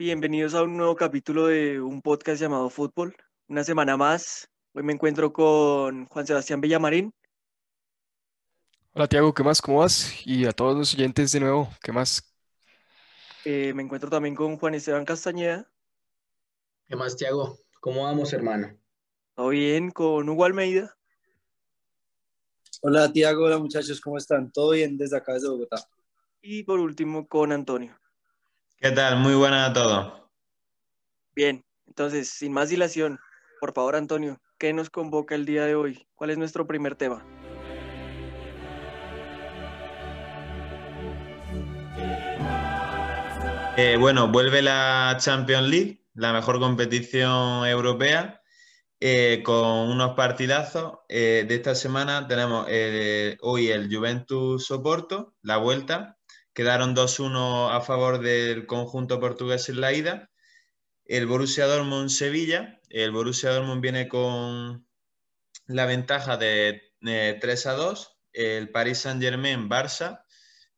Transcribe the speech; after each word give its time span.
Bienvenidos 0.00 0.54
a 0.54 0.62
un 0.62 0.78
nuevo 0.78 0.96
capítulo 0.96 1.48
de 1.48 1.78
un 1.78 2.00
podcast 2.00 2.40
llamado 2.40 2.70
Fútbol. 2.70 3.14
Una 3.48 3.64
semana 3.64 3.98
más. 3.98 4.48
Hoy 4.72 4.82
me 4.82 4.94
encuentro 4.94 5.30
con 5.30 6.06
Juan 6.06 6.26
Sebastián 6.26 6.62
Villamarín. 6.62 7.12
Hola 8.94 9.06
Tiago, 9.08 9.34
¿qué 9.34 9.42
más? 9.42 9.60
¿Cómo 9.60 9.80
vas? 9.80 10.26
Y 10.26 10.46
a 10.46 10.52
todos 10.52 10.74
los 10.74 10.94
oyentes 10.94 11.32
de 11.32 11.40
nuevo, 11.40 11.68
¿qué 11.82 11.92
más? 11.92 12.34
Eh, 13.44 13.74
me 13.74 13.82
encuentro 13.82 14.08
también 14.08 14.34
con 14.34 14.56
Juan 14.56 14.72
Esteban 14.72 15.04
Castañeda. 15.04 15.70
¿Qué 16.88 16.96
más, 16.96 17.14
Tiago? 17.14 17.58
¿Cómo 17.80 18.04
vamos, 18.04 18.32
hermano? 18.32 18.74
Todo 19.34 19.50
bien, 19.50 19.90
con 19.90 20.26
Hugo 20.26 20.46
Almeida. 20.46 20.96
Hola 22.80 23.12
Tiago, 23.12 23.44
hola 23.44 23.58
muchachos, 23.58 24.00
¿cómo 24.00 24.16
están? 24.16 24.50
¿Todo 24.50 24.70
bien 24.70 24.96
desde 24.96 25.18
acá, 25.18 25.34
desde 25.34 25.50
Bogotá? 25.50 25.76
Y 26.40 26.62
por 26.62 26.80
último 26.80 27.28
con 27.28 27.52
Antonio. 27.52 28.00
¿Qué 28.82 28.92
tal? 28.92 29.18
Muy 29.18 29.34
buenas 29.34 29.68
a 29.68 29.72
todos. 29.74 30.12
Bien, 31.34 31.62
entonces, 31.86 32.30
sin 32.30 32.50
más 32.50 32.70
dilación, 32.70 33.18
por 33.60 33.74
favor, 33.74 33.94
Antonio, 33.94 34.40
¿qué 34.58 34.72
nos 34.72 34.88
convoca 34.88 35.34
el 35.34 35.44
día 35.44 35.66
de 35.66 35.74
hoy? 35.74 36.08
¿Cuál 36.14 36.30
es 36.30 36.38
nuestro 36.38 36.66
primer 36.66 36.96
tema? 36.96 37.22
Eh, 43.76 43.98
bueno, 44.00 44.28
vuelve 44.28 44.62
la 44.62 45.14
Champions 45.20 45.68
League, 45.68 46.06
la 46.14 46.32
mejor 46.32 46.58
competición 46.58 47.66
europea, 47.66 48.40
eh, 48.98 49.42
con 49.44 49.90
unos 49.90 50.14
partidazos. 50.14 51.00
Eh, 51.10 51.44
de 51.46 51.54
esta 51.54 51.74
semana 51.74 52.26
tenemos 52.26 52.64
hoy 53.42 53.68
el 53.68 53.94
Juventus 53.94 54.70
Oporto, 54.70 55.34
la 55.42 55.58
vuelta. 55.58 56.16
Quedaron 56.52 56.94
2-1 56.94 57.70
a 57.70 57.80
favor 57.80 58.20
del 58.20 58.66
conjunto 58.66 59.20
portugués 59.20 59.68
en 59.68 59.80
la 59.80 59.92
ida. 59.92 60.30
El 61.04 61.26
Borussia 61.26 61.66
Dortmund 61.66 62.10
Sevilla. 62.10 62.80
El 62.88 63.12
Borussia 63.12 63.50
Dortmund 63.50 63.80
viene 63.80 64.08
con 64.08 64.86
la 65.66 65.86
ventaja 65.86 66.36
de 66.36 66.82
3 67.00 67.64
2. 67.64 68.18
El 68.32 68.70
Paris 68.70 68.98
Saint 68.98 69.22
Germain 69.22 69.68
Barça 69.68 70.24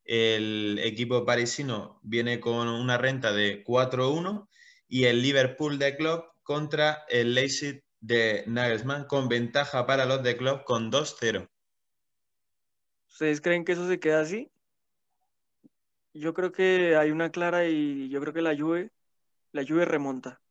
el 0.05 0.79
equipo 0.83 1.25
parisino 1.25 1.99
viene 2.03 2.39
con 2.39 2.67
una 2.67 2.97
renta 2.97 3.31
de 3.31 3.63
4-1 3.63 4.47
y 4.87 5.05
el 5.05 5.21
Liverpool 5.21 5.79
de 5.79 5.95
Club 5.95 6.25
contra 6.43 7.05
el 7.09 7.35
Leipzig 7.35 7.83
de 8.01 8.43
Nagelsmann 8.47 9.05
con 9.05 9.29
ventaja 9.29 9.85
para 9.85 10.05
los 10.05 10.21
de 10.23 10.35
Club 10.35 10.63
con 10.65 10.91
2-0. 10.91 11.49
¿Ustedes 13.07 13.39
creen 13.39 13.63
que 13.63 13.73
eso 13.73 13.87
se 13.87 13.99
queda 13.99 14.21
así? 14.21 14.51
Yo 16.13 16.33
creo 16.33 16.51
que 16.51 16.95
hay 16.95 17.11
una 17.11 17.31
clara 17.31 17.67
y 17.67 18.09
yo 18.09 18.21
creo 18.21 18.33
que 18.33 18.41
la 18.41 18.55
Juve, 18.55 18.91
la 19.51 19.65
Juve 19.65 19.85
remonta. 19.85 20.41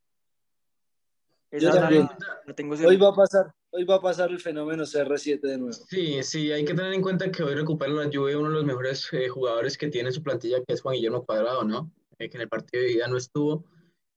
hoy 1.53 2.97
va 2.97 3.09
a 3.09 3.15
pasar, 3.15 3.55
hoy 3.71 3.85
va 3.85 3.97
a 3.97 4.01
pasar 4.01 4.31
el 4.31 4.41
fenómeno 4.41 4.85
CR7 4.85 5.41
de 5.41 5.59
nuevo. 5.59 5.73
Sí, 5.73 6.23
sí, 6.23 6.51
hay 6.51 6.65
que 6.65 6.75
tener 6.75 6.93
en 6.93 7.03
cuenta 7.03 7.31
que 7.31 7.43
hoy 7.43 7.55
recupera 7.55 7.93
la 7.93 8.11
Juve 8.13 8.37
uno 8.37 8.49
de 8.49 8.55
los 8.57 8.65
mejores 8.65 9.09
eh, 9.13 9.29
jugadores 9.29 9.79
que 9.79 9.89
tiene 9.89 10.11
su 10.11 10.23
plantilla, 10.23 10.63
que 10.65 10.75
es 10.75 10.81
Juan 10.81 10.97
Guillermo 10.97 11.25
Cuadrado, 11.25 11.63
¿no? 11.65 11.93
Eh, 12.19 12.29
que 12.29 12.37
en 12.37 12.43
el 12.43 12.49
partido 12.49 12.83
de 12.83 12.93
ida 12.93 13.07
no 13.07 13.17
estuvo 13.17 13.65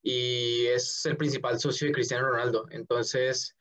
y 0.06 0.68
es 0.68 1.04
el 1.08 1.18
principal 1.18 1.60
socio 1.60 1.88
de 1.88 1.94
Cristiano 1.94 2.30
Ronaldo. 2.30 2.68
Entonces, 2.70 3.56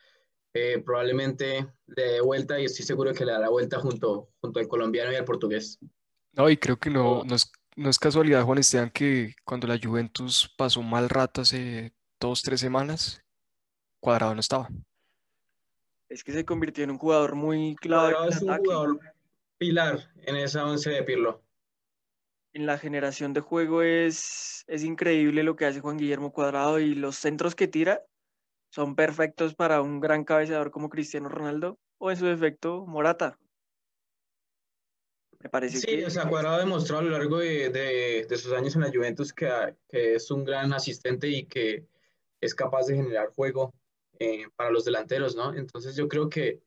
eh, 0.52 0.80
probablemente 0.84 1.66
le 1.86 2.02
dé 2.02 2.20
vuelta 2.20 2.60
y 2.60 2.66
estoy 2.66 2.84
seguro 2.84 3.14
que 3.14 3.24
le 3.24 3.32
da 3.32 3.38
la 3.38 3.48
vuelta 3.48 3.80
junto, 3.80 4.28
junto 4.40 4.60
al 4.60 4.68
colombiano 4.68 5.10
y 5.10 5.16
al 5.16 5.24
portugués. 5.24 5.78
No, 6.32 6.50
y 6.50 6.58
creo 6.58 6.76
que 6.76 6.90
no, 6.90 7.24
no, 7.24 7.34
es, 7.34 7.50
no 7.76 7.90
es 7.90 7.98
casualidad, 7.98 8.44
Juan 8.44 8.58
Esteban, 8.58 8.90
que 8.90 9.34
cuando 9.44 9.66
la 9.66 9.78
Juventus 9.82 10.52
pasó 10.56 10.82
mal 10.82 11.08
rato 11.08 11.42
hace 11.42 11.94
dos, 12.20 12.42
tres 12.42 12.60
semanas, 12.60 13.22
Cuadrado 14.00 14.34
no 14.34 14.40
estaba 14.40 14.68
es 16.14 16.22
que 16.22 16.32
se 16.32 16.44
convirtió 16.44 16.84
en 16.84 16.92
un 16.92 16.98
jugador 16.98 17.34
muy 17.34 17.74
clave. 17.76 18.14
es 18.28 18.40
un 18.40 18.56
jugador 18.56 19.00
pilar 19.58 20.12
en 20.22 20.36
esa 20.36 20.64
once 20.64 20.90
de 20.90 21.02
Pirlo. 21.02 21.42
En 22.52 22.66
la 22.66 22.78
generación 22.78 23.32
de 23.32 23.40
juego 23.40 23.82
es, 23.82 24.64
es 24.68 24.84
increíble 24.84 25.42
lo 25.42 25.56
que 25.56 25.66
hace 25.66 25.80
Juan 25.80 25.96
Guillermo 25.96 26.32
Cuadrado 26.32 26.78
y 26.78 26.94
los 26.94 27.16
centros 27.16 27.56
que 27.56 27.66
tira 27.66 28.02
son 28.70 28.94
perfectos 28.94 29.54
para 29.54 29.82
un 29.82 29.98
gran 29.98 30.24
cabeceador 30.24 30.70
como 30.70 30.88
Cristiano 30.88 31.28
Ronaldo 31.28 31.80
o 31.98 32.12
en 32.12 32.16
su 32.16 32.26
defecto 32.26 32.86
Morata. 32.86 33.38
Me 35.44 35.50
parece 35.50 35.76
sí, 35.76 36.02
o 36.02 36.08
sea, 36.08 36.26
Cuadrado 36.26 36.58
demostró 36.58 36.98
a 36.98 37.02
lo 37.02 37.10
largo 37.10 37.36
de, 37.36 37.68
de, 37.68 38.36
sus 38.38 38.50
años 38.54 38.74
en 38.76 38.80
la 38.80 38.90
Juventus 38.90 39.30
que, 39.30 39.76
que 39.90 40.14
es 40.14 40.30
un 40.30 40.42
gran 40.42 40.72
asistente 40.72 41.28
y 41.28 41.44
que 41.44 41.86
es 42.40 42.54
capaz 42.54 42.86
de 42.86 42.96
generar 42.96 43.28
juego 43.28 43.74
eh, 44.18 44.46
para 44.56 44.70
los 44.70 44.86
delanteros, 44.86 45.36
¿no? 45.36 45.54
Entonces 45.54 45.96
yo 45.96 46.08
creo 46.08 46.30
que, 46.30 46.62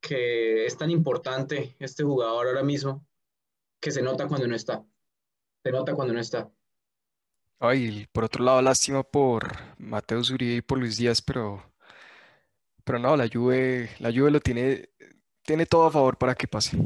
que 0.00 0.66
es 0.66 0.76
tan 0.76 0.92
importante 0.92 1.74
este 1.80 2.04
jugador 2.04 2.46
ahora 2.46 2.62
mismo 2.62 3.04
que 3.80 3.90
se 3.90 4.02
nota 4.02 4.28
cuando 4.28 4.46
no 4.46 4.54
está. 4.54 4.84
Se 5.64 5.72
nota 5.72 5.92
cuando 5.92 6.14
no 6.14 6.20
está. 6.20 6.48
Ay, 7.58 8.06
por 8.12 8.22
otro 8.22 8.44
lado, 8.44 8.62
lástima 8.62 9.02
por 9.02 9.48
Mateo 9.78 10.22
Zuribe 10.22 10.54
y 10.54 10.62
por 10.62 10.78
Luis 10.78 10.96
Díaz, 10.96 11.20
pero, 11.20 11.60
pero 12.84 13.00
no, 13.00 13.16
la 13.16 13.28
Juve, 13.28 13.90
la 13.98 14.12
Juve 14.12 14.30
lo 14.30 14.40
tiene, 14.40 14.90
tiene 15.42 15.66
todo 15.66 15.86
a 15.86 15.90
favor 15.90 16.16
para 16.16 16.36
que 16.36 16.46
pase. 16.46 16.78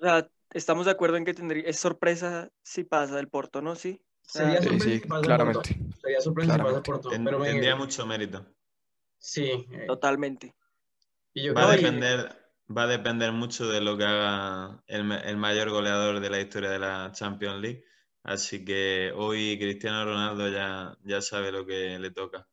O 0.00 0.02
sea, 0.02 0.30
estamos 0.52 0.86
de 0.86 0.92
acuerdo 0.92 1.16
en 1.18 1.24
que 1.24 1.34
tendría, 1.34 1.64
es 1.64 1.78
sorpresa 1.78 2.50
si 2.62 2.84
pasa 2.84 3.20
el 3.20 3.28
Porto, 3.28 3.60
¿no? 3.60 3.76
Sí. 3.76 4.00
Sería 4.22 4.62
sorpresa 4.62 4.84
sí, 4.84 5.00
claramente. 5.00 5.76
Sería 6.00 6.20
sorpresa 6.20 6.54
si 6.54 6.58
pasa 6.60 6.82
Porto. 6.82 7.10
pero 7.10 7.42
tendría 7.42 7.76
mucho 7.76 8.06
mérito. 8.06 8.46
Sí. 9.18 9.66
Eh, 9.70 9.84
Totalmente. 9.86 10.54
va, 11.54 11.70
a 11.70 11.76
depender, 11.76 12.52
va 12.74 12.84
a 12.84 12.86
depender 12.86 13.32
mucho 13.32 13.68
de 13.68 13.82
lo 13.82 13.98
que 13.98 14.04
haga 14.04 14.82
el, 14.86 15.36
mayor 15.36 15.68
goleador 15.68 16.20
de 16.20 16.30
la 16.30 16.40
historia 16.40 16.70
de 16.70 16.78
la 16.78 17.12
Champions 17.12 17.60
League. 17.60 17.84
Así 18.22 18.64
que 18.64 19.12
hoy 19.14 19.58
Cristiano 19.58 20.04
Ronaldo 20.06 20.48
ya, 20.48 20.96
ya 21.02 21.20
sabe 21.20 21.52
lo 21.52 21.66
que 21.66 21.98
le 21.98 22.10
toca. 22.10 22.48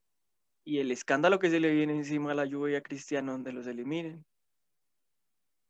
Y 0.66 0.80
el 0.80 0.92
escándalo 0.92 1.40
que 1.40 1.50
se 1.50 1.62
le 1.62 1.72
viene 1.72 1.94
encima 1.94 2.32
a 2.32 2.36
la 2.36 2.46
lluvia 2.46 2.74
y 2.74 2.76
a 2.76 2.84
Cristiano 2.84 3.32
donde 3.32 3.54
los 3.54 3.68
eliminen. 3.68 4.26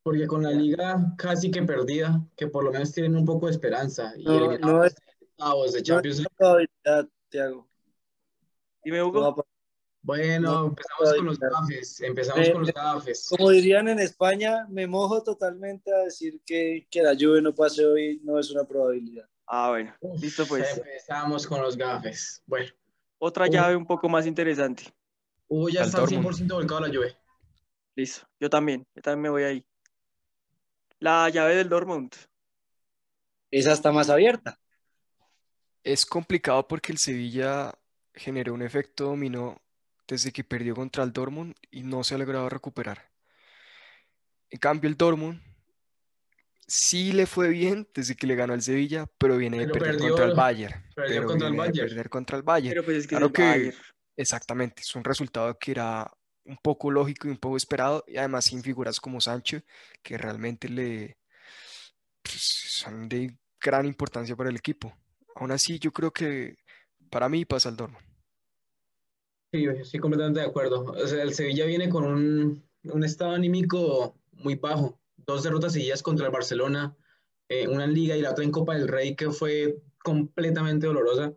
Porque 0.07 0.25
con 0.25 0.41
la 0.41 0.51
liga 0.51 1.13
casi 1.17 1.51
que 1.51 1.61
perdida, 1.63 2.25
que 2.37 2.47
por 2.47 2.63
lo 2.63 2.71
menos 2.71 2.93
tienen 2.93 3.13
un 3.13 3.25
poco 3.25 3.47
de 3.47 3.51
esperanza. 3.51 4.13
Y 4.15 4.23
no, 4.23 4.57
no 4.57 4.85
es, 4.85 4.95
de 5.73 5.83
Champions 5.83 6.23
League. 6.39 7.59
Dime, 8.85 9.03
Hugo. 9.03 9.45
Bueno, 10.01 10.67
empezamos 10.67 11.13
con 11.13 11.25
los 11.25 11.37
gafes, 11.37 11.99
empezamos 11.99 12.49
con 12.51 12.61
los 12.61 12.73
gafes. 12.73 13.27
Como 13.27 13.49
dirían 13.49 13.89
en 13.89 13.99
España, 13.99 14.65
me 14.69 14.87
mojo 14.87 15.21
totalmente 15.23 15.93
a 15.93 15.97
decir 16.05 16.39
que, 16.45 16.87
que 16.89 17.03
la 17.03 17.11
lluvia 17.11 17.41
no 17.41 17.53
pase 17.53 17.85
hoy, 17.85 18.21
no 18.23 18.39
es 18.39 18.49
una 18.49 18.63
probabilidad. 18.63 19.27
Ah, 19.45 19.71
bueno, 19.71 19.93
listo 20.21 20.45
pues. 20.47 20.77
Empezamos 20.77 21.45
con 21.45 21.61
los 21.61 21.75
gafes. 21.75 22.41
Bueno. 22.45 22.71
Otra 23.17 23.47
llave 23.47 23.75
un 23.75 23.85
poco 23.85 24.07
más 24.07 24.25
interesante. 24.25 24.85
Hugo 25.49 25.67
ya 25.67 25.83
está 25.83 26.01
100% 26.01 26.47
volcado 26.53 26.77
a 26.77 26.87
la 26.87 26.93
lluvia. 26.93 27.19
Listo, 27.93 28.25
yo 28.39 28.49
también, 28.49 28.87
yo 28.95 29.01
también 29.01 29.23
me 29.23 29.29
voy 29.29 29.43
ahí. 29.43 29.65
La 30.99 31.29
llave 31.29 31.55
del 31.55 31.69
Dortmund. 31.69 32.13
Esa 33.51 33.73
está 33.73 33.91
más 33.91 34.09
abierta. 34.09 34.59
Es 35.83 36.05
complicado 36.05 36.67
porque 36.67 36.91
el 36.91 36.97
Sevilla 36.97 37.73
generó 38.13 38.53
un 38.53 38.61
efecto 38.61 39.05
dominó 39.05 39.61
desde 40.07 40.31
que 40.31 40.43
perdió 40.43 40.75
contra 40.75 41.03
el 41.03 41.13
Dortmund 41.13 41.55
y 41.69 41.83
no 41.83 42.03
se 42.03 42.15
ha 42.15 42.17
logrado 42.17 42.49
recuperar. 42.49 43.09
En 44.49 44.59
cambio, 44.59 44.89
el 44.89 44.97
Dortmund 44.97 45.41
sí 46.65 47.11
le 47.11 47.25
fue 47.25 47.49
bien 47.49 47.87
desde 47.93 48.15
que 48.15 48.27
le 48.27 48.35
ganó 48.35 48.53
al 48.53 48.61
Sevilla, 48.61 49.05
pero 49.17 49.37
viene 49.37 49.59
de 49.59 49.67
perder 49.67 49.97
contra 49.97 50.25
el 50.25 50.33
Bayern. 50.33 50.83
Perdió 50.95 51.25
contra 51.25 51.47
el 51.47 51.55
Bayern. 51.55 51.89
perder 51.89 52.09
contra 52.09 52.37
el 52.37 52.43
Bayern. 52.43 52.71
Pero 52.71 52.85
pues 52.85 52.97
es 52.97 53.07
que 53.07 53.15
claro 53.15 53.31
que, 53.31 53.73
exactamente, 54.15 54.81
es 54.81 54.95
un 54.95 55.03
resultado 55.03 55.57
que 55.57 55.71
era 55.71 56.09
un 56.47 56.57
poco 56.57 56.89
lógico 56.89 57.27
y 57.27 57.31
un 57.31 57.37
poco 57.37 57.57
esperado, 57.57 58.03
y 58.07 58.17
además 58.17 58.45
sin 58.45 58.63
figuras 58.63 58.99
como 58.99 59.21
Sancho, 59.21 59.61
que 60.01 60.17
realmente 60.17 60.69
le 60.69 61.17
pues, 62.23 62.41
son 62.41 63.07
de 63.09 63.37
gran 63.59 63.85
importancia 63.85 64.35
para 64.35 64.49
el 64.49 64.55
equipo. 64.55 64.95
Aún 65.35 65.51
así, 65.51 65.77
yo 65.77 65.91
creo 65.91 66.11
que 66.11 66.57
para 67.09 67.29
mí 67.29 67.45
pasa 67.45 67.69
el 67.69 67.75
Dortmund. 67.75 68.03
Sí, 69.51 69.65
estoy 69.65 69.99
completamente 69.99 70.39
de 70.39 70.45
acuerdo. 70.45 70.85
O 70.85 71.07
sea, 71.07 71.21
el 71.21 71.33
Sevilla 71.33 71.65
viene 71.65 71.89
con 71.89 72.03
un, 72.03 72.63
un 72.83 73.03
estado 73.03 73.31
anímico 73.31 74.17
muy 74.31 74.55
bajo. 74.55 74.99
Dos 75.15 75.43
derrotas 75.43 75.73
seguidas 75.73 76.01
contra 76.01 76.25
el 76.25 76.31
Barcelona, 76.31 76.95
eh, 77.49 77.67
una 77.67 77.85
en 77.85 77.93
Liga 77.93 78.15
y 78.15 78.21
la 78.21 78.31
otra 78.31 78.43
en 78.43 78.51
Copa 78.51 78.75
del 78.75 78.87
Rey, 78.87 79.15
que 79.15 79.31
fue 79.31 79.77
completamente 80.03 80.87
dolorosa. 80.87 81.33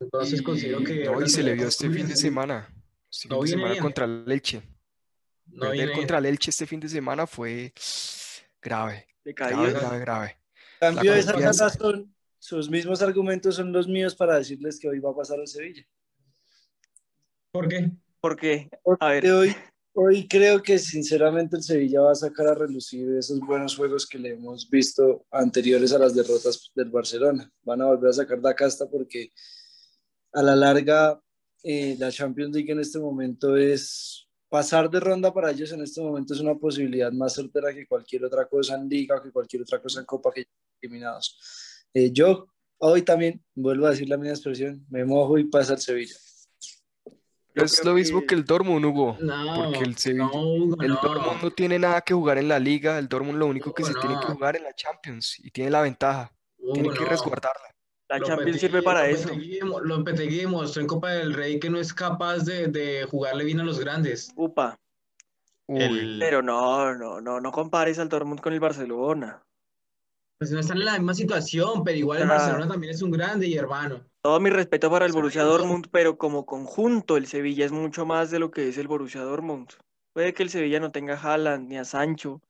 Entonces 0.00 0.42
considero 0.42 0.82
que... 0.84 1.08
Hoy 1.08 1.28
se 1.28 1.42
le 1.42 1.54
vio 1.54 1.68
este 1.68 1.90
fin 1.90 2.06
de 2.06 2.16
semana. 2.16 2.68
Este 3.10 3.28
fin 3.28 3.40
de 3.40 3.48
semana 3.48 3.78
contra 3.78 4.04
el 4.04 4.24
Leche. 4.24 4.62
No 5.46 5.70
Perder 5.70 5.92
contra 5.92 6.18
el 6.18 6.26
Elche 6.26 6.50
este 6.50 6.66
fin 6.66 6.80
de 6.80 6.88
semana 6.88 7.26
fue 7.26 7.72
grave. 8.60 9.06
Grave, 9.24 9.72
grave, 9.72 9.98
grave. 10.00 10.36
Cambio 10.80 11.14
esa 11.14 11.32
razón, 11.32 12.14
sus 12.38 12.70
mismos 12.70 13.02
argumentos 13.02 13.56
son 13.56 13.72
los 13.72 13.88
míos 13.88 14.14
para 14.14 14.36
decirles 14.36 14.78
que 14.78 14.88
hoy 14.88 15.00
va 15.00 15.10
a 15.10 15.16
pasar 15.16 15.40
el 15.40 15.48
Sevilla. 15.48 15.84
¿Por 17.50 17.68
qué? 17.68 17.90
Porque, 18.20 18.68
a 18.72 18.78
Porque 18.82 19.06
ver, 19.06 19.32
hoy, 19.32 19.56
hoy 19.94 20.28
creo 20.28 20.62
que 20.62 20.78
sinceramente 20.78 21.56
el 21.56 21.62
Sevilla 21.62 22.02
va 22.02 22.12
a 22.12 22.16
sacar 22.16 22.46
a 22.46 22.54
relucir 22.54 23.08
esos 23.16 23.40
buenos 23.40 23.76
juegos 23.76 24.06
que 24.06 24.18
le 24.18 24.30
hemos 24.30 24.68
visto 24.68 25.26
anteriores 25.30 25.92
a 25.92 25.98
las 25.98 26.14
derrotas 26.14 26.70
del 26.74 26.90
Barcelona. 26.90 27.50
Van 27.62 27.82
a 27.82 27.86
volver 27.86 28.10
a 28.10 28.14
sacar 28.14 28.38
la 28.38 28.54
casta 28.54 28.88
porque 28.88 29.32
a 30.32 30.42
la 30.42 30.54
larga 30.54 31.20
eh, 31.62 31.96
la 31.98 32.10
Champions 32.10 32.54
League 32.54 32.70
en 32.72 32.80
este 32.80 32.98
momento 32.98 33.56
es 33.56 34.26
pasar 34.48 34.88
de 34.88 34.98
ronda 35.00 35.32
para 35.34 35.50
ellos 35.50 35.72
en 35.72 35.82
este 35.82 36.00
momento 36.00 36.32
es 36.32 36.40
una 36.40 36.54
posibilidad 36.54 37.12
más 37.12 37.34
certera 37.34 37.74
que 37.74 37.86
cualquier 37.86 38.24
otra 38.24 38.46
cosa 38.46 38.76
en 38.76 38.88
liga 38.88 39.16
o 39.16 39.22
que 39.22 39.30
cualquier 39.30 39.62
otra 39.62 39.80
cosa 39.82 40.00
en 40.00 40.06
copa 40.06 40.30
que 40.34 40.46
eliminados. 40.80 41.36
Eh, 41.92 42.10
yo 42.12 42.46
hoy 42.78 43.02
también 43.02 43.42
vuelvo 43.54 43.86
a 43.86 43.90
decir 43.90 44.08
la 44.08 44.16
misma 44.16 44.32
expresión, 44.34 44.86
me 44.88 45.04
mojo 45.04 45.36
y 45.38 45.44
pasa 45.44 45.74
el 45.74 45.80
Sevilla. 45.80 46.14
Yo 47.54 47.64
Es 47.64 47.84
lo 47.84 47.94
mismo 47.94 48.20
que- 48.20 48.26
que 48.28 48.34
el 48.36 48.44
Dortmund, 48.44 48.84
Hugo. 48.84 49.16
No, 49.20 49.54
Porque 49.56 49.80
el 49.84 49.96
Sevilla, 49.96 50.28
no, 50.32 50.42
Hugo, 50.42 50.76
el 50.80 50.88
no. 50.92 51.00
Dortmund 51.02 51.42
no 51.42 51.50
tiene 51.50 51.78
nada 51.78 52.00
que 52.02 52.14
jugar 52.14 52.38
en 52.38 52.46
la 52.48 52.58
liga, 52.60 52.98
el 52.98 53.08
Dortmund 53.08 53.38
lo 53.38 53.46
único 53.46 53.74
que 53.74 53.82
Hugo, 53.82 53.92
se 53.92 53.98
tiene 53.98 54.16
que 54.20 54.26
jugar 54.32 54.56
en 54.56 54.62
la 54.62 54.74
Champions 54.74 55.40
y 55.40 55.50
tiene 55.50 55.70
la 55.70 55.82
ventaja, 55.82 56.32
tiene 56.72 56.88
Hugo, 56.88 56.96
que 56.96 57.04
no. 57.04 57.10
resguardarla. 57.10 57.74
La 58.08 58.20
Champions 58.20 58.60
sirve 58.60 58.82
para 58.82 59.08
eso. 59.08 59.28
Demo- 59.30 59.80
Lopetegui 59.80 60.38
demostró 60.38 60.80
en 60.80 60.88
Copa 60.88 61.10
del 61.12 61.34
Rey 61.34 61.58
que 61.60 61.70
no 61.70 61.78
es 61.78 61.92
capaz 61.92 62.38
de, 62.44 62.68
de 62.68 63.04
jugarle 63.04 63.44
bien 63.44 63.60
a 63.60 63.64
los 63.64 63.78
grandes. 63.78 64.32
Upa, 64.36 64.78
El- 65.68 66.16
pero 66.18 66.42
no, 66.42 66.94
no, 66.94 67.20
no, 67.20 67.40
no 67.40 67.52
compares 67.52 67.98
al 67.98 68.08
Dortmund 68.08 68.40
con 68.40 68.52
el 68.52 68.60
Barcelona. 68.60 69.42
Pues 70.38 70.52
no 70.52 70.60
están 70.60 70.78
en 70.78 70.84
la 70.84 70.92
misma 70.92 71.14
situación, 71.14 71.82
pero 71.84 71.98
igual 71.98 72.18
el 72.22 72.30
Ah. 72.30 72.34
Barcelona 72.34 72.68
también 72.68 72.92
es 72.94 73.02
un 73.02 73.10
grande 73.10 73.46
y 73.48 73.54
hermano. 73.56 74.04
Todo 74.22 74.38
mi 74.40 74.50
respeto 74.50 74.90
para 74.90 75.04
el 75.04 75.12
Borussia 75.12 75.42
Dortmund, 75.42 75.88
pero 75.90 76.16
como 76.16 76.46
conjunto 76.46 77.16
el 77.16 77.26
Sevilla 77.26 77.64
es 77.66 77.72
mucho 77.72 78.06
más 78.06 78.30
de 78.30 78.38
lo 78.38 78.50
que 78.50 78.68
es 78.68 78.78
el 78.78 78.88
Borussia 78.88 79.22
Dortmund. 79.22 79.70
Puede 80.12 80.34
que 80.34 80.42
el 80.42 80.50
Sevilla 80.50 80.80
no 80.80 80.90
tenga 80.92 81.14
a 81.14 81.20
Haaland, 81.20 81.68
ni 81.68 81.76
a 81.76 81.84
Sancho, 81.84 82.40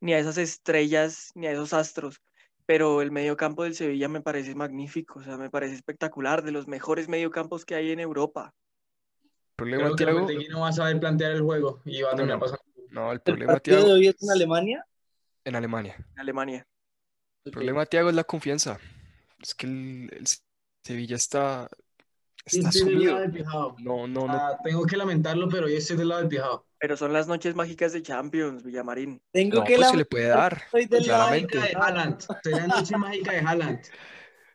ni 0.00 0.12
a 0.12 0.18
esas 0.18 0.38
estrellas, 0.38 1.30
ni 1.34 1.46
a 1.46 1.52
esos 1.52 1.72
astros, 1.72 2.20
pero 2.66 3.00
el 3.00 3.10
mediocampo 3.12 3.62
del 3.62 3.74
Sevilla 3.74 4.08
me 4.08 4.20
parece 4.20 4.54
magnífico, 4.54 5.20
o 5.20 5.22
sea, 5.22 5.36
me 5.38 5.50
parece 5.50 5.74
espectacular, 5.76 6.42
de 6.42 6.52
los 6.52 6.66
mejores 6.68 7.08
mediocampos 7.08 7.64
que 7.64 7.74
hay 7.76 7.92
en 7.92 8.00
Europa. 8.00 8.54
problema, 9.54 9.90
Creo 9.94 10.26
que 10.26 10.48
no 10.48 10.60
va 10.60 10.68
a 10.68 10.72
saber 10.72 10.98
plantear 11.00 11.32
el 11.32 11.42
juego 11.42 11.80
y 11.84 12.02
va 12.02 12.12
a 12.12 12.16
terminar 12.16 12.36
no. 12.38 12.40
pasando. 12.40 12.62
No, 12.90 13.12
el 13.12 13.16
¿El 13.16 13.22
problema, 13.22 13.54
de 13.54 13.60
Thiago, 13.60 13.92
hoy 13.92 14.08
es 14.08 14.22
en 14.22 14.30
Alemania? 14.30 14.86
en 15.44 15.54
Alemania. 15.56 15.96
En 16.14 16.20
Alemania. 16.20 16.66
El 17.44 17.52
problema, 17.52 17.86
Thiago, 17.86 18.10
es 18.10 18.16
la 18.16 18.24
confianza. 18.24 18.78
Es 19.40 19.54
que 19.54 19.66
el, 19.66 20.10
el 20.12 20.24
Sevilla 20.82 21.16
está, 21.16 21.68
está 22.44 22.68
Estoy 22.70 22.94
del 22.94 23.04
lado 23.04 23.24
sumido. 23.24 23.76
No, 23.78 24.06
no, 24.08 24.26
no. 24.26 24.32
Ah, 24.32 24.58
tengo 24.64 24.84
que 24.86 24.96
lamentarlo, 24.96 25.48
pero 25.48 25.68
yo 25.68 25.76
estoy 25.76 25.96
del 25.96 26.08
lado 26.08 26.22
del 26.22 26.30
Pijao. 26.30 26.66
Pero 26.86 26.96
son 26.96 27.12
las 27.12 27.26
noches 27.26 27.56
mágicas 27.56 27.92
de 27.92 28.00
Champions, 28.00 28.62
Villamarín. 28.62 29.20
Tengo 29.32 29.56
No, 29.56 29.64
que 29.64 29.74
pues 29.74 29.88
se 29.88 29.92
la- 29.94 29.98
le 29.98 30.04
puede 30.04 30.28
dar. 30.28 30.62
Soy 30.70 30.86
del 30.86 31.04
lado 31.04 31.18
claramente. 31.24 31.58
Mágica 31.58 31.80
de 31.80 31.84
Haaland. 31.84 32.26
Será 32.44 32.66
noche 32.68 32.96
mágica 32.96 33.32
de 33.32 33.38
Haaland. 33.40 33.80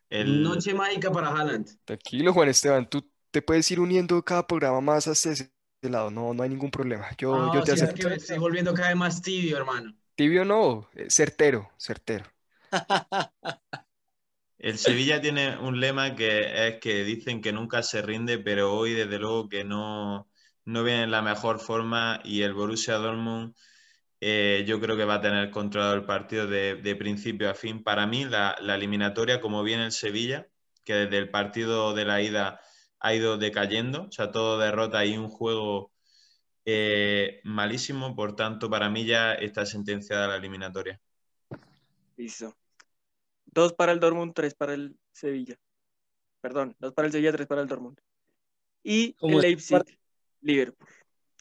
el- 0.10 0.42
Noche 0.44 0.74
mágica 0.74 1.12
para 1.12 1.28
Haaland. 1.28 1.68
Tranquilo, 1.84 2.32
Juan 2.32 2.48
Esteban, 2.48 2.90
tú 2.90 3.06
te 3.32 3.42
puedes 3.42 3.70
ir 3.70 3.82
uniendo 3.82 4.24
cada 4.24 4.48
programa 4.48 4.80
más 4.80 5.10
hacia 5.10 5.34
ese 5.34 5.52
lado. 5.82 6.10
No, 6.10 6.34
no 6.34 6.42
hay 6.44 6.50
ningún 6.50 6.72
problema. 6.72 7.10
Yo, 7.18 7.36
No, 7.36 7.54
yo 7.54 7.64
te 7.64 7.72
sí, 7.72 7.76
es 7.76 7.84
acepto. 7.84 8.04
que 8.04 8.08
me 8.12 8.16
estoy 8.16 8.38
volviendo 8.38 8.74
cada 8.74 8.88
vez 8.88 8.98
más 8.98 9.22
tibio, 9.22 9.58
hermano. 9.58 9.94
Tibio 10.16 10.46
no, 10.46 10.88
eh, 10.96 11.08
certero, 11.10 11.70
certero. 11.78 12.24
El 14.60 14.78
Sevilla 14.78 15.20
tiene 15.20 15.58
un 15.58 15.80
lema 15.82 16.16
que 16.16 16.68
es 16.70 16.80
que 16.80 17.04
dicen 17.04 17.42
que 17.42 17.52
nunca 17.52 17.84
se 17.84 18.02
rinde, 18.02 18.38
pero 18.40 18.74
hoy 18.74 18.94
desde 18.94 19.18
luego 19.20 19.50
que 19.50 19.64
no, 19.66 20.30
no 20.66 20.84
viene 20.84 21.04
en 21.04 21.12
la 21.12 21.22
mejor 21.22 21.60
forma 21.60 22.22
y 22.24 22.42
el 22.44 22.54
Borussia 22.54 22.96
Dortmund 22.96 23.56
eh, 24.20 24.64
yo 24.68 24.80
creo 24.80 24.96
que 24.96 25.06
va 25.06 25.16
a 25.16 25.22
tener 25.22 25.50
controlado 25.50 25.96
el 25.96 26.06
partido 26.06 26.46
de, 26.48 26.76
de 26.76 26.96
principio 26.96 27.50
a 27.50 27.56
fin. 27.56 27.84
Para 27.84 28.06
mí 28.06 28.26
la, 28.26 28.56
la 28.62 28.76
eliminatoria, 28.76 29.42
como 29.42 29.64
viene 29.64 29.86
el 29.86 29.92
Sevilla, 29.92 30.48
que 30.86 30.94
desde 30.94 31.18
el 31.18 31.30
partido 31.30 31.94
de 31.94 32.06
la 32.06 32.22
ida 32.22 32.62
ha 33.00 33.14
ido 33.16 33.38
decayendo, 33.38 34.04
o 34.04 34.12
sea, 34.12 34.32
todo 34.32 34.60
derrota 34.60 35.04
y 35.06 35.18
un 35.18 35.28
juego 35.28 35.92
eh, 36.66 37.42
malísimo, 37.44 38.16
por 38.16 38.36
tanto, 38.36 38.70
para 38.70 38.90
mí 38.90 39.06
ya 39.06 39.34
está 39.34 39.66
sentenciada 39.66 40.28
la 40.28 40.36
eliminatoria. 40.36 41.02
Listo. 42.16 42.56
Dos 43.46 43.74
para 43.74 43.92
el 43.92 44.00
Dortmund, 44.00 44.34
tres 44.34 44.54
para 44.54 44.76
el 44.76 44.96
Sevilla. 45.12 45.56
Perdón, 46.42 46.76
dos 46.80 46.94
para 46.94 47.08
el 47.08 47.12
Sevilla, 47.12 47.32
tres 47.32 47.48
para 47.48 47.62
el 47.62 47.68
Dortmund. 47.68 48.00
Y 48.84 49.14
¿Cómo 49.14 49.38
el? 49.38 49.42
Leipzig, 49.42 50.00
Liverpool. 50.42 50.88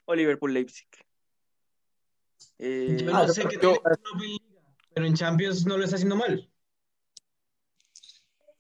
O 0.07 0.15
Liverpool-Leipzig. 0.15 0.87
Eh, 2.59 2.97
Yo 3.05 3.15
Ah, 3.17 3.27
no 3.27 3.33
sé 3.33 3.45
qué 3.47 3.55
yo- 3.57 3.61
tiene 3.61 3.79
Klopp 3.81 3.97
en 4.15 4.21
Liga, 4.21 4.45
pero 4.95 5.07
en 5.07 5.15
Champions 5.15 5.67
no 5.67 5.77
lo 5.77 5.85
está 5.85 5.97
haciendo 5.97 6.17
mal. 6.17 6.47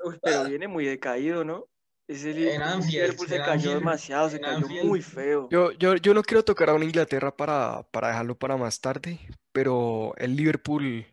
uy, 0.02 0.19
pero 0.22 0.44
viene 0.44 0.66
muy 0.66 0.87
decaído, 0.87 1.44
¿no? 1.44 1.66
Ese 2.08 2.32
Li- 2.32 2.48
En 2.48 2.62
Anfield, 2.62 2.92
Liverpool 2.94 3.28
se 3.28 3.37
cayó 3.37 3.52
Anfield, 3.52 3.75
demasiado, 3.75 4.31
se 4.31 4.37
en 4.37 4.42
cayó 4.42 4.56
Anfield. 4.56 4.84
muy 4.87 5.02
feo. 5.02 5.48
Yo, 5.50 5.72
yo, 5.72 5.94
yo 5.96 6.14
no 6.14 6.22
quiero 6.22 6.42
tocar 6.44 6.70
a 6.70 6.75
una 6.75 6.84
Inglaterra 6.87 7.37
para, 7.37 7.82
para 7.92 8.08
dejarlo 8.08 8.37
para 8.38 8.56
más 8.56 8.81
tarde, 8.81 9.20
pero 9.52 10.14
el 10.16 10.34
Liverpool, 10.37 11.06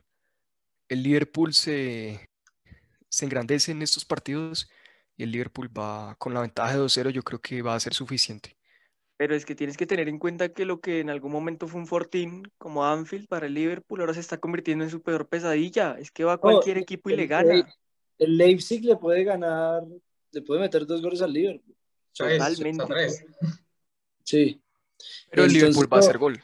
el 0.89 1.03
Liverpool 1.03 1.53
se, 1.53 2.29
se 3.09 3.25
engrandece 3.25 3.71
en 3.73 3.81
estos 3.81 4.05
partidos 4.05 4.69
y 5.17 5.23
el 5.23 5.31
Liverpool 5.31 5.69
va 5.77 6.15
con 6.15 6.33
la 6.33 6.41
ventaja 6.41 6.71
de 6.73 6.79
2-0, 6.79 7.09
yo 7.11 7.23
creo 7.23 7.39
que 7.41 7.61
va 7.61 7.75
a 7.75 7.79
ser 7.79 7.93
suficiente. 7.93 8.56
Pero 9.17 9.35
es 9.35 9.45
que 9.45 9.55
tienes 9.55 9.77
que 9.77 9.87
tener 9.87 10.07
en 10.09 10.19
cuenta 10.19 10.49
que 10.49 10.63
lo 10.63 10.79
que 10.79 10.99
en 10.99 11.09
algún 11.09 11.31
momento 11.31 11.67
fue 11.67 11.81
un 11.81 11.87
fortín 11.87 12.43
como 12.59 12.85
Anfield 12.85 13.27
para 13.27 13.47
el 13.47 13.55
Liverpool 13.55 13.99
ahora 13.99 14.13
se 14.13 14.19
está 14.19 14.37
convirtiendo 14.37 14.83
en 14.83 14.91
su 14.91 15.01
peor 15.01 15.27
pesadilla. 15.27 15.97
Es 15.99 16.11
que 16.11 16.23
va 16.23 16.37
cualquier 16.37 16.77
equipo 16.77 17.09
y 17.09 17.13
el- 17.13 17.19
le 17.19 17.27
gana. 17.27 17.75
El 18.19 18.37
Leipzig 18.37 18.83
le 18.85 18.95
puede 18.95 19.23
ganar, 19.23 19.83
le 20.31 20.41
puede 20.41 20.61
meter 20.61 20.85
dos 20.85 21.01
goles 21.01 21.21
al 21.21 21.33
Liverpool. 21.33 21.75
Totalmente. 22.15 22.85
tres. 22.87 23.25
Sí. 24.23 24.61
Pero 25.29 25.43
el 25.43 25.49
Entonces, 25.49 25.53
Liverpool 25.53 25.93
va 25.93 25.97
a 25.97 25.99
hacer 25.99 26.17
gol. 26.17 26.41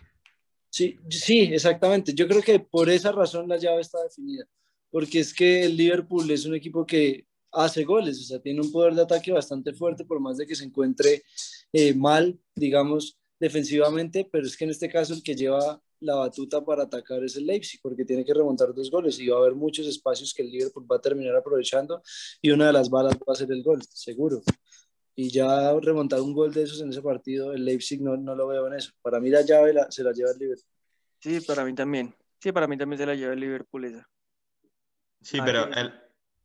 Sí, 0.70 0.98
sí, 1.10 1.40
exactamente. 1.54 2.14
Yo 2.14 2.28
creo 2.28 2.42
que 2.42 2.60
por 2.60 2.90
esa 2.90 3.12
razón 3.12 3.48
la 3.48 3.58
llave 3.58 3.82
está 3.82 4.02
definida. 4.04 4.46
Porque 4.90 5.20
es 5.20 5.34
que 5.34 5.64
el 5.64 5.78
Liverpool 5.78 6.30
es 6.32 6.46
un 6.46 6.56
equipo 6.56 6.86
que 6.86 7.26
hace 7.52 7.84
goles, 7.84 8.20
o 8.20 8.24
sea, 8.24 8.40
tiene 8.40 8.62
un 8.62 8.72
poder 8.72 8.96
de 8.96 9.04
ataque 9.04 9.32
bastante 9.32 9.74
fuerte, 9.74 10.06
por 10.06 10.20
más 10.20 10.38
de 10.38 10.48
que 10.48 10.56
se 10.56 10.64
encuentre 10.64 11.24
eh, 11.74 11.94
mal, 11.94 12.40
digamos, 12.56 13.18
defensivamente, 13.40 14.30
pero 14.32 14.46
es 14.48 14.56
que 14.56 14.64
en 14.64 14.70
este 14.72 14.90
caso 14.90 15.14
el 15.14 15.22
que 15.24 15.36
lleva 15.36 15.82
la 16.00 16.16
batuta 16.16 16.64
para 16.64 16.84
atacar 16.84 17.24
es 17.24 17.36
el 17.38 17.46
Leipzig, 17.46 17.80
porque 17.82 18.06
tiene 18.06 18.24
que 18.26 18.34
remontar 18.34 18.74
dos 18.74 18.92
goles 18.92 19.20
y 19.20 19.28
va 19.28 19.38
a 19.38 19.40
haber 19.40 19.56
muchos 19.56 19.88
espacios 19.88 20.34
que 20.34 20.44
el 20.44 20.52
Liverpool 20.52 20.86
va 20.90 20.98
a 20.98 21.02
terminar 21.02 21.36
aprovechando 21.36 22.02
y 22.42 22.52
una 22.52 22.68
de 22.68 22.74
las 22.74 22.90
balas 22.90 23.14
va 23.16 23.34
a 23.34 23.36
ser 23.36 23.52
el 23.52 23.64
gol, 23.64 23.82
seguro. 23.90 24.42
Y 25.16 25.30
ya 25.30 25.74
remontar 25.80 26.20
un 26.22 26.34
gol 26.34 26.54
de 26.54 26.64
esos 26.64 26.82
en 26.82 26.90
ese 26.90 27.02
partido, 27.02 27.54
el 27.54 27.64
Leipzig 27.66 28.02
no, 28.02 28.18
no 28.18 28.36
lo 28.36 28.48
veo 28.48 28.68
en 28.68 28.74
eso. 28.74 28.92
Para 29.02 29.20
mí 29.20 29.30
la 29.30 29.42
llave 29.42 29.72
la- 29.74 29.90
se 29.92 30.04
la 30.04 30.12
lleva 30.12 30.32
el 30.32 30.38
Liverpool. 30.40 30.68
Sí, 31.20 31.40
para 31.42 31.64
mí 31.64 31.74
también. 31.74 32.14
Sí, 32.40 32.52
para 32.52 32.68
mí 32.68 32.78
también 32.78 32.98
se 33.00 33.06
la 33.06 33.16
lleva 33.16 33.34
el 33.34 33.40
Liverpool 33.40 33.86
esa. 33.86 34.10
Sí, 35.22 35.40
pero 35.46 35.68
el- 35.74 35.94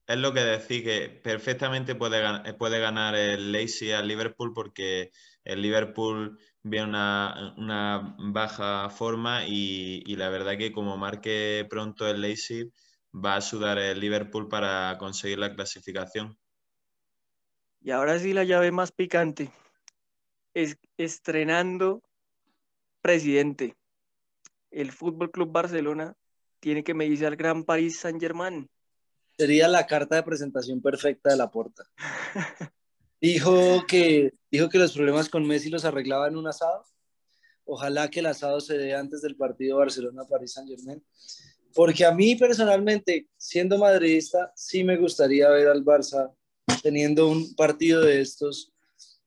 es 0.08 0.18
lo 0.18 0.32
que 0.34 0.40
decís, 0.40 0.82
que 0.82 1.08
perfectamente 1.22 1.94
puede, 1.94 2.22
gan- 2.22 2.56
puede 2.58 2.80
ganar 2.80 3.14
el 3.14 3.52
Leipzig 3.52 3.92
al 3.94 4.08
Liverpool 4.08 4.52
porque 4.54 5.10
el 5.44 5.62
Liverpool 5.62 6.38
viene 6.62 6.88
una, 6.88 7.54
una 7.58 8.16
baja 8.18 8.90
forma 8.90 9.46
y, 9.46 10.02
y 10.06 10.16
la 10.16 10.28
verdad 10.30 10.58
que 10.58 10.72
como 10.72 10.96
marque 10.96 11.66
pronto 11.70 12.08
el 12.08 12.20
Leipzig 12.22 12.70
va 13.14 13.36
a 13.36 13.40
sudar 13.40 13.78
el 13.78 14.00
Liverpool 14.00 14.48
para 14.48 14.96
conseguir 14.98 15.38
la 15.38 15.54
clasificación. 15.54 16.38
Y 17.80 17.90
ahora 17.90 18.20
sí 18.20 18.32
la 18.32 18.44
llave 18.44 18.70
más 18.70 18.92
picante. 18.92 19.50
Es 20.52 20.76
estrenando 20.98 22.02
presidente. 23.00 23.76
El 24.70 24.92
Fútbol 24.92 25.30
Club 25.30 25.52
Barcelona 25.52 26.14
tiene 26.60 26.84
que 26.84 26.94
medirse 26.94 27.26
al 27.26 27.36
Gran 27.36 27.64
París 27.64 28.00
Saint-Germain. 28.00 28.68
Sería 29.38 29.68
la 29.68 29.86
carta 29.86 30.16
de 30.16 30.24
presentación 30.24 30.82
perfecta 30.82 31.30
de 31.30 31.36
la 31.36 31.50
porta. 31.50 31.84
Dijo 33.20 33.84
que, 33.86 34.32
dijo 34.50 34.68
que 34.68 34.78
los 34.78 34.92
problemas 34.92 35.28
con 35.28 35.46
Messi 35.46 35.70
los 35.70 35.84
arreglaba 35.84 36.28
en 36.28 36.36
un 36.36 36.48
asado. 36.48 36.84
Ojalá 37.64 38.08
que 38.10 38.20
el 38.20 38.26
asado 38.26 38.60
se 38.60 38.76
dé 38.78 38.94
antes 38.94 39.22
del 39.22 39.36
partido 39.36 39.78
Barcelona-París 39.78 40.52
Saint-Germain. 40.52 41.04
Porque 41.74 42.04
a 42.04 42.12
mí 42.12 42.34
personalmente, 42.34 43.28
siendo 43.36 43.78
madridista, 43.78 44.52
sí 44.56 44.82
me 44.82 44.96
gustaría 44.96 45.48
ver 45.50 45.68
al 45.68 45.84
Barça 45.84 46.32
teniendo 46.82 47.28
un 47.28 47.54
partido 47.54 48.00
de 48.00 48.20
estos 48.20 48.72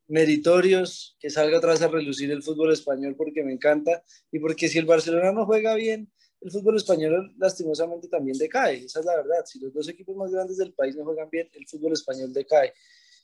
meritorios, 0.08 1.15
que 1.20 1.30
salga 1.30 1.60
vez 1.60 1.82
a 1.82 1.88
relucir 1.88 2.32
el 2.32 2.44
fútbol 2.44 2.74
español 2.74 3.15
porque 3.15 3.44
me 3.44 3.53
encanta 3.53 4.03
y 4.30 4.39
porque 4.39 4.68
si 4.68 4.77
el 4.77 4.86
Barcelona 4.86 5.32
no 5.32 5.46
juega 5.46 5.74
bien, 5.75 6.12
el 6.42 6.52
fútbol 6.52 6.76
español 6.76 7.34
lastimosamente 7.38 8.08
también 8.08 8.38
decae, 8.38 8.86
esa 8.86 9.00
es 9.00 9.06
la 9.06 9.16
verdad. 9.16 9.46
Si 9.46 9.60
los 9.60 9.74
dos 9.74 9.88
equipos 9.88 10.16
más 10.16 10.32
grandes 10.32 10.58
del 10.58 10.74
país 10.74 10.96
no 10.96 11.04
juegan 11.04 11.30
bien, 11.30 11.48
el 11.54 11.68
fútbol 11.68 11.94
español 11.94 12.34
decae. 12.34 12.74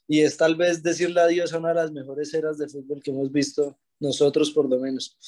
Y 0.06 0.20
es 0.22 0.36
tal 0.36 0.54
vez 0.54 0.82
decirle 0.82 1.20
adiós 1.20 1.52
a 1.52 1.58
una 1.58 1.70
de 1.70 1.74
las 1.74 1.92
mejores 1.92 2.32
eras 2.32 2.56
de 2.58 2.68
fútbol 2.68 3.02
que 3.02 3.10
hemos 3.10 3.30
visto 3.30 3.76
nosotros 3.98 4.50
por 4.52 4.68
lo 4.68 4.78
menos. 4.78 5.18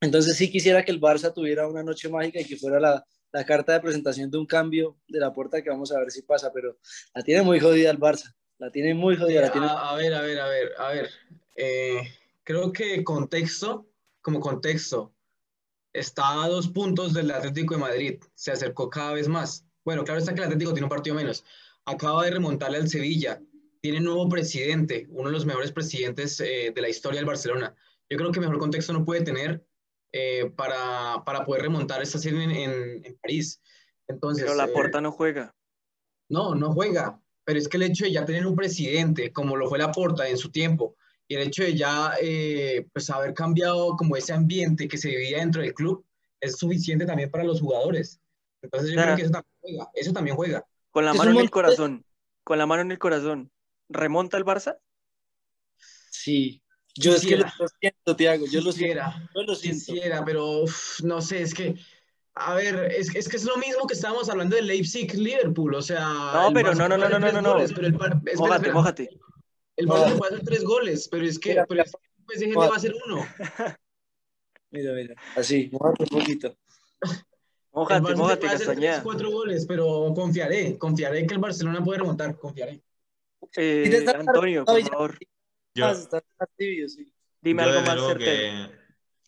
Entonces 0.00 0.36
sí 0.36 0.50
quisiera 0.50 0.84
que 0.84 0.92
el 0.92 1.00
Barça 1.00 1.32
tuviera 1.32 1.66
una 1.66 1.82
noche 1.82 2.08
mágica 2.08 2.40
y 2.40 2.44
que 2.44 2.56
fuera 2.56 2.78
la, 2.78 3.04
la 3.32 3.46
carta 3.46 3.72
de 3.72 3.80
presentación 3.80 4.30
de 4.30 4.38
un 4.38 4.46
cambio 4.46 4.98
de 5.08 5.18
la 5.18 5.32
puerta 5.32 5.62
que 5.62 5.70
vamos 5.70 5.90
a 5.90 5.98
ver 5.98 6.10
si 6.10 6.22
pasa, 6.22 6.52
pero 6.52 6.78
la 7.14 7.22
tiene 7.22 7.42
muy 7.42 7.58
jodida 7.58 7.90
el 7.90 7.98
Barça, 7.98 8.34
la 8.58 8.70
tiene 8.70 8.94
muy 8.94 9.16
jodida. 9.16 9.40
La 9.42 9.52
tiene... 9.52 9.66
A, 9.68 9.90
a, 9.90 9.96
ver, 9.96 10.12
a 10.12 10.20
ver, 10.20 10.38
a 10.38 10.48
ver, 10.48 10.72
a 10.76 10.88
ver. 10.90 11.10
Eh, 11.56 12.02
creo 12.44 12.72
que 12.72 13.02
contexto, 13.02 13.88
como 14.20 14.38
contexto, 14.38 15.14
está 15.92 16.42
a 16.42 16.48
dos 16.48 16.68
puntos 16.68 17.12
del 17.12 17.30
Atlético 17.30 17.74
de 17.74 17.80
Madrid, 17.80 18.20
se 18.34 18.52
acercó 18.52 18.88
cada 18.90 19.14
vez 19.14 19.28
más. 19.28 19.66
Bueno, 19.84 20.04
claro 20.04 20.20
está 20.20 20.34
que 20.34 20.40
el 20.40 20.46
Atlético 20.46 20.72
tiene 20.72 20.86
un 20.86 20.90
partido 20.90 21.16
menos. 21.16 21.44
Acaba 21.84 22.24
de 22.24 22.30
remontarle 22.30 22.78
al 22.78 22.88
Sevilla, 22.88 23.40
tiene 23.80 24.00
nuevo 24.00 24.28
presidente, 24.28 25.06
uno 25.10 25.28
de 25.28 25.32
los 25.32 25.44
mejores 25.44 25.72
presidentes 25.72 26.38
eh, 26.40 26.72
de 26.74 26.80
la 26.80 26.88
historia 26.88 27.18
del 27.18 27.26
Barcelona. 27.26 27.74
Yo 28.08 28.16
creo 28.16 28.30
que 28.30 28.40
mejor 28.40 28.58
contexto 28.58 28.92
no 28.92 29.04
puede 29.04 29.22
tener 29.22 29.64
eh, 30.12 30.50
para, 30.56 31.24
para, 31.24 31.44
poder 31.44 31.62
remontar 31.62 32.02
esta 32.02 32.18
serie 32.18 32.44
en, 32.44 32.50
en, 32.50 33.04
en 33.04 33.18
París. 33.20 33.60
Entonces, 34.06 34.44
pero 34.44 34.56
la 34.56 34.66
eh, 34.66 34.72
Porta 34.72 35.00
no 35.00 35.10
juega. 35.10 35.54
No, 36.28 36.54
no 36.54 36.72
juega. 36.72 37.20
Pero 37.44 37.58
es 37.58 37.68
que 37.68 37.76
el 37.76 37.84
hecho 37.84 38.04
de 38.04 38.12
ya 38.12 38.24
tener 38.24 38.46
un 38.46 38.54
presidente, 38.54 39.32
como 39.32 39.56
lo 39.56 39.68
fue 39.68 39.78
la 39.78 39.90
Porta 39.90 40.28
en 40.28 40.38
su 40.38 40.50
tiempo, 40.50 40.96
y 41.28 41.34
el 41.36 41.42
hecho 41.48 41.62
de 41.62 41.74
ya 41.76 42.12
eh, 42.20 42.86
pues 42.92 43.08
haber 43.10 43.32
cambiado 43.34 43.96
como 43.96 44.16
ese 44.16 44.32
ambiente 44.32 44.88
que 44.88 44.98
se 44.98 45.08
vivía 45.08 45.38
dentro 45.38 45.62
del 45.62 45.74
club, 45.74 46.04
es 46.40 46.56
suficiente 46.56 47.06
también 47.06 47.30
para 47.30 47.44
los 47.44 47.60
jugadores. 47.60 48.20
Entonces 48.60 48.90
yo 48.90 48.94
Claro. 48.96 49.14
creo 49.14 49.16
que 49.16 49.22
eso 49.22 49.32
también 49.32 49.56
juega. 49.60 49.90
Eso 49.94 50.12
también 50.12 50.36
juega. 50.36 50.64
Con 50.90 51.04
la 51.04 51.12
Es 51.12 51.18
mano 51.18 51.30
en 51.30 51.36
el 51.38 51.42
de- 51.44 51.50
corazón. 51.50 52.04
Con 52.44 52.58
la 52.58 52.66
mano 52.66 52.82
en 52.82 52.90
el 52.92 52.98
corazón. 52.98 53.50
¿Remonta 53.88 54.36
el 54.36 54.44
Barça? 54.44 54.76
Sí, 56.10 56.62
yo 56.94 57.14
es 57.14 57.22
que 57.22 57.36
lo, 57.36 57.44
Quisiera. 57.44 57.54
lo 57.58 57.68
siento, 57.80 58.16
Tiago, 58.16 58.46
yo 58.46 58.60
lo 58.60 58.72
siento. 58.72 59.00
Quisiera, 59.00 59.30
Yo 59.34 59.42
lo 59.42 59.54
siento. 59.54 59.84
quisiera, 59.86 60.24
pero 60.24 60.62
uf, 60.62 61.00
no 61.02 61.20
sé, 61.22 61.42
es 61.42 61.54
que, 61.54 61.74
a 62.34 62.54
ver, 62.54 62.92
es, 62.92 63.14
es 63.14 63.28
que 63.28 63.36
es 63.36 63.44
lo 63.44 63.56
mismo 63.56 63.86
que 63.86 63.94
estábamos 63.94 64.28
hablando 64.28 64.56
del 64.56 64.66
Leipzig-Liverpool, 64.66 65.74
o 65.74 65.82
sea... 65.82 66.00
No, 66.08 66.50
pero 66.52 66.74
no, 66.74 66.88
no, 66.88 66.96
no, 66.98 67.08
no, 67.08 67.18
no, 67.18 67.40
no. 67.42 67.52
goles, 67.54 67.72
pero 67.74 67.86
el, 67.86 67.92
Bar- 67.94 68.16
espera, 68.16 68.36
Mójate, 68.38 68.56
espera. 68.56 68.74
mójate. 68.74 69.10
El. 69.76 69.86
Barça 69.86 70.16
puede 70.16 70.34
hacer 70.34 70.44
tres 70.44 70.64
goles, 70.64 71.08
pero 71.10 71.24
es 71.24 71.38
que, 71.38 71.50
Mira, 71.50 71.66
pero 71.66 71.82
es 71.82 71.92
que 71.92 71.98
el 72.38 72.52
PSG 72.52 72.56
va 72.58 72.66
a 72.66 72.76
hacer 72.76 72.94
uno. 73.06 73.26
Mira, 74.70 74.92
mira, 74.94 75.14
así, 75.36 75.68
mójate 75.72 76.04
un 76.04 76.08
poquito. 76.08 76.56
Mójate, 77.72 78.14
mójate, 78.14 78.16
puede 78.16 78.32
hacer 78.32 78.66
tres, 78.66 78.66
Castañeda. 78.66 79.02
cuatro 79.02 79.30
goles, 79.30 79.64
pero 79.66 80.12
confiaré, 80.14 80.76
confiaré 80.78 81.26
que 81.26 81.34
el 81.34 81.40
Barcelona 81.40 81.82
puede 81.82 82.00
remontar, 82.00 82.38
confiaré. 82.38 82.82
Eh, 83.56 84.04
Antonio, 84.14 84.64
por 84.64 84.82
favor, 84.82 85.18
Yo, 85.74 85.92
dime 87.40 87.62
yo 87.62 87.68
algo 87.68 87.80
más 87.82 88.06
certero. 88.06 88.18
que, 88.18 88.70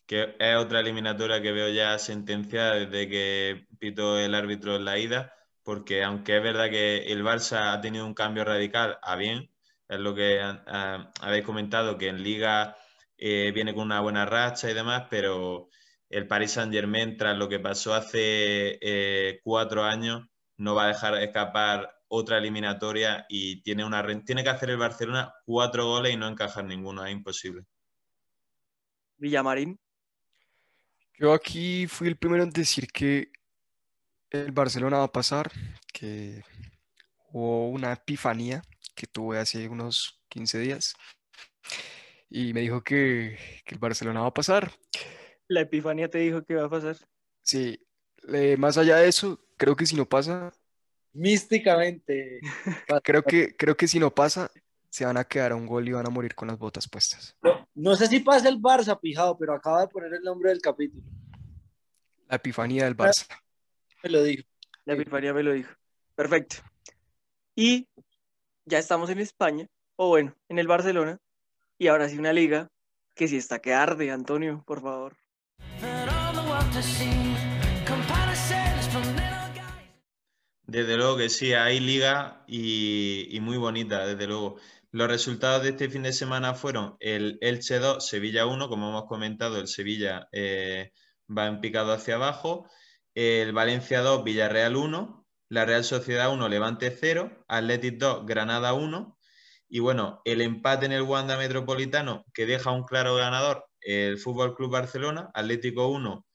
que 0.06 0.36
es 0.38 0.56
otra 0.56 0.80
eliminatoria 0.80 1.40
que 1.40 1.52
veo 1.52 1.70
ya 1.70 1.98
sentenciada 1.98 2.74
desde 2.74 3.08
que 3.08 3.66
pitó 3.78 4.18
el 4.18 4.34
árbitro 4.34 4.76
en 4.76 4.84
la 4.84 4.98
ida, 4.98 5.34
porque 5.62 6.04
aunque 6.04 6.36
es 6.36 6.42
verdad 6.42 6.70
que 6.70 7.04
el 7.12 7.24
Barça 7.24 7.72
ha 7.72 7.80
tenido 7.80 8.06
un 8.06 8.14
cambio 8.14 8.44
radical 8.44 8.98
a 9.02 9.16
bien, 9.16 9.50
es 9.88 9.98
lo 9.98 10.14
que 10.14 10.40
habéis 11.20 11.44
comentado, 11.44 11.98
que 11.98 12.08
en 12.08 12.22
Liga 12.22 12.76
eh, 13.16 13.52
viene 13.54 13.74
con 13.74 13.84
una 13.84 14.00
buena 14.00 14.24
racha 14.24 14.70
y 14.70 14.74
demás, 14.74 15.04
pero 15.10 15.68
el 16.08 16.26
Paris 16.26 16.52
Saint-Germain, 16.52 17.16
tras 17.16 17.36
lo 17.36 17.48
que 17.48 17.60
pasó 17.60 17.94
hace 17.94 18.78
eh, 18.80 19.40
cuatro 19.42 19.84
años, 19.84 20.26
no 20.56 20.74
va 20.74 20.84
a 20.84 20.88
dejar 20.88 21.14
escapar 21.22 21.90
otra 22.08 22.38
eliminatoria 22.38 23.26
y 23.28 23.62
tiene, 23.62 23.84
una, 23.84 24.04
tiene 24.24 24.44
que 24.44 24.50
hacer 24.50 24.70
el 24.70 24.76
Barcelona 24.76 25.32
cuatro 25.44 25.86
goles 25.86 26.14
y 26.14 26.16
no 26.16 26.28
encajar 26.28 26.64
ninguno, 26.64 27.04
es 27.04 27.12
imposible. 27.12 27.64
Villamarín. 29.16 29.78
Yo 31.18 31.32
aquí 31.32 31.86
fui 31.86 32.08
el 32.08 32.16
primero 32.16 32.42
en 32.42 32.50
decir 32.50 32.88
que 32.88 33.30
el 34.30 34.52
Barcelona 34.52 34.98
va 34.98 35.04
a 35.04 35.12
pasar, 35.12 35.50
que 35.92 36.42
hubo 37.30 37.68
una 37.70 37.92
epifanía 37.92 38.62
que 38.94 39.06
tuve 39.06 39.38
hace 39.38 39.68
unos 39.68 40.22
15 40.28 40.58
días 40.58 40.94
y 42.30 42.52
me 42.52 42.60
dijo 42.60 42.82
que, 42.82 43.38
que 43.64 43.74
el 43.74 43.80
Barcelona 43.80 44.22
va 44.22 44.28
a 44.28 44.34
pasar. 44.34 44.72
La 45.48 45.62
epifanía 45.62 46.08
te 46.08 46.18
dijo 46.18 46.44
que 46.44 46.54
va 46.54 46.66
a 46.66 46.70
pasar. 46.70 46.96
Sí, 47.42 47.78
eh, 48.32 48.56
más 48.56 48.78
allá 48.78 48.96
de 48.96 49.08
eso, 49.08 49.44
creo 49.56 49.76
que 49.76 49.86
si 49.86 49.96
no 49.96 50.08
pasa, 50.08 50.52
Místicamente. 51.14 52.40
creo 53.04 53.22
que, 53.22 53.56
creo 53.56 53.76
que 53.76 53.86
si 53.86 54.00
no 54.00 54.12
pasa, 54.12 54.50
se 54.90 55.04
van 55.04 55.16
a 55.16 55.24
quedar 55.24 55.52
a 55.52 55.56
un 55.56 55.64
gol 55.64 55.88
y 55.88 55.92
van 55.92 56.06
a 56.06 56.10
morir 56.10 56.34
con 56.34 56.48
las 56.48 56.58
botas 56.58 56.88
puestas. 56.88 57.36
No 57.74 57.94
sé 57.94 58.08
si 58.08 58.20
pasa 58.20 58.48
el 58.48 58.60
Barça, 58.60 58.98
pijado, 59.00 59.38
pero 59.38 59.54
acaba 59.54 59.82
de 59.82 59.88
poner 59.88 60.12
el 60.12 60.22
nombre 60.22 60.50
del 60.50 60.60
capítulo. 60.60 61.04
La 62.28 62.36
epifanía 62.36 62.84
del 62.84 62.96
Barça. 62.96 63.26
Me 64.02 64.10
lo 64.10 64.22
dijo. 64.24 64.42
La 64.84 64.94
epifanía 64.94 65.32
me 65.32 65.44
lo 65.44 65.52
dijo. 65.52 65.72
Perfecto. 66.16 66.56
Y 67.54 67.88
ya 68.66 68.78
estamos 68.78 69.10
en 69.10 69.18
España, 69.18 69.66
o 69.96 70.08
bueno, 70.08 70.34
en 70.48 70.58
el 70.58 70.66
Barcelona, 70.66 71.18
y 71.78 71.88
ahora 71.88 72.08
sí 72.08 72.18
una 72.18 72.32
liga 72.32 72.68
que 73.14 73.28
sí 73.28 73.36
está 73.36 73.60
que 73.60 73.74
arde, 73.74 74.10
Antonio, 74.10 74.62
por 74.66 74.80
favor. 74.80 75.16
Desde 80.66 80.96
luego 80.96 81.16
que 81.16 81.28
sí, 81.28 81.52
hay 81.52 81.78
liga 81.78 82.42
y, 82.46 83.28
y 83.30 83.40
muy 83.40 83.56
bonita, 83.56 84.06
desde 84.06 84.26
luego. 84.26 84.56
Los 84.90 85.08
resultados 85.08 85.62
de 85.64 85.70
este 85.70 85.88
fin 85.88 86.02
de 86.02 86.12
semana 86.12 86.54
fueron 86.54 86.96
el 87.00 87.38
Elche 87.40 87.80
2, 87.80 88.06
Sevilla 88.06 88.46
1, 88.46 88.68
como 88.68 88.88
hemos 88.88 89.06
comentado, 89.06 89.58
el 89.58 89.66
Sevilla 89.66 90.28
eh, 90.32 90.92
va 91.28 91.46
en 91.46 91.60
picado 91.60 91.92
hacia 91.92 92.14
abajo, 92.14 92.68
el 93.14 93.52
Valencia 93.52 94.00
2, 94.02 94.24
Villarreal 94.24 94.76
1, 94.76 95.23
la 95.54 95.64
Real 95.64 95.84
Sociedad 95.84 96.32
1, 96.32 96.48
Levante 96.48 96.90
0, 96.90 97.44
Athletic 97.46 97.98
2, 97.98 98.26
Granada 98.26 98.74
1, 98.74 99.16
y 99.68 99.78
bueno, 99.78 100.20
el 100.24 100.40
empate 100.40 100.86
en 100.86 100.92
el 100.92 101.02
Wanda 101.02 101.38
Metropolitano 101.38 102.24
que 102.34 102.44
deja 102.44 102.72
un 102.72 102.84
claro 102.84 103.14
ganador, 103.14 103.64
el 103.80 104.18
Fútbol 104.18 104.56
Club 104.56 104.72
Barcelona, 104.72 105.30
Atlético 105.32 105.88
1, 105.88 106.26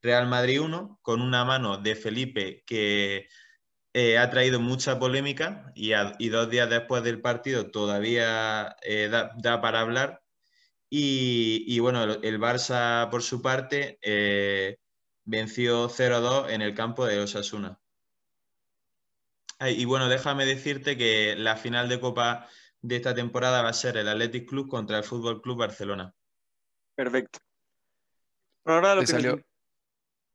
Real 0.00 0.28
Madrid 0.28 0.60
1, 0.60 1.00
con 1.02 1.20
una 1.20 1.44
mano 1.44 1.78
de 1.78 1.96
Felipe 1.96 2.62
que 2.66 3.28
eh, 3.94 4.16
ha 4.18 4.30
traído 4.30 4.60
mucha 4.60 4.98
polémica 4.98 5.72
y, 5.74 5.90
dos 6.28 6.50
días 6.50 6.70
después 6.70 7.02
del 7.02 7.20
partido 7.20 7.70
todavía 7.72 8.76
eh, 8.82 9.08
da, 9.08 9.60
para 9.60 9.80
hablar. 9.80 10.22
Y, 10.90 11.78
bueno, 11.80 12.04
el, 12.04 12.20
el 12.24 12.40
Barça 12.40 13.10
por 13.10 13.22
su 13.22 13.42
parte 13.42 13.98
eh, 14.02 14.78
venció 15.24 15.88
0-2 15.88 16.50
en 16.50 16.62
el 16.62 16.74
campo 16.74 17.06
de 17.06 17.18
Osasuna. 17.18 17.78
Y 19.60 19.84
bueno, 19.86 20.08
déjame 20.08 20.46
decirte 20.46 20.96
que 20.96 21.34
la 21.36 21.56
final 21.56 21.88
de 21.88 21.98
Copa 22.00 22.48
de 22.80 22.96
esta 22.96 23.14
temporada 23.14 23.60
va 23.62 23.70
a 23.70 23.72
ser 23.72 23.96
el 23.96 24.08
Athletic 24.08 24.48
Club 24.48 24.68
contra 24.68 24.98
el 24.98 25.04
Fútbol 25.04 25.42
Club 25.42 25.58
Barcelona. 25.58 26.14
Perfecto. 26.94 27.40
Por 28.62 28.74
ahora 28.74 28.94
lo 28.94 29.00
Le 29.00 29.06
que 29.06 29.12
nos- 29.14 29.22
salió, 29.22 29.44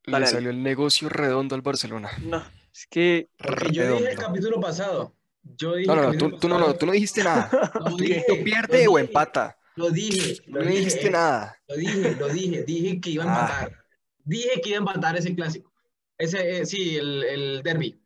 Dale, 0.06 0.26
le 0.26 0.32
salió 0.32 0.50
el 0.50 0.62
negocio 0.62 1.08
redondo 1.08 1.56
al 1.56 1.62
Barcelona. 1.62 2.12
No, 2.24 2.44
es 2.74 2.86
que 2.90 3.30
yo 3.72 3.96
dije 3.98 4.12
el 4.12 4.18
capítulo 4.18 4.60
pasado. 4.60 5.16
Yo 5.44 5.76
dije 5.76 5.88
No, 5.88 5.96
no, 5.96 6.12
no, 6.14 6.18
tú, 6.18 6.38
tú 6.40 6.50
no, 6.50 6.60
no, 6.60 6.76
tú 6.76 6.86
no 6.86 6.92
dijiste 6.92 7.24
nada. 7.24 7.50
Lo 7.76 7.86
Tú 7.92 7.98
dijiste 7.98 8.32
dije, 8.32 8.42
o 8.42 8.44
pierde 8.44 8.88
o 8.88 9.00
empata. 9.00 9.58
Lo 9.76 9.90
dije, 9.90 10.36
Tú 10.46 10.52
lo 10.52 10.64
no 10.64 10.70
dijiste 10.70 11.10
nada. 11.10 11.58
lo 11.68 11.76
dije, 11.76 12.16
lo 12.20 12.28
dije. 12.30 12.64
Dije 12.64 13.00
que 13.02 13.10
iba 13.12 13.24
a 13.24 13.28
Ah. 13.28 13.42
empatar. 13.64 13.86
Dije 14.26 14.62
que 14.62 14.70
iba 14.70 14.78
a 14.78 14.80
empatar 14.80 15.18
ese 15.18 15.34
clásico. 15.36 15.72
Ese, 16.18 16.60
eh, 16.60 16.66
sí, 16.66 16.96
el, 16.98 17.24
el 17.24 17.64
derby. 17.64 18.00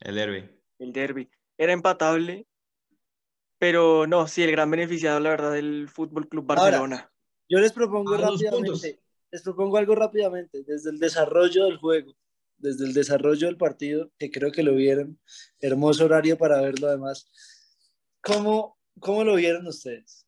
El 0.00 0.14
derby. 0.16 0.50
El 0.78 0.92
derby 0.92 1.30
era 1.56 1.72
empatable, 1.72 2.46
pero 3.58 4.06
no, 4.06 4.26
sí, 4.26 4.42
el 4.42 4.50
gran 4.50 4.70
beneficiado, 4.70 5.20
la 5.20 5.30
verdad, 5.30 5.52
del 5.52 5.88
Fútbol 5.88 6.28
Club 6.28 6.44
Ahora, 6.48 6.62
Barcelona. 6.62 7.12
Yo 7.48 7.58
les 7.58 7.72
propongo 7.72 8.16
rápidamente, 8.16 9.00
les 9.30 9.42
propongo 9.42 9.76
algo 9.76 9.94
rápidamente, 9.94 10.64
desde 10.64 10.90
el 10.90 10.98
desarrollo 10.98 11.64
del 11.66 11.78
juego, 11.78 12.14
desde 12.58 12.86
el 12.86 12.94
desarrollo 12.94 13.46
del 13.46 13.56
partido, 13.56 14.10
que 14.18 14.30
creo 14.30 14.50
que 14.50 14.62
lo 14.62 14.74
vieron, 14.74 15.18
hermoso 15.60 16.06
horario 16.06 16.36
para 16.36 16.60
verlo 16.60 16.88
además. 16.88 17.30
¿Cómo, 18.20 18.78
cómo 18.98 19.24
lo 19.24 19.34
vieron 19.36 19.66
ustedes? 19.66 20.26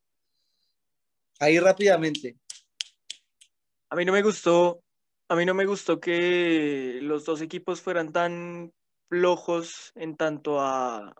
Ahí 1.39 1.59
rápidamente. 1.59 2.39
A 3.89 3.97
mí 3.97 4.05
no 4.05 4.13
me 4.13 4.23
gustó, 4.23 4.83
a 5.29 5.37
mí 5.37 5.45
no 5.45 5.55
me 5.55 5.67
gustó 5.67 6.01
que 6.01 6.99
los 7.03 7.25
dos 7.25 7.41
equipos 7.41 7.81
fueran 7.81 8.13
tan 8.13 8.73
flojos 9.09 9.93
en 9.95 10.17
tanto 10.17 10.61
a, 10.61 11.15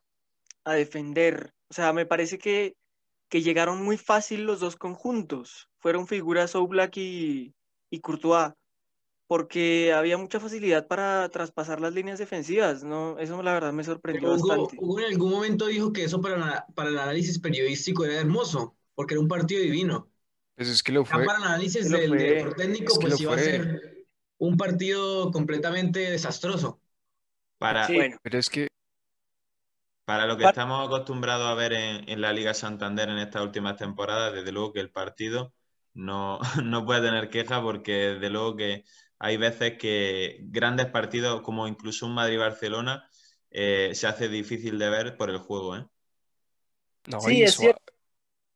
a 0.65 0.75
defender. 0.75 1.53
O 1.71 1.75
sea, 1.75 1.93
me 1.93 2.07
parece 2.07 2.39
que, 2.39 2.77
que 3.31 3.43
llegaron 3.43 3.85
muy 3.85 3.99
fácil 3.99 4.45
los 4.45 4.61
dos 4.61 4.77
conjuntos. 4.77 5.69
Fueron 5.79 6.07
figuras 6.09 6.55
Oblak 6.57 6.97
y, 6.99 7.55
y 7.91 8.01
Courtois. 8.01 8.53
porque 9.29 9.93
había 9.93 10.19
mucha 10.19 10.41
facilidad 10.41 10.87
para 10.89 11.29
traspasar 11.31 11.81
las 11.81 11.95
líneas 11.95 12.19
defensivas, 12.19 12.85
¿no? 12.85 13.19
Eso 13.19 13.43
la 13.43 13.55
verdad 13.55 13.73
me 13.73 13.85
sorprendió 13.85 14.31
Hugo, 14.31 14.31
bastante. 14.31 14.77
Hugo 14.77 15.01
en 15.01 15.07
algún 15.07 15.31
momento 15.31 15.67
dijo 15.67 15.93
que 15.93 16.05
eso 16.05 16.21
para, 16.21 16.37
la- 16.39 16.67
para 16.75 16.91
el 16.91 16.99
análisis 16.99 17.39
periodístico 17.39 18.05
era 18.05 18.21
hermoso, 18.21 18.77
porque 18.95 19.15
era 19.15 19.21
un 19.21 19.29
partido 19.29 19.61
divino. 19.63 20.11
Pues 20.55 20.69
es 20.69 20.83
que 20.83 20.93
lo 20.93 21.05
Ya 21.09 21.19
fue. 21.19 21.25
para 21.25 21.39
el 21.39 21.45
análisis 21.45 21.91
del 21.91 22.17
director 22.17 22.55
técnico, 22.55 22.93
Es 22.93 22.99
que 22.99 23.09
pues 23.09 23.21
iba 23.21 23.35
a 23.35 23.39
ser 23.39 24.07
un 24.39 24.57
partido 24.57 25.31
completamente 25.31 26.01
desastroso. 26.11 26.81
Para, 27.59 27.87
Sí. 27.87 27.95
Bueno, 27.95 28.17
Pero 28.23 28.39
es 28.39 28.51
que 28.51 28.69
Para 30.05 30.27
lo 30.27 30.37
que 30.37 30.45
estamos 30.45 30.87
acostumbrados 30.87 31.47
a 31.47 31.55
ver 31.55 31.73
en, 31.73 32.09
en 32.09 32.21
la 32.21 32.33
Liga 32.33 32.55
Santander 32.55 33.09
en 33.09 33.19
estas 33.19 33.43
últimas 33.43 33.77
temporadas, 33.77 34.35
desde 34.35 34.53
luego 34.53 34.73
que 34.73 34.81
el 34.81 34.91
partido 34.91 35.53
no, 35.95 36.39
no 36.65 36.85
puede 36.85 37.03
tener 37.03 37.31
queja 37.31 37.63
porque 37.63 37.93
desde 38.15 38.31
luego 38.31 38.57
que 38.57 38.85
hay 39.19 39.37
veces 39.37 39.79
que 39.79 40.39
grandes 40.43 40.87
partidos 40.87 41.43
como 41.43 41.67
incluso 41.67 42.07
un 42.07 42.15
Madrid-Barcelona 42.15 43.09
eh, 43.51 43.93
se 43.95 44.07
hace 44.07 44.29
difícil 44.29 44.79
de 44.79 44.91
ver 44.91 45.17
por 45.17 45.31
el 45.31 45.39
juego. 45.39 45.77
¿eh? 45.77 45.87
no, 47.07 47.21
Sí, 47.21 47.43
es 47.43 47.55
cierto. 47.55 47.93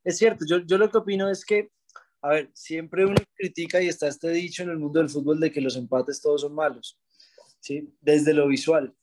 Es 0.02 0.16
cierto, 0.18 0.44
yo, 0.48 0.58
yo 0.58 0.78
lo 0.78 0.90
que 0.90 0.98
opino 0.98 1.28
es 1.28 1.44
que, 1.44 1.70
a 2.22 2.30
ver, 2.30 2.50
siempre 2.54 3.04
uno 3.04 3.16
critica 3.34 3.82
y 3.82 3.88
está 3.88 4.08
este 4.08 4.30
dicho 4.30 4.62
en 4.62 4.70
el 4.70 4.78
mundo 4.78 4.98
del 4.98 5.10
fútbol 5.10 5.38
de 5.38 5.52
que 5.52 5.60
los 5.60 5.76
empates 5.76 6.22
todos 6.22 6.40
son 6.40 6.54
malos, 6.54 6.98
¿sí? 7.60 7.94
Desde 8.00 8.34
lo 8.34 8.48
visual. 8.48 8.94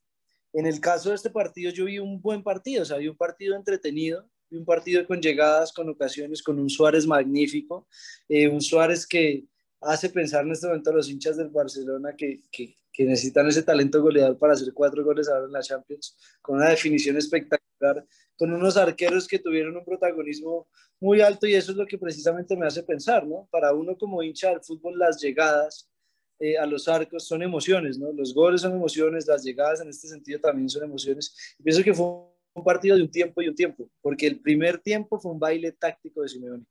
En 0.53 0.65
el 0.65 0.79
caso 0.79 1.09
de 1.09 1.15
este 1.15 1.29
partido 1.29 1.71
yo 1.71 1.85
vi 1.85 1.99
un 1.99 2.21
buen 2.21 2.43
partido, 2.43 2.83
o 2.83 2.85
sea, 2.85 2.97
vi 2.97 3.07
un 3.07 3.17
partido 3.17 3.55
entretenido, 3.55 4.29
vi 4.49 4.57
un 4.57 4.65
partido 4.65 5.05
con 5.05 5.21
llegadas, 5.21 5.71
con 5.71 5.89
ocasiones, 5.89 6.41
con 6.41 6.59
un 6.59 6.69
Suárez 6.69 7.05
magnífico, 7.05 7.87
eh, 8.27 8.47
un 8.47 8.61
Suárez 8.61 9.05
que 9.05 9.45
hace 9.81 10.09
pensar 10.09 10.45
en 10.45 10.51
este 10.51 10.67
momento 10.67 10.89
a 10.89 10.93
los 10.93 11.09
hinchas 11.09 11.37
del 11.37 11.49
Barcelona 11.49 12.15
que, 12.15 12.41
que, 12.51 12.75
necesitan 12.99 13.47
ese 13.47 13.61
talento 13.61 14.01
goleador 14.01 14.39
para 14.39 14.53
hacer 14.53 14.73
cuatro 14.73 15.03
goles 15.03 15.29
ahora 15.29 15.45
en 15.45 15.51
la 15.51 15.61
Champions, 15.61 16.17
con 16.41 16.55
una 16.55 16.69
definición 16.69 17.15
espectacular, 17.15 18.03
con 18.35 18.51
unos 18.51 18.75
arqueros 18.75 19.27
que 19.27 19.37
tuvieron 19.37 19.77
un 19.77 19.85
protagonismo 19.85 20.67
muy 20.99 21.21
alto 21.21 21.45
y 21.45 21.53
eso 21.53 21.73
es 21.73 21.77
lo 21.77 21.85
que 21.85 21.99
precisamente 21.99 22.57
me 22.57 22.65
hace 22.65 22.81
pensar, 22.81 23.27
¿no? 23.27 23.47
Para 23.51 23.71
uno 23.71 23.95
como 23.95 24.23
hincha 24.23 24.49
del 24.49 24.63
fútbol, 24.63 24.97
las 24.97 25.21
llegadas 25.21 25.87
eh, 26.39 26.57
a 26.57 26.65
los 26.65 26.87
arcos 26.87 27.27
son 27.27 27.41
emociones, 27.41 27.97
¿no? 27.97 28.11
Los 28.11 28.33
goles 28.33 28.61
son 28.61 28.73
emociones, 28.73 29.27
las 29.27 29.43
llegadas 29.43 29.81
en 29.81 29.89
este 29.89 30.07
sentido 30.07 30.39
también 30.39 30.69
son 30.69 30.83
emociones. 30.83 31.55
Y 31.57 31.63
pienso 31.63 31.83
que 31.83 31.93
fue 31.93 32.05
un 32.05 32.63
partido 32.63 32.95
de 32.95 33.03
un 33.03 33.11
tiempo 33.11 33.41
y 33.41 33.47
un 33.47 33.55
tiempo, 33.55 33.89
porque 34.01 34.27
el 34.27 34.39
primer 34.39 34.79
tiempo 34.79 35.19
fue 35.19 35.31
un 35.31 35.39
baile 35.39 35.71
táctico 35.71 36.21
de 36.21 36.29
Simeone. 36.29 36.65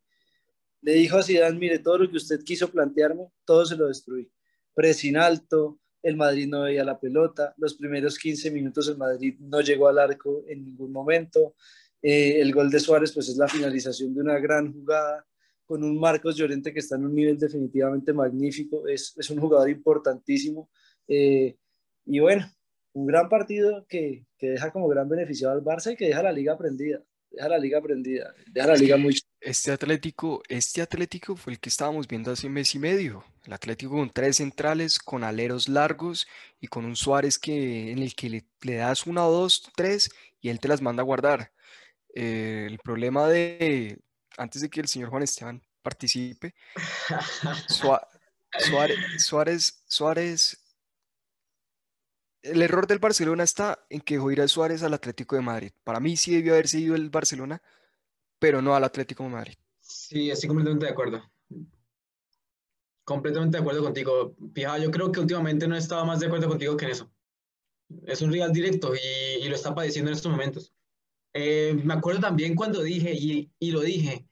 Le 0.82 0.92
dijo 0.92 1.16
a 1.16 1.22
Zidane, 1.22 1.58
mire, 1.58 1.78
todo 1.78 1.98
lo 1.98 2.10
que 2.10 2.16
usted 2.16 2.42
quiso 2.44 2.70
plantearme, 2.70 3.28
todo 3.44 3.64
se 3.64 3.76
lo 3.76 3.88
destruí. 3.88 4.30
Presin 4.74 5.16
alto, 5.16 5.80
el 6.02 6.16
Madrid 6.16 6.46
no 6.48 6.62
veía 6.62 6.84
la 6.84 7.00
pelota, 7.00 7.54
los 7.56 7.74
primeros 7.74 8.18
15 8.18 8.50
minutos 8.50 8.88
el 8.88 8.96
Madrid 8.96 9.36
no 9.40 9.60
llegó 9.60 9.88
al 9.88 9.98
arco 9.98 10.44
en 10.46 10.64
ningún 10.64 10.92
momento, 10.92 11.56
eh, 12.02 12.40
el 12.40 12.52
gol 12.52 12.70
de 12.70 12.78
Suárez 12.78 13.12
pues 13.12 13.28
es 13.28 13.36
la 13.36 13.48
finalización 13.48 14.14
de 14.14 14.20
una 14.20 14.38
gran 14.38 14.72
jugada 14.72 15.26
con 15.66 15.82
un 15.84 15.98
Marcos 15.98 16.36
Llorente 16.36 16.72
que 16.72 16.78
está 16.78 16.96
en 16.96 17.06
un 17.06 17.14
nivel 17.14 17.38
definitivamente 17.38 18.12
magnífico, 18.12 18.86
es, 18.88 19.14
es 19.16 19.30
un 19.30 19.40
jugador 19.40 19.68
importantísimo 19.68 20.70
eh, 21.08 21.56
y 22.06 22.18
bueno, 22.20 22.50
un 22.92 23.06
gran 23.06 23.28
partido 23.28 23.84
que, 23.88 24.24
que, 24.38 24.50
deja 24.50 24.70
como 24.72 24.88
gran 24.88 25.08
beneficiado 25.08 25.52
al 25.52 25.62
Barça 25.62 25.92
y 25.92 25.96
que 25.96 26.06
deja 26.06 26.22
la 26.22 26.32
liga 26.32 26.56
prendida, 26.56 27.02
deja 27.30 27.48
la 27.48 27.58
liga 27.58 27.82
prendida, 27.82 28.32
deja 28.46 28.68
la 28.68 28.76
liga 28.76 28.96
muy... 28.96 29.18
Este 29.40 29.70
Atlético, 29.70 30.42
este 30.48 30.82
Atlético 30.82 31.36
fue 31.36 31.52
el 31.52 31.60
que 31.60 31.68
estábamos 31.68 32.08
viendo 32.08 32.30
hace 32.30 32.46
un 32.46 32.54
mes 32.54 32.74
y 32.74 32.78
medio. 32.78 33.24
El 33.44 33.52
Atlético 33.52 33.92
con 33.92 34.10
tres 34.10 34.38
centrales, 34.38 34.98
con 34.98 35.22
aleros 35.22 35.68
largos 35.68 36.26
y 36.60 36.66
con 36.66 36.84
un 36.84 36.96
Suárez 36.96 37.38
que, 37.38 37.92
en 37.92 37.98
el 37.98 38.14
que 38.14 38.30
le, 38.30 38.46
le 38.62 38.76
das 38.76 39.06
una 39.06 39.22
dos, 39.22 39.70
tres 39.76 40.10
y 40.40 40.48
él 40.48 40.58
te 40.58 40.68
las 40.68 40.82
manda 40.82 41.02
a 41.02 41.06
guardar. 41.06 41.52
Eh, 42.14 42.66
el 42.68 42.78
problema 42.78 43.28
de, 43.28 43.98
antes 44.36 44.62
de 44.62 44.70
que 44.70 44.80
el 44.80 44.88
señor 44.88 45.10
Juan 45.10 45.22
Esteban 45.22 45.62
participe, 45.82 46.54
Suárez, 47.68 48.98
Suárez, 49.18 49.82
Suárez, 49.86 50.58
el 52.42 52.62
error 52.62 52.86
del 52.86 52.98
Barcelona 52.98 53.44
está 53.44 53.84
en 53.90 54.00
que 54.00 54.14
dejó 54.14 54.30
ir 54.30 54.40
a 54.40 54.48
Suárez 54.48 54.82
al 54.82 54.94
Atlético 54.94 55.36
de 55.36 55.42
Madrid. 55.42 55.72
Para 55.84 56.00
mí 56.00 56.16
sí 56.16 56.34
debió 56.34 56.54
haber 56.54 56.68
sido 56.68 56.94
el 56.94 57.10
Barcelona, 57.10 57.62
pero 58.38 58.62
no 58.62 58.74
al 58.74 58.84
Atlético 58.84 59.24
de 59.24 59.30
Madrid. 59.30 59.54
Sí, 59.80 60.30
estoy 60.30 60.48
completamente 60.48 60.86
de 60.86 60.92
acuerdo. 60.92 61.30
Completamente 63.04 63.56
de 63.56 63.62
acuerdo 63.62 63.82
contigo. 63.82 64.34
Pija, 64.52 64.78
yo 64.78 64.90
creo 64.90 65.12
que 65.12 65.20
últimamente 65.20 65.68
no 65.68 65.76
he 65.76 65.78
estado 65.78 66.04
más 66.04 66.20
de 66.20 66.26
acuerdo 66.26 66.48
contigo 66.48 66.76
que 66.76 66.86
en 66.86 66.90
eso. 66.92 67.10
Es 68.04 68.20
un 68.20 68.32
rival 68.32 68.52
directo 68.52 68.94
y, 68.94 69.44
y 69.44 69.48
lo 69.48 69.54
está 69.54 69.74
padeciendo 69.74 70.10
en 70.10 70.16
estos 70.16 70.30
momentos. 70.30 70.75
Eh, 71.34 71.78
me 71.84 71.94
acuerdo 71.94 72.20
también 72.20 72.54
cuando 72.54 72.82
dije, 72.82 73.12
y, 73.14 73.52
y 73.58 73.70
lo 73.70 73.80
dije, 73.80 74.26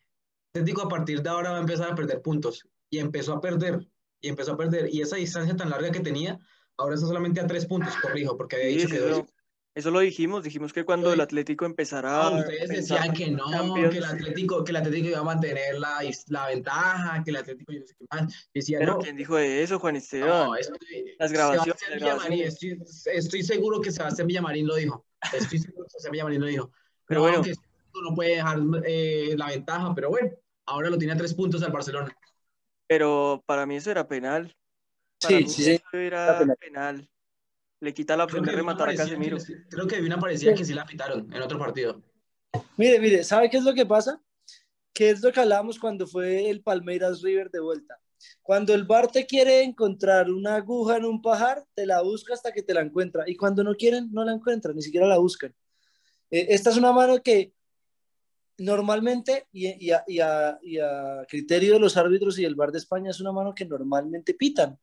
Atlético 0.54 0.82
a 0.82 0.88
partir 0.88 1.22
de 1.22 1.28
ahora 1.30 1.52
va 1.52 1.58
a 1.58 1.60
empezar 1.60 1.90
a 1.92 1.94
perder 1.94 2.22
puntos. 2.22 2.68
Y 2.90 2.98
empezó 2.98 3.34
a 3.34 3.40
perder, 3.40 3.86
y 4.20 4.28
empezó 4.28 4.52
a 4.52 4.56
perder. 4.56 4.94
Y 4.94 5.02
esa 5.02 5.16
distancia 5.16 5.56
tan 5.56 5.70
larga 5.70 5.90
que 5.92 6.00
tenía, 6.00 6.38
ahora 6.76 6.94
está 6.94 7.06
solamente 7.06 7.40
a 7.40 7.46
tres 7.46 7.66
puntos, 7.66 7.96
corrijo, 7.96 8.36
porque 8.36 8.56
había 8.56 8.68
Sí, 8.68 8.74
dicho 8.76 8.88
sí, 8.88 8.94
que 8.96 8.98
eso, 8.98 9.08
dos. 9.08 9.34
eso 9.74 9.90
lo 9.90 10.00
dijimos, 10.00 10.44
dijimos 10.44 10.72
que 10.72 10.84
cuando 10.84 11.12
el 11.12 11.20
Atlético 11.20 11.64
empezara 11.66 12.10
No, 12.20 12.28
a 12.28 12.38
ustedes 12.40 12.68
decían 12.68 13.12
que 13.12 13.30
no, 13.30 13.74
que 13.90 13.98
el 13.98 14.04
Atlético, 14.04 14.62
que 14.64 14.70
el 14.72 14.76
Atlético 14.76 15.08
iba 15.08 15.18
a 15.18 15.24
mantener 15.24 15.78
la, 15.78 16.00
la 16.28 16.46
ventaja, 16.48 17.22
que 17.24 17.30
el 17.30 17.36
Atlético 17.36 17.72
yo 17.72 17.80
no 17.80 17.86
sé 17.86 17.94
qué 17.98 18.06
más. 18.10 18.48
Decía, 18.54 18.78
pero 18.78 18.94
no, 18.94 18.98
¿quién 18.98 19.16
dijo 19.16 19.38
eso, 19.38 19.78
Juan 19.78 19.94
no, 19.94 19.98
Esteban? 19.98 20.56
estoy, 20.56 20.78
Las 21.18 21.32
grabaciones, 21.32 21.80
las 21.90 22.00
grabaciones. 22.00 22.62
estoy, 22.62 22.78
estoy 23.14 23.42
seguro 23.42 23.80
que 23.80 23.90
Sebastián 23.90 24.28
Villamarín 24.28 24.66
lo 24.66 24.76
dijo. 24.76 25.06
Estoy 25.32 25.58
seguro 25.58 25.84
que 25.84 25.90
Sebastián 25.90 26.12
Villamarín 26.12 26.40
lo 26.40 26.46
dijo. 26.46 26.70
Pero 27.06 27.20
No, 27.20 27.22
bueno. 27.22 27.42
que 27.42 27.52
no 28.02 28.14
puede 28.14 28.36
dejar 28.36 28.58
eh, 28.84 29.34
la 29.36 29.46
ventaja, 29.48 29.94
pero 29.94 30.10
bueno, 30.10 30.30
ahora 30.66 30.90
lo 30.90 30.98
tiene 30.98 31.14
a 31.14 31.16
tres 31.16 31.34
puntos 31.34 31.62
al 31.62 31.72
Barcelona. 31.72 32.16
Pero 32.86 33.42
para 33.46 33.66
mí 33.66 33.76
eso 33.76 33.90
era 33.90 34.06
penal. 34.08 34.54
Para 35.20 35.40
Sí, 35.40 35.40
mí 35.40 35.56
sí, 35.56 35.64
eso 35.64 35.82
era 35.94 36.36
penal. 36.36 36.56
penal. 36.60 37.08
Le 37.80 37.94
quita 37.94 38.16
la 38.16 38.24
Creo 38.26 38.26
opción 38.26 38.44
que 38.44 38.50
de 38.50 38.52
vi 38.52 38.60
una 38.60 38.76
rematar 38.76 38.88
a 38.90 38.94
parecida 38.94 39.18
que 39.22 39.34
Casemiro. 39.34 39.38
creo 39.70 39.86
que 39.86 40.00
vi 40.00 40.06
una 40.06 40.18
parecida 40.20 40.54
que 40.54 40.64
sí 40.64 40.74
la 40.74 40.84
pitaron 40.86 41.32
en 41.32 41.42
otro 41.42 41.58
partido. 41.58 42.02
Mire, 42.76 42.98
mire, 43.00 43.24
¿sabe 43.24 43.50
qué 43.50 43.56
es 43.58 43.64
lo 43.64 43.74
que 43.74 43.86
pasa? 43.86 44.20
¿Qué 44.94 45.10
es 45.10 45.22
lo 45.22 45.32
que 45.32 45.40
hablábamos 45.40 45.78
cuando 45.78 46.06
fue 46.06 46.50
el 46.50 46.62
Palmeiras 46.62 47.22
River 47.22 47.50
de 47.50 47.60
vuelta? 47.60 47.98
Cuando 48.42 48.74
el 48.74 48.84
bar 48.84 49.10
te 49.12 49.26
quiere 49.26 49.62
encontrar 49.64 50.30
una 50.30 50.56
aguja 50.56 50.96
en 50.98 51.04
un 51.06 51.22
pajar, 51.22 51.64
te 51.74 51.86
la 51.86 52.02
busca 52.02 52.34
hasta 52.34 52.52
que 52.52 52.62
te 52.62 52.74
la 52.74 52.82
encuentra. 52.82 53.24
Y 53.28 53.36
cuando 53.36 53.64
no 53.64 53.74
quieren, 53.76 54.10
no 54.12 54.24
la 54.24 54.32
encuentran, 54.34 54.76
ni 54.76 54.82
siquiera 54.82 55.06
la 55.06 55.18
buscan. 55.18 55.54
Eh, 56.30 56.46
esta 56.50 56.70
es 56.70 56.76
una 56.76 56.92
mano 56.92 57.22
que 57.22 57.52
normalmente, 58.58 59.46
y, 59.52 59.86
y 59.86 59.90
a, 59.90 60.04
y 60.06 60.20
a- 60.20 60.58
y 60.62 60.78
a 60.78 61.24
criterio 61.28 61.74
de 61.74 61.80
los 61.80 61.96
árbitros 61.96 62.38
y 62.38 62.44
el 62.44 62.54
bar 62.54 62.70
de 62.72 62.78
España, 62.78 63.10
es 63.10 63.20
una 63.20 63.32
mano 63.32 63.54
que 63.54 63.64
normalmente 63.64 64.34
pitan. 64.34 64.78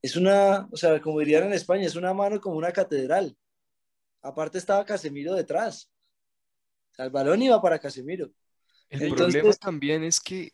Es 0.00 0.16
una, 0.16 0.68
o 0.70 0.76
sea, 0.76 1.00
como 1.00 1.18
dirían 1.20 1.44
en 1.44 1.52
España, 1.54 1.86
es 1.86 1.96
una 1.96 2.12
mano 2.14 2.40
como 2.40 2.56
una 2.56 2.72
catedral. 2.72 3.36
Aparte 4.22 4.58
estaba 4.58 4.84
Casemiro 4.84 5.34
detrás. 5.34 5.90
El 6.96 7.10
balón 7.10 7.42
iba 7.42 7.60
para 7.60 7.78
Casemiro. 7.78 8.30
El 8.88 9.02
Entonces- 9.02 9.34
problema 9.34 9.54
también 9.56 10.04
es 10.04 10.20
que 10.20 10.52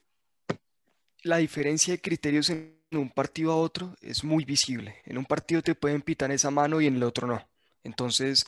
la 1.22 1.36
diferencia 1.38 1.92
de 1.94 2.00
criterios 2.00 2.48
en 2.50 2.78
un 2.92 3.10
partido 3.10 3.52
a 3.52 3.56
otro 3.56 3.94
es 4.00 4.24
muy 4.24 4.44
visible. 4.44 4.96
En 5.04 5.18
un 5.18 5.24
partido 5.24 5.62
te 5.62 5.74
pueden 5.74 6.00
pitar 6.02 6.30
esa 6.32 6.50
mano 6.50 6.80
y 6.80 6.86
en 6.86 6.96
el 6.96 7.02
otro 7.02 7.26
no. 7.26 7.46
Entonces, 7.84 8.46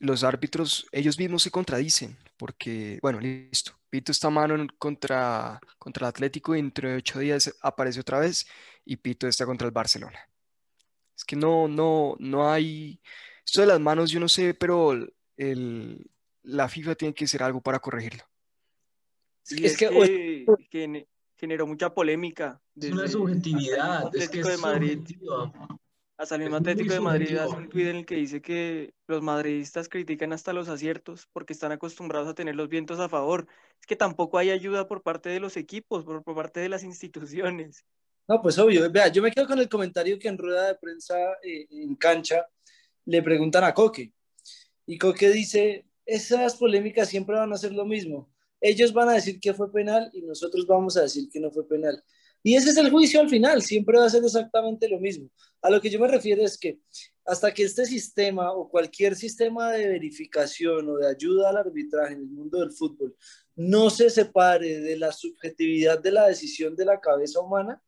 los 0.00 0.22
árbitros, 0.24 0.86
ellos 0.92 1.18
mismos 1.18 1.42
se 1.42 1.50
contradicen, 1.50 2.16
porque, 2.36 2.98
bueno, 3.02 3.18
listo, 3.20 3.72
pito 3.90 4.12
esta 4.12 4.30
mano 4.30 4.66
contra, 4.78 5.60
contra 5.78 6.06
el 6.06 6.10
Atlético 6.10 6.54
y 6.54 6.58
dentro 6.62 6.88
de 6.88 6.96
ocho 6.96 7.18
días 7.18 7.52
aparece 7.62 8.00
otra 8.00 8.20
vez 8.20 8.46
y 8.84 8.96
pito 8.96 9.26
esta 9.26 9.44
contra 9.46 9.66
el 9.66 9.72
Barcelona. 9.72 10.18
Es 11.16 11.24
que 11.24 11.34
no, 11.36 11.66
no, 11.66 12.14
no 12.20 12.50
hay... 12.50 13.00
Esto 13.44 13.60
de 13.62 13.66
las 13.66 13.80
manos 13.80 14.10
yo 14.10 14.20
no 14.20 14.28
sé, 14.28 14.54
pero 14.54 14.92
el, 15.36 16.10
la 16.42 16.68
FIFA 16.68 16.94
tiene 16.94 17.14
que 17.14 17.24
hacer 17.24 17.42
algo 17.42 17.60
para 17.60 17.80
corregirlo. 17.80 18.22
Y 19.50 19.64
Es 19.64 19.72
es, 19.72 19.78
que- 19.78 19.88
que, 19.88 20.46
gene- 20.70 21.08
generó 21.34 21.66
mucha 21.66 21.92
polémica. 21.92 22.60
Es 22.76 22.92
una 22.92 23.08
subjetividad, 23.08 24.14
es 24.14 24.28
que 24.28 24.40
es 24.40 24.46
de 24.46 24.56
Madrid. 24.58 24.98
subjetivo. 24.98 25.52
Hasta 26.18 26.34
el 26.34 26.40
mismo 26.40 26.56
Es 26.56 26.60
Atlético 26.62 26.94
de 26.94 27.00
Madrid 27.00 27.36
hace 27.36 27.54
un 27.54 27.68
tuit 27.68 27.86
en 27.86 27.96
el 27.96 28.04
que 28.04 28.16
dice 28.16 28.42
que 28.42 28.92
los 29.06 29.22
madridistas 29.22 29.88
critican 29.88 30.32
hasta 30.32 30.52
los 30.52 30.68
aciertos 30.68 31.28
porque 31.32 31.52
están 31.52 31.70
acostumbrados 31.70 32.28
a 32.28 32.34
tener 32.34 32.56
los 32.56 32.68
vientos 32.68 32.98
a 32.98 33.08
favor. 33.08 33.46
Es 33.80 33.86
que 33.86 33.94
tampoco 33.94 34.36
hay 34.36 34.50
ayuda 34.50 34.88
por 34.88 35.04
parte 35.04 35.28
de 35.28 35.38
los 35.38 35.56
equipos, 35.56 36.04
por, 36.04 36.24
por 36.24 36.34
parte 36.34 36.58
de 36.58 36.68
las 36.68 36.82
instituciones. 36.84 37.84
No, 38.26 38.42
pues 38.42 38.58
obvio. 38.58 38.90
Vea, 38.90 39.08
yo 39.08 39.22
me 39.22 39.30
quedo 39.30 39.46
con 39.46 39.60
el 39.60 39.68
comentario 39.68 40.18
que 40.18 40.26
en 40.26 40.36
rueda 40.36 40.66
de 40.66 40.74
prensa 40.74 41.16
eh, 41.42 41.68
en 41.70 41.94
cancha 41.94 42.48
le 43.04 43.22
preguntan 43.22 43.62
a 43.62 43.72
Coque. 43.72 44.12
Y 44.86 44.98
Coque 44.98 45.30
dice, 45.30 45.86
esas 46.04 46.56
polémicas 46.56 47.08
siempre 47.08 47.36
van 47.36 47.52
a 47.52 47.56
ser 47.56 47.72
lo 47.72 47.86
mismo. 47.86 48.28
Ellos 48.60 48.92
van 48.92 49.08
a 49.08 49.12
decir 49.12 49.38
que 49.38 49.54
fue 49.54 49.70
penal 49.70 50.10
y 50.12 50.22
nosotros 50.22 50.66
vamos 50.66 50.96
a 50.96 51.02
decir 51.02 51.30
que 51.30 51.38
no 51.38 51.52
fue 51.52 51.66
penal. 51.68 52.02
Y 52.42 52.54
ese 52.54 52.70
es 52.70 52.76
el 52.76 52.90
juicio 52.90 53.20
al 53.20 53.28
final, 53.28 53.62
siempre 53.62 53.98
va 53.98 54.06
a 54.06 54.10
ser 54.10 54.24
exactamente 54.24 54.88
lo 54.88 54.98
mismo. 55.00 55.28
A 55.60 55.70
lo 55.70 55.80
que 55.80 55.90
yo 55.90 55.98
me 55.98 56.08
refiero 56.08 56.42
es 56.42 56.56
que 56.56 56.78
hasta 57.24 57.52
que 57.52 57.64
este 57.64 57.84
sistema 57.84 58.52
o 58.52 58.70
cualquier 58.70 59.14
sistema 59.14 59.72
de 59.72 59.88
verificación 59.88 60.88
o 60.88 60.96
de 60.96 61.08
ayuda 61.08 61.50
al 61.50 61.58
arbitraje 61.58 62.14
en 62.14 62.20
el 62.20 62.28
mundo 62.28 62.60
del 62.60 62.72
fútbol 62.72 63.14
no 63.54 63.90
se 63.90 64.08
separe 64.08 64.80
de 64.80 64.96
la 64.96 65.12
subjetividad 65.12 66.00
de 66.00 66.12
la 66.12 66.28
decisión 66.28 66.76
de 66.76 66.84
la 66.84 67.00
cabeza 67.00 67.40
humana, 67.40 67.82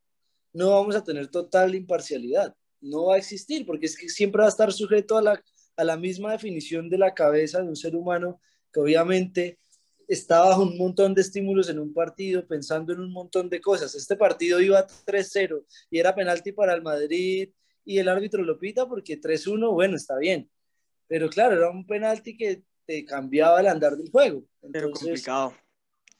no 0.52 0.70
vamos 0.70 0.96
a 0.96 1.04
tener 1.04 1.28
total 1.28 1.74
imparcialidad. 1.74 2.54
No 2.80 3.06
va 3.06 3.14
a 3.14 3.18
existir, 3.18 3.64
porque 3.64 3.86
es 3.86 3.96
que 3.96 4.08
siempre 4.08 4.40
va 4.40 4.46
a 4.46 4.50
estar 4.50 4.72
sujeto 4.72 5.16
a 5.16 5.22
la, 5.22 5.42
a 5.76 5.84
la 5.84 5.96
misma 5.96 6.32
definición 6.32 6.90
de 6.90 6.98
la 6.98 7.14
cabeza 7.14 7.60
de 7.60 7.68
un 7.68 7.76
ser 7.76 7.94
humano 7.94 8.40
que 8.72 8.80
obviamente 8.80 9.58
está 10.10 10.40
bajo 10.40 10.62
un 10.62 10.76
montón 10.76 11.14
de 11.14 11.20
estímulos 11.20 11.68
en 11.68 11.78
un 11.78 11.94
partido, 11.94 12.44
pensando 12.46 12.92
en 12.92 13.00
un 13.00 13.12
montón 13.12 13.48
de 13.48 13.60
cosas. 13.60 13.94
Este 13.94 14.16
partido 14.16 14.60
iba 14.60 14.84
3-0 15.06 15.64
y 15.88 16.00
era 16.00 16.14
penalti 16.14 16.50
para 16.50 16.74
el 16.74 16.82
Madrid 16.82 17.50
y 17.84 17.98
el 17.98 18.08
árbitro 18.08 18.42
lo 18.42 18.58
pita 18.58 18.88
porque 18.88 19.20
3-1, 19.20 19.72
bueno, 19.72 19.96
está 19.96 20.18
bien. 20.18 20.50
Pero 21.06 21.28
claro, 21.30 21.56
era 21.56 21.70
un 21.70 21.86
penalti 21.86 22.36
que 22.36 22.64
te 22.86 23.04
cambiaba 23.04 23.60
el 23.60 23.68
andar 23.68 23.96
del 23.96 24.10
juego. 24.10 24.42
Pero 24.72 24.90
complicado. 24.90 25.54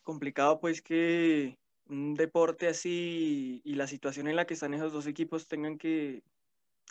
Complicado 0.02 0.60
pues 0.60 0.80
que 0.82 1.58
un 1.86 2.14
deporte 2.14 2.68
así 2.68 3.60
y 3.64 3.74
la 3.74 3.88
situación 3.88 4.28
en 4.28 4.36
la 4.36 4.46
que 4.46 4.54
están 4.54 4.72
esos 4.72 4.92
dos 4.92 5.08
equipos 5.08 5.48
tengan 5.48 5.78
que, 5.78 6.22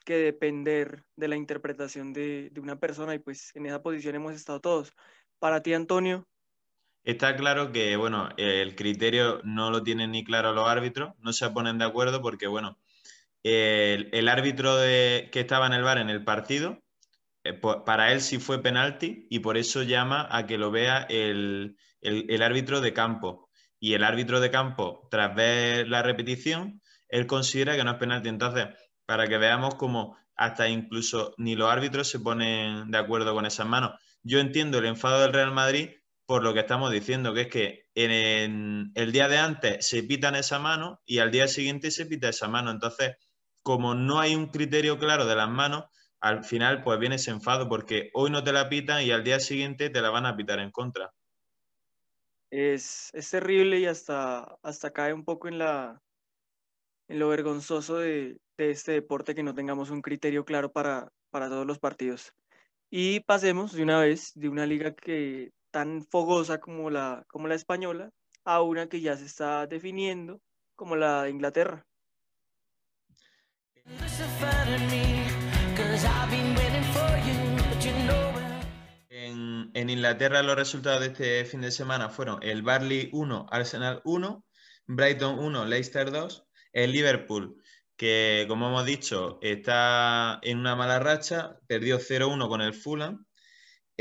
que 0.04 0.16
depender 0.16 1.06
de 1.16 1.30
la 1.30 1.38
interpretación 1.38 2.12
de, 2.12 2.50
de 2.52 2.60
una 2.60 2.78
persona 2.78 3.16
y 3.16 3.20
pues 3.20 3.56
en 3.56 3.68
esa 3.68 3.82
posición 3.82 4.16
hemos 4.16 4.36
estado 4.36 4.60
todos. 4.60 4.94
Para 5.40 5.62
ti, 5.62 5.74
Antonio, 5.74 6.28
Está 7.04 7.36
claro 7.36 7.72
que, 7.72 7.96
bueno, 7.96 8.30
el 8.38 8.76
criterio 8.76 9.42
no 9.44 9.72
lo 9.72 9.84
tienen 9.84 10.12
ni 10.12 10.24
claro 10.24 10.54
los 10.54 10.68
árbitros, 10.68 11.14
no 11.20 11.34
se 11.34 11.50
ponen 11.50 11.78
de 11.78 11.86
acuerdo 11.86 12.22
porque, 12.22 12.48
bueno, 12.48 12.78
el, 13.44 14.30
árbitro 14.30 14.78
de- 14.78 15.30
que 15.32 15.42
estaba 15.42 15.68
en 15.68 15.74
el 15.74 15.84
bar 15.84 15.98
en 16.00 16.10
el 16.10 16.24
partido, 16.24 16.84
eh, 17.44 17.54
para 17.86 18.12
él 18.14 18.22
sí 18.22 18.40
fue 18.40 18.62
penalti 18.62 19.28
y 19.30 19.40
por 19.40 19.58
eso 19.58 19.84
llama 19.84 20.28
a 20.32 20.46
que 20.48 20.58
lo 20.58 20.72
vea 20.72 21.04
el, 21.10 21.78
el- 22.02 22.26
el 22.30 22.42
árbitro 22.44 22.82
de 22.82 22.94
campo. 22.94 23.50
Y 23.80 23.94
el 23.94 24.04
árbitro 24.04 24.40
de 24.42 24.52
campo, 24.52 25.08
tras 25.12 25.36
ver 25.36 25.88
la 25.88 26.02
repetición, 26.04 26.82
él 27.10 27.28
considera 27.28 27.76
que 27.78 27.84
no 27.86 27.92
es 27.92 27.98
penalti. 27.98 28.30
Entonces, 28.30 28.68
para 29.06 29.28
que 29.28 29.38
veamos 29.38 29.76
cómo 29.76 30.18
hasta 30.36 30.70
incluso 30.70 31.34
ni 31.38 31.56
los 31.56 31.72
árbitros 31.72 32.10
se 32.10 32.20
ponen 32.20 32.92
de 32.92 32.98
acuerdo 32.98 33.34
con 33.34 33.46
esas 33.46 33.68
manos. 33.68 33.94
Yo 34.24 34.40
entiendo 34.40 34.80
el 34.80 34.86
enfado 34.86 35.22
del 35.22 35.34
Real 35.34 35.52
Madrid 35.54 35.92
por 36.30 36.44
lo 36.44 36.54
que 36.54 36.60
estamos 36.60 36.92
diciendo, 36.92 37.34
que 37.34 37.42
es 37.42 37.48
que 37.48 37.88
en, 37.96 38.92
el 38.94 39.12
día 39.12 39.28
de 39.28 39.40
antes 39.40 39.88
se 39.88 40.04
pitan 40.04 40.36
esa 40.36 40.60
mano 40.60 41.02
y 41.04 41.18
al 41.18 41.32
día 41.32 41.48
siguiente 41.48 41.90
se 41.90 42.06
pita 42.06 42.30
esa 42.30 42.48
mano. 42.48 42.70
Entonces, 42.70 43.18
como 43.64 43.96
no 43.96 44.20
hay 44.20 44.36
un 44.36 44.52
criterio 44.52 45.00
claro 45.00 45.26
de 45.26 45.36
las 45.36 45.50
manos, 45.50 45.86
al 46.20 46.44
final 46.44 46.84
pues 46.84 47.00
viene 47.00 47.16
ese 47.16 47.32
enfado 47.32 47.68
porque 47.68 48.12
hoy 48.14 48.30
no 48.30 48.44
te 48.44 48.54
la 48.54 48.70
pitan 48.70 49.02
y 49.02 49.10
al 49.10 49.24
día 49.24 49.40
siguiente 49.40 49.90
te 49.90 50.02
la 50.02 50.12
van 50.12 50.28
a 50.28 50.38
pitar 50.38 50.60
en 50.60 50.70
contra. 50.70 51.12
es, 52.52 53.10
es 53.14 53.32
terrible 53.32 53.80
y 53.80 53.88
hasta, 53.88 54.56
hasta 54.62 54.92
cae 54.92 55.14
un 55.14 55.26
poco 55.26 55.48
en, 55.48 55.58
la, 55.58 56.00
en 57.08 57.18
lo 57.18 57.30
vergonzoso 57.30 57.98
de, 57.98 58.38
de 58.56 58.70
este 58.70 58.92
deporte 58.92 59.34
que 59.34 59.42
no 59.42 59.56
tengamos 59.56 59.90
un 59.90 60.04
criterio 60.04 60.46
claro 60.46 60.72
para, 60.72 61.12
para 61.32 61.50
todos 61.50 61.66
los 61.66 61.80
partidos. 61.80 62.36
Y 62.92 63.22
pasemos 63.22 63.74
de 63.74 63.82
una 63.82 64.00
vez 64.00 64.32
de 64.36 64.48
una 64.48 64.68
liga 64.68 64.94
que 64.94 65.54
tan 65.72 66.04
fogosa 66.04 66.60
como 66.60 66.90
la, 66.90 67.26
como 67.28 67.48
la 67.48 67.56
española 67.56 68.12
a 68.46 68.62
una 68.62 68.88
que 68.88 69.02
ya 69.02 69.16
se 69.16 69.26
está 69.26 69.68
definiendo 69.68 70.42
como 70.76 70.96
la 70.96 71.24
de 71.24 71.30
Inglaterra. 71.32 71.86
En, 79.10 79.72
en 79.74 79.90
Inglaterra 79.90 80.44
los 80.44 80.56
resultados 80.56 81.02
de 81.02 81.08
este 81.08 81.46
fin 81.46 81.62
de 81.62 81.72
semana 81.72 82.10
fueron 82.10 82.40
el 82.42 82.62
Barley 82.62 83.10
1, 83.12 83.48
Arsenal 83.50 84.02
1, 84.04 84.44
Brighton 84.88 85.40
1, 85.40 85.66
Leicester 85.66 86.12
2, 86.12 86.48
el 86.74 86.92
Liverpool, 86.92 87.62
que 87.96 88.46
como 88.48 88.70
hemos 88.70 88.86
dicho 88.86 89.40
está 89.42 90.40
en 90.42 90.58
una 90.58 90.76
mala 90.76 91.00
racha, 91.00 91.60
perdió 91.68 92.00
0-1 92.00 92.48
con 92.48 92.62
el 92.62 92.74
Fulham, 92.74 93.26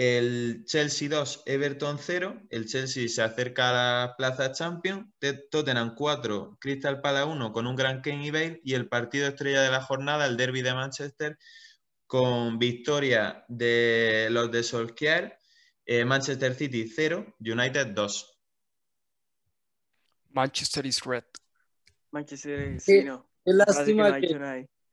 el 0.00 0.62
Chelsea 0.64 1.08
2, 1.08 1.42
Everton 1.44 1.98
0, 1.98 2.42
el 2.50 2.66
Chelsea 2.66 3.08
se 3.08 3.20
acerca 3.20 3.70
a 3.70 3.72
la 4.06 4.14
plaza 4.16 4.52
Champions, 4.52 5.08
Te- 5.18 5.48
Tottenham 5.50 5.96
4, 5.96 6.56
Crystal 6.60 7.00
Palace 7.00 7.26
1 7.26 7.52
con 7.52 7.66
un 7.66 7.74
gran 7.74 8.00
Kane 8.00 8.24
y 8.24 8.30
Bale 8.30 8.60
y 8.62 8.74
el 8.74 8.88
partido 8.88 9.26
estrella 9.26 9.60
de 9.60 9.72
la 9.72 9.82
jornada, 9.82 10.26
el 10.26 10.36
Derby 10.36 10.62
de 10.62 10.72
Manchester, 10.72 11.36
con 12.06 12.60
victoria 12.60 13.44
de 13.48 14.28
los 14.30 14.52
de 14.52 14.62
Solskjaer, 14.62 15.36
eh, 15.84 16.04
Manchester 16.04 16.54
City 16.54 16.86
0, 16.86 17.34
United 17.40 17.88
2. 17.88 18.38
Manchester 20.30 20.86
is 20.86 21.00
red. 21.04 21.24
Manchester, 22.12 22.80
Sí, 22.80 23.00
sí, 23.00 23.04
no. 23.04 23.28
que 23.44 23.52
que, 24.20 24.28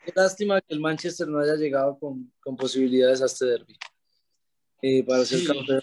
qué 0.03 0.13
lástima 0.15 0.61
que 0.61 0.73
el 0.73 0.79
Manchester 0.79 1.27
no 1.27 1.37
haya 1.37 1.53
llegado 1.53 1.99
con, 1.99 2.33
con 2.39 2.57
posibilidades 2.57 3.21
a 3.21 3.27
este 3.27 3.45
derby 3.45 3.77
eh, 4.87 5.03
para 5.03 5.25
ser 5.25 5.39
Sí. 5.39 5.47
campeón. 5.47 5.81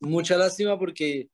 Mucha 0.00 0.36
lástima 0.36 0.78
porque 0.78 1.28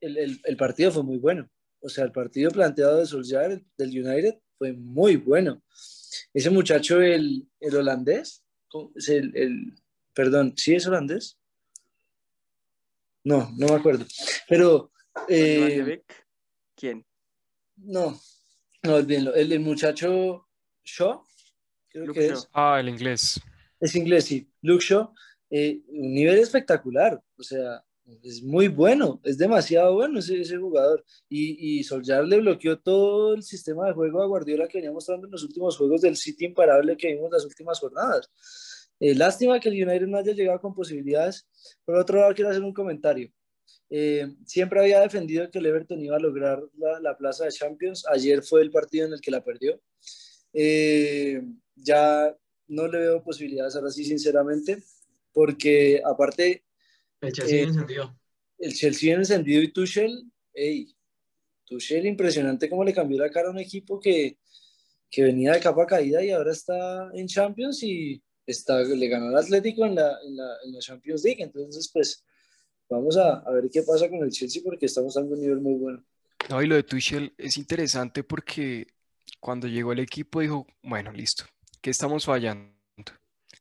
el, 0.00 0.16
el- 0.18 0.40
el 0.44 0.56
partido 0.56 0.90
fue 0.90 1.02
muy 1.02 1.18
bueno. 1.18 1.48
O 1.80 1.88
sea, 1.88 2.04
el 2.04 2.12
partido 2.12 2.50
planteado 2.50 2.98
de 2.98 3.06
Solskjaer 3.06 3.62
del 3.76 3.90
United 3.90 4.34
fue 4.58 4.72
muy 4.72 5.16
bueno. 5.16 5.62
Ese 6.32 6.48
muchacho, 6.50 7.00
el, 7.02 7.46
el 7.60 7.76
holandés, 7.76 8.42
¿cómo 8.68 8.92
es 8.96 9.08
el, 9.08 9.36
el- 9.36 9.74
perdón, 10.14 10.54
¿sí 10.56 10.74
es 10.74 10.86
holandés? 10.86 11.38
No, 13.24 13.50
no 13.56 13.66
me 13.68 13.74
acuerdo. 13.74 14.06
Pero 14.48 14.90
eh, 15.28 16.02
¿Quién? 16.76 17.04
no, 17.76 18.18
no, 18.82 18.94
olvídenlo. 18.94 19.34
El, 19.34 19.52
el 19.52 19.60
muchacho 19.60 20.48
Shaw, 20.84 21.24
creo 21.88 22.06
Luke 22.06 22.20
que 22.20 22.26
Shaw. 22.28 22.38
es. 22.38 22.48
Ah, 22.52 22.78
el 22.80 22.88
inglés. 22.88 23.40
Es 23.80 23.94
inglés, 23.96 24.24
sí. 24.26 24.48
Luke 24.62 24.84
Shaw, 24.84 25.12
eh, 25.56 25.80
un 25.88 26.12
nivel 26.12 26.38
espectacular. 26.38 27.22
O 27.38 27.42
sea, 27.44 27.84
es 28.22 28.42
muy 28.42 28.66
bueno, 28.66 29.20
es 29.22 29.38
demasiado 29.38 29.94
bueno 29.94 30.18
ese, 30.18 30.40
ese 30.40 30.56
jugador. 30.56 31.04
Y, 31.28 31.78
y 31.78 31.84
Solskjaer 31.84 32.26
le 32.26 32.40
bloqueó 32.40 32.78
todo 32.80 33.34
el 33.34 33.42
sistema 33.44 33.86
de 33.86 33.92
juego 33.92 34.20
a 34.20 34.26
Guardiola 34.26 34.66
que 34.66 34.78
venía 34.78 34.90
mostrando 34.90 35.26
en 35.26 35.30
los 35.30 35.44
últimos 35.44 35.76
juegos 35.76 36.00
del 36.00 36.16
City 36.16 36.46
imparable 36.46 36.96
que 36.96 37.14
vimos 37.14 37.30
las 37.30 37.44
últimas 37.44 37.78
jornadas. 37.78 38.28
Eh, 38.98 39.14
lástima 39.14 39.60
que 39.60 39.68
el 39.68 39.86
United 39.86 40.08
no 40.08 40.18
haya 40.18 40.32
llegado 40.32 40.60
con 40.60 40.74
posibilidades. 40.74 41.46
Por 41.84 41.96
otro 41.96 42.18
lado, 42.18 42.34
quiero 42.34 42.50
hacer 42.50 42.62
un 42.62 42.74
comentario. 42.74 43.30
Eh, 43.90 44.26
siempre 44.44 44.80
había 44.80 45.00
defendido 45.00 45.48
que 45.52 45.60
el 45.60 45.66
Everton 45.66 46.00
iba 46.00 46.16
a 46.16 46.20
lograr 46.20 46.64
la, 46.76 46.98
la 46.98 47.16
plaza 47.16 47.44
de 47.44 47.52
Champions. 47.52 48.04
Ayer 48.08 48.42
fue 48.42 48.60
el 48.62 48.72
partido 48.72 49.06
en 49.06 49.12
el 49.12 49.20
que 49.20 49.30
la 49.30 49.44
perdió. 49.44 49.80
Ya 51.76 52.36
no 52.66 52.88
le 52.88 52.98
veo 52.98 53.22
posibilidades 53.22 53.76
ahora 53.76 53.90
sí, 53.90 54.04
sinceramente, 54.04 54.82
porque 55.34 56.02
aparte 56.04 56.64
El 57.20 57.32
Chelsea 57.32 57.58
Eh, 57.58 57.62
encendido. 57.64 58.16
el 58.58 58.74
Chelsea 58.74 59.08
bien 59.08 59.20
encendido 59.20 59.62
y 59.62 59.72
Tuchel, 59.72 60.24
hey, 60.54 60.94
Tuchel 61.66 62.06
impresionante 62.06 62.68
cómo 62.70 62.84
le 62.84 62.94
cambió 62.94 63.18
la 63.18 63.30
cara 63.30 63.48
a 63.48 63.52
un 63.52 63.58
equipo 63.60 64.00
que, 64.00 64.38
que 65.10 65.22
venía 65.24 65.52
de 65.52 65.60
capa 65.60 65.86
caída 65.86 66.22
y 66.24 66.30
ahora 66.32 66.52
está 66.52 67.10
en 67.14 67.26
Champions 67.28 67.82
y 67.82 68.22
está, 68.46 68.82
le 68.84 69.08
ganó 69.08 69.28
al 69.28 69.36
Atlético 69.38 69.86
en 69.86 69.96
la, 69.96 70.18
en 70.26 70.36
la, 70.36 70.48
en 70.64 70.72
la 70.74 70.80
Champions 70.80 71.24
League. 71.24 71.42
Entonces, 71.42 71.90
pues 71.92 72.24
vamos 72.90 73.16
a, 73.18 73.38
a 73.40 73.50
ver 73.52 73.70
qué 73.72 73.82
pasa 73.82 74.08
con 74.10 74.22
el 74.24 74.30
Chelsea 74.30 74.62
porque 74.64 74.86
estamos 74.86 75.14
dando 75.14 75.34
un 75.34 75.40
nivel 75.42 75.60
muy 75.60 75.74
bueno. 75.76 76.04
No, 76.48 76.62
y 76.62 76.66
lo 76.66 76.74
de 76.76 76.82
Tuchel 76.82 77.34
es 77.38 77.56
interesante 77.56 78.22
porque 78.24 78.86
cuando 79.40 79.66
llegó 79.68 79.92
el 79.92 80.00
equipo 80.00 80.40
dijo, 80.40 80.66
bueno, 80.82 81.12
listo, 81.12 81.44
¿qué 81.80 81.90
estamos 81.90 82.24
fallando? 82.26 82.72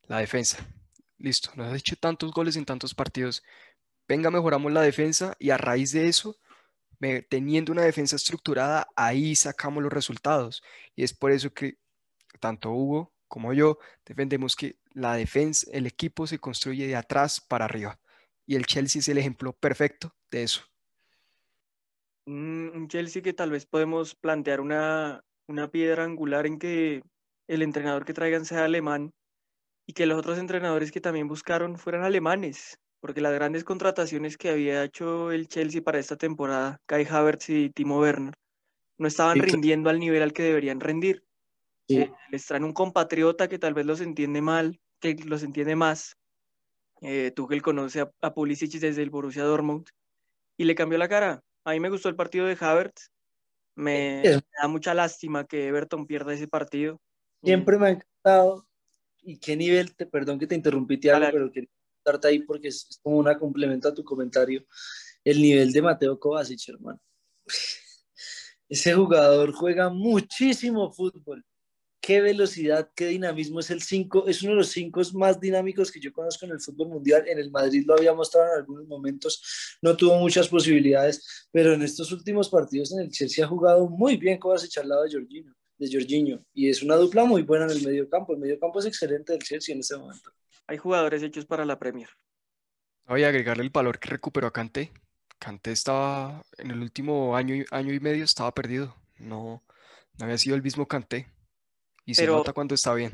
La 0.07 0.19
defensa. 0.19 0.65
Listo, 1.23 1.51
nos 1.55 1.67
has 1.67 1.79
hecho 1.79 1.95
tantos 1.95 2.33
goles 2.33 2.57
en 2.57 2.65
tantos 2.65 2.93
partidos. 2.93 3.43
Venga, 4.09 4.29
mejoramos 4.29 4.73
la 4.73 4.81
defensa 4.81 5.37
y 5.39 5.51
a 5.51 5.57
raíz 5.57 5.93
de 5.93 6.09
eso, 6.09 6.37
teniendo 7.29 7.71
una 7.71 7.83
defensa 7.83 8.17
estructurada, 8.17 8.89
ahí 8.97 9.33
sacamos 9.33 9.81
los 9.81 9.93
resultados. 9.93 10.61
Y 10.97 11.03
es 11.05 11.13
por 11.13 11.31
eso 11.31 11.53
que 11.53 11.77
tanto 12.41 12.71
Hugo 12.71 13.13
como 13.29 13.53
yo 13.53 13.79
defendemos 14.05 14.57
que 14.57 14.79
la 14.91 15.15
defensa, 15.15 15.65
el 15.71 15.87
equipo 15.87 16.27
se 16.27 16.39
construye 16.39 16.87
de 16.87 16.97
atrás 16.97 17.39
para 17.39 17.63
arriba. 17.63 17.97
Y 18.45 18.57
el 18.57 18.65
Chelsea 18.65 18.99
es 18.99 19.07
el 19.07 19.17
ejemplo 19.17 19.53
perfecto 19.53 20.13
de 20.29 20.43
eso. 20.43 20.65
Un 22.25 22.89
Chelsea 22.89 23.21
que 23.21 23.31
tal 23.31 23.51
vez 23.51 23.65
podemos 23.65 24.13
plantear 24.13 24.59
una, 24.59 25.23
una 25.47 25.71
piedra 25.71 26.03
angular 26.03 26.45
en 26.45 26.59
que 26.59 27.01
el 27.47 27.61
entrenador 27.61 28.03
que 28.03 28.13
traigan 28.13 28.43
sea 28.43 28.65
alemán 28.65 29.13
y 29.85 29.93
que 29.93 30.05
los 30.05 30.17
otros 30.17 30.37
entrenadores 30.37 30.91
que 30.91 31.01
también 31.01 31.27
buscaron 31.27 31.77
fueran 31.77 32.03
alemanes, 32.03 32.79
porque 32.99 33.21
las 33.21 33.33
grandes 33.33 33.63
contrataciones 33.63 34.37
que 34.37 34.49
había 34.49 34.83
hecho 34.83 35.31
el 35.31 35.47
Chelsea 35.47 35.81
para 35.81 35.99
esta 35.99 36.15
temporada, 36.15 36.81
Kai 36.85 37.05
Havertz 37.05 37.49
y 37.49 37.69
Timo 37.69 37.99
Werner, 37.99 38.33
no 38.97 39.07
estaban 39.07 39.39
rindiendo 39.39 39.89
al 39.89 39.99
nivel 39.99 40.21
al 40.21 40.33
que 40.33 40.43
deberían 40.43 40.79
rendir. 40.79 41.25
Sí. 41.87 41.99
Eh, 41.99 42.13
les 42.31 42.45
traen 42.45 42.63
un 42.63 42.73
compatriota 42.73 43.49
que 43.49 43.59
tal 43.59 43.73
vez 43.73 43.85
los 43.85 43.99
entiende 43.99 44.41
mal, 44.41 44.79
que 44.99 45.15
los 45.25 45.43
entiende 45.43 45.75
más. 45.75 46.15
Eh, 47.01 47.31
Tuchel 47.35 47.61
conoce 47.61 47.99
a, 47.99 48.11
a 48.21 48.33
Pulisic 48.33 48.71
desde 48.79 49.01
el 49.01 49.09
Borussia 49.09 49.43
Dortmund 49.43 49.89
y 50.57 50.63
le 50.63 50.75
cambió 50.75 50.97
la 50.97 51.09
cara. 51.09 51.43
A 51.65 51.71
mí 51.71 51.81
me 51.81 51.89
gustó 51.89 52.07
el 52.07 52.15
partido 52.15 52.45
de 52.45 52.57
Havertz. 52.57 53.09
Me, 53.75 54.21
me 54.23 54.41
da 54.61 54.67
mucha 54.67 54.93
lástima 54.93 55.45
que 55.45 55.67
Everton 55.67 56.05
pierda 56.05 56.33
ese 56.33 56.47
partido. 56.47 57.01
Siempre 57.43 57.77
me 57.77 57.87
ha 57.87 57.89
encantado. 57.89 58.65
¿Y 59.23 59.37
qué 59.37 59.55
nivel? 59.55 59.95
Te, 59.95 60.05
perdón 60.05 60.39
que 60.39 60.47
te 60.47 60.55
interrumpí, 60.55 60.97
Tiago, 60.97 61.25
pero 61.31 61.51
quería 61.51 61.69
darte 62.05 62.27
ahí 62.27 62.39
porque 62.39 62.67
es, 62.67 62.85
es 62.89 62.99
como 63.01 63.17
una 63.17 63.37
complemento 63.37 63.87
a 63.87 63.93
tu 63.93 64.03
comentario. 64.03 64.65
El 65.23 65.41
nivel 65.41 65.71
de 65.71 65.81
Mateo 65.81 66.19
Kovacic, 66.19 66.67
hermano. 66.69 66.99
Ese 68.69 68.93
jugador 68.93 69.53
juega 69.53 69.89
muchísimo 69.89 70.91
fútbol. 70.91 71.45
Qué 72.01 72.19
velocidad, 72.19 72.89
qué 72.95 73.07
dinamismo. 73.07 73.61
Es 73.61 73.71
el 73.71 73.81
cinco, 73.81 74.27
es 74.27 74.41
uno 74.43 74.51
de 74.51 74.57
los 74.57 74.69
cinco 74.69 75.01
más 75.13 75.39
dinámicos 75.39 75.89
que 75.89 76.01
yo 76.01 76.11
conozco 76.11 76.45
en 76.45 76.51
el 76.51 76.59
fútbol 76.59 76.89
mundial. 76.89 77.25
En 77.27 77.39
el 77.39 77.49
Madrid 77.49 77.85
lo 77.87 77.93
había 77.93 78.13
mostrado 78.13 78.51
en 78.53 78.59
algunos 78.59 78.85
momentos. 78.87 79.77
No 79.81 79.95
tuvo 79.95 80.17
muchas 80.19 80.49
posibilidades, 80.49 81.47
pero 81.51 81.73
en 81.73 81.81
estos 81.81 82.11
últimos 82.11 82.49
partidos 82.49 82.91
en 82.91 83.01
el 83.01 83.09
Chelsea 83.09 83.45
ha 83.45 83.47
jugado 83.47 83.87
muy 83.87 84.17
bien 84.17 84.37
Kovacic 84.37 84.77
al 84.79 84.89
lado 84.89 85.03
de 85.03 85.11
Jorginho 85.13 85.53
de 85.83 85.97
Jorginho 85.97 86.43
y 86.53 86.69
es 86.69 86.81
una 86.83 86.95
dupla 86.95 87.25
muy 87.25 87.41
buena 87.43 87.65
en 87.65 87.71
el 87.71 87.83
medio 87.85 88.09
campo. 88.09 88.33
El 88.33 88.39
medio 88.39 88.59
campo 88.59 88.79
es 88.79 88.85
excelente 88.85 89.33
del 89.33 89.41
Chelsea 89.43 89.73
en 89.73 89.79
este 89.81 89.97
momento. 89.97 90.31
Hay 90.67 90.77
jugadores 90.77 91.21
hechos 91.23 91.45
para 91.45 91.65
la 91.65 91.77
Premier. 91.77 92.09
Voy 93.05 93.23
a 93.23 93.27
agregarle 93.27 93.63
el 93.63 93.69
valor 93.69 93.99
que 93.99 94.09
recuperó 94.09 94.47
a 94.47 94.53
Kanté. 94.53 94.91
Kanté 95.39 95.71
estaba 95.71 96.41
en 96.57 96.71
el 96.71 96.79
último 96.81 97.35
año 97.35 97.55
y, 97.55 97.65
año 97.71 97.93
y 97.93 97.99
medio 97.99 98.23
estaba 98.23 98.53
perdido. 98.53 98.95
No, 99.17 99.61
no 100.17 100.25
había 100.25 100.37
sido 100.37 100.55
el 100.55 100.63
mismo 100.63 100.87
Kanté. 100.87 101.27
Y 102.05 102.15
se 102.15 102.23
Pero- 102.23 102.37
nota 102.37 102.53
cuando 102.53 102.75
está 102.75 102.93
bien. 102.93 103.11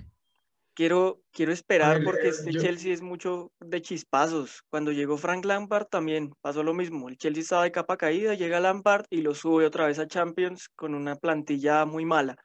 Quiero, 0.75 1.21
quiero 1.31 1.51
esperar 1.51 1.97
ver, 1.97 2.05
porque 2.05 2.27
eh, 2.27 2.29
este 2.29 2.53
yo- 2.53 2.61
Chelsea 2.61 2.93
es 2.93 3.01
mucho 3.01 3.51
de 3.59 3.81
chispazos. 3.81 4.63
Cuando 4.69 4.93
llegó 4.93 5.17
Frank 5.17 5.43
Lampard 5.43 5.87
también 5.87 6.33
pasó 6.39 6.63
lo 6.63 6.73
mismo. 6.73 7.09
El 7.09 7.17
Chelsea 7.17 7.41
estaba 7.41 7.63
de 7.63 7.73
capa 7.73 7.97
caída, 7.97 8.33
llega 8.35 8.61
Lampard 8.61 9.05
y 9.09 9.21
lo 9.21 9.35
sube 9.35 9.65
otra 9.65 9.87
vez 9.87 9.99
a 9.99 10.07
Champions 10.07 10.69
con 10.77 10.95
una 10.95 11.17
plantilla 11.17 11.83
muy 11.85 12.05
mala. 12.05 12.37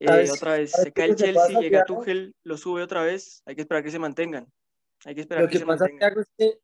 Eh, 0.00 0.06
¿Sabes- 0.06 0.32
otra 0.32 0.52
vez 0.58 0.70
se 0.72 0.92
cae 0.92 1.06
el 1.10 1.16
Chelsea, 1.16 1.34
pasa, 1.34 1.60
llega 1.60 1.84
Thiago? 1.84 2.00
Tuchel, 2.00 2.34
lo 2.44 2.56
sube 2.56 2.82
otra 2.82 3.02
vez. 3.02 3.42
Hay 3.46 3.54
que 3.56 3.62
esperar 3.62 3.82
que 3.82 3.90
se 3.90 3.98
mantengan. 3.98 4.46
Hay 5.04 5.14
que 5.14 5.22
esperar 5.22 5.42
Lo 5.42 5.48
que, 5.48 5.52
que 5.54 5.58
se 5.58 5.66
pasa, 5.66 5.84
mantengan. 5.84 5.98
Thiago, 6.14 6.20
es 6.20 6.28
que 6.36 6.60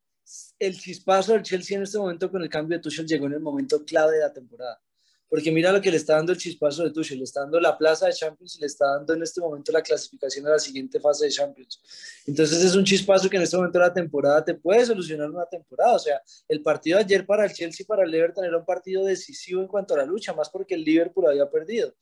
el 0.59 0.77
chispazo 0.79 1.33
del 1.33 1.43
Chelsea 1.43 1.77
en 1.77 1.83
este 1.83 1.97
momento 1.97 2.31
con 2.31 2.41
el 2.41 2.49
cambio 2.49 2.77
de 2.77 2.81
Tuchel 2.81 3.05
llegó 3.05 3.25
en 3.27 3.33
el 3.33 3.39
momento 3.41 3.83
clave 3.85 4.13
de 4.13 4.19
la 4.21 4.33
temporada. 4.33 4.81
Porque 5.27 5.51
mira 5.51 5.71
lo 5.71 5.81
que 5.81 5.89
le 5.91 5.97
está 5.97 6.15
dando 6.15 6.31
el 6.33 6.37
chispazo 6.37 6.83
de 6.83 6.91
Tuchel, 6.91 7.17
le 7.17 7.23
está 7.23 7.41
dando 7.41 7.59
la 7.59 7.77
plaza 7.77 8.05
de 8.05 8.13
Champions 8.13 8.55
y 8.57 8.59
le 8.61 8.67
está 8.67 8.85
dando 8.85 9.13
en 9.13 9.23
este 9.23 9.41
momento 9.41 9.71
la 9.71 9.81
clasificación 9.81 10.45
a 10.47 10.51
la 10.51 10.59
siguiente 10.59 10.99
fase 10.99 11.25
de 11.25 11.31
Champions. 11.31 11.81
Entonces 12.27 12.63
es 12.63 12.75
un 12.75 12.83
chispazo 12.85 13.29
que 13.29 13.37
en 13.37 13.43
este 13.43 13.57
momento 13.57 13.79
de 13.79 13.85
la 13.85 13.93
temporada 13.93 14.45
te 14.45 14.53
puede 14.53 14.85
solucionar 14.85 15.29
una 15.31 15.45
temporada. 15.45 15.93
O 15.95 15.99
sea, 15.99 16.21
el 16.47 16.61
partido 16.61 16.97
de 16.99 17.03
ayer 17.05 17.25
para 17.25 17.45
el 17.45 17.51
Chelsea, 17.53 17.85
para 17.87 18.03
el 18.03 18.13
Everton 18.13 18.45
era 18.45 18.57
un 18.57 18.65
partido 18.65 19.03
decisivo 19.03 19.61
en 19.61 19.67
cuanto 19.67 19.95
a 19.95 19.97
la 19.97 20.05
lucha, 20.05 20.33
más 20.33 20.49
porque 20.49 20.75
el 20.75 20.83
Liverpool 20.83 21.27
había 21.27 21.49
perdido. 21.49 21.93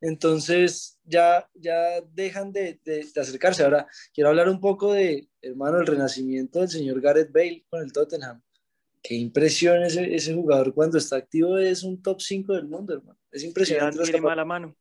Entonces 0.00 0.98
ya, 1.04 1.48
ya 1.54 2.00
dejan 2.12 2.50
de, 2.52 2.80
de- 2.84 3.06
de 3.14 3.20
acercarse. 3.20 3.62
Ahora 3.62 3.86
quiero 4.14 4.30
hablar 4.30 4.48
un 4.48 4.60
poco 4.60 4.92
de, 4.92 5.28
hermano, 5.42 5.78
el 5.80 5.86
renacimiento 5.86 6.60
del 6.60 6.70
señor 6.70 7.00
Gareth 7.00 7.30
Bale 7.32 7.66
con 7.68 7.82
el 7.82 7.92
Tottenham. 7.92 8.42
Qué 9.02 9.14
impresión 9.14 9.82
ese, 9.82 10.14
ese 10.14 10.34
jugador 10.34 10.74
cuando 10.74 10.98
está 10.98 11.16
activo 11.16 11.58
es 11.58 11.82
un 11.82 12.02
top 12.02 12.20
5 12.20 12.52
del 12.52 12.68
mundo, 12.68 12.94
hermano. 12.94 13.18
Es 13.30 13.44
impresionante. 13.44 13.98
las 13.98 14.10
tiene 14.10 14.20
mala 14.20 14.44
mano. 14.44 14.76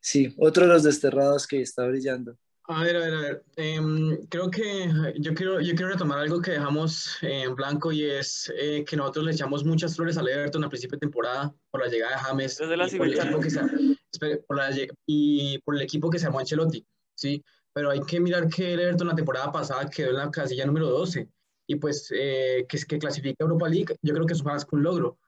Sí, 0.00 0.34
otro 0.36 0.66
de 0.66 0.72
los 0.72 0.82
desterrados 0.82 1.46
que 1.46 1.62
está 1.62 1.86
brillando. 1.86 2.36
A 2.64 2.82
ver, 2.82 2.96
a 2.96 2.98
ver, 3.00 3.14
a 3.14 3.20
ver. 3.20 3.44
Em, 3.56 4.26
creo 4.28 4.50
que 4.50 4.88
yo 5.16 5.34
quiero, 5.34 5.60
yo 5.60 5.74
quiero 5.74 5.92
retomar 5.92 6.18
algo 6.18 6.40
que 6.40 6.52
dejamos 6.52 7.16
eh, 7.22 7.42
en 7.42 7.54
blanco 7.54 7.90
y 7.90 8.04
es 8.04 8.52
eh, 8.56 8.84
que 8.84 8.96
nosotros 8.96 9.24
le 9.24 9.32
echamos 9.32 9.64
muchas 9.64 9.96
flores 9.96 10.16
al 10.16 10.28
Everton 10.28 10.62
al 10.62 10.70
principio 10.70 10.96
de 10.96 11.00
temporada 11.00 11.54
por 11.70 11.82
la 11.82 11.88
llegada 11.88 12.16
de 12.16 12.22
James 12.22 12.58
Desde 12.58 12.76
la 12.76 12.86
y 12.86 12.96
por 12.96 13.06
el 13.06 13.14
equipo 13.14 13.40
que 13.40 13.50
se, 13.50 14.36
por 14.46 14.56
la 14.56 14.70
y 15.06 15.58
por 15.58 15.74
el 15.76 15.82
equipo 15.82 16.10
que 16.10 16.18
se 16.18 16.26
armó 16.26 16.38
Ancelotti, 16.38 16.86
¿sí? 17.14 17.44
Pero 17.72 17.90
hay 17.90 18.00
que 18.02 18.20
mirar 18.20 18.48
que 18.48 18.74
el 18.74 18.80
Everton 18.80 19.08
la 19.08 19.14
temporada 19.14 19.50
pasada 19.50 19.88
quedó 19.88 20.10
en 20.10 20.16
la 20.16 20.30
casilla 20.30 20.66
número 20.66 20.88
12 20.88 21.28
y 21.72 21.76
pues 21.76 22.12
eh, 22.14 22.66
que, 22.68 22.78
que 22.78 22.98
clasifica 22.98 23.36
a 23.40 23.46
Europa 23.46 23.68
League, 23.68 23.96
yo 24.02 24.12
creo 24.12 24.26
que 24.26 24.34
eso 24.34 24.42
es 24.42 24.46
más 24.46 24.64
que 24.64 24.76
un 24.76 24.82
logro. 24.82 25.18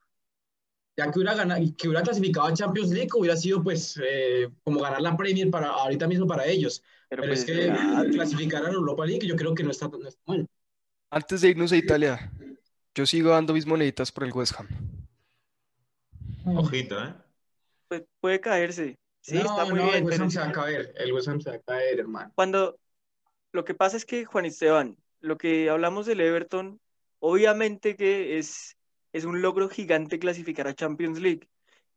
Ya 0.97 1.11
que 1.11 1.19
hubiera, 1.19 1.35
ganado, 1.35 1.61
que 1.77 1.89
hubiera 1.89 2.05
clasificado 2.05 2.47
a 2.47 2.55
Champions 2.55 2.91
League, 2.91 3.09
hubiera 3.15 3.37
sido 3.37 3.63
pues 3.63 3.99
eh, 4.05 4.49
como 4.63 4.81
ganar 4.81 5.01
la 5.01 5.17
Premier 5.17 5.51
para, 5.51 5.69
ahorita 5.69 6.07
mismo 6.07 6.27
para 6.27 6.47
ellos. 6.47 6.85
Pero, 7.09 7.23
Pero 7.23 7.35
es 7.35 7.45
pues, 7.45 7.59
que 7.59 7.67
ya, 7.67 8.05
clasificar 8.13 8.65
a 8.65 8.71
Europa 8.71 9.07
League 9.07 9.27
yo 9.27 9.37
creo 9.37 9.55
que 9.55 9.65
no 9.65 9.71
está, 9.71 9.89
no 9.89 10.07
está 10.07 10.21
mal. 10.27 10.47
Antes 11.11 11.41
de 11.41 11.49
irnos 11.49 11.73
a 11.73 11.77
Italia, 11.77 12.31
yo 12.95 13.07
sigo 13.07 13.31
dando 13.31 13.55
mis 13.55 13.67
moneditas 13.67 14.13
por 14.13 14.25
el 14.25 14.33
West 14.33 14.53
Ham. 14.59 14.69
Ojito, 16.45 17.03
¿eh? 17.03 17.15
pues, 17.89 18.03
puede 18.21 18.41
caerse. 18.41 18.99
Sí, 19.23 19.37
no, 19.37 19.41
está 19.41 19.65
muy 19.65 19.77
no, 19.77 19.85
bien. 19.85 19.97
el 19.97 20.05
West 20.05 20.21
Ham 20.21 20.27
es 20.29 20.35
se 20.35 20.41
va 20.41 20.49
a 20.49 20.53
caer, 20.53 20.95
el 20.97 21.13
West 21.13 21.29
Ham 21.29 21.41
se 21.41 21.51
va 21.51 21.57
a 21.57 21.61
caer, 21.61 22.01
hermano. 22.01 22.33
Cuando 22.35 22.79
lo 23.53 23.65
que 23.65 23.75
pasa 23.75 23.97
es 23.97 24.05
que, 24.05 24.25
Juan 24.27 24.45
Esteban, 24.45 24.97
lo 25.25 25.39
que 25.39 25.71
hablamos 25.71 26.07
del 26.07 26.21
Everton, 26.21 26.81
obviamente 27.19 27.97
que 27.97 28.39
es, 28.39 28.77
es 29.13 29.25
un 29.25 29.41
logro 29.41 29.69
gigante 29.69 30.19
clasificar 30.19 30.69
a 30.69 30.75
Champions 30.75 31.19
League. 31.19 31.49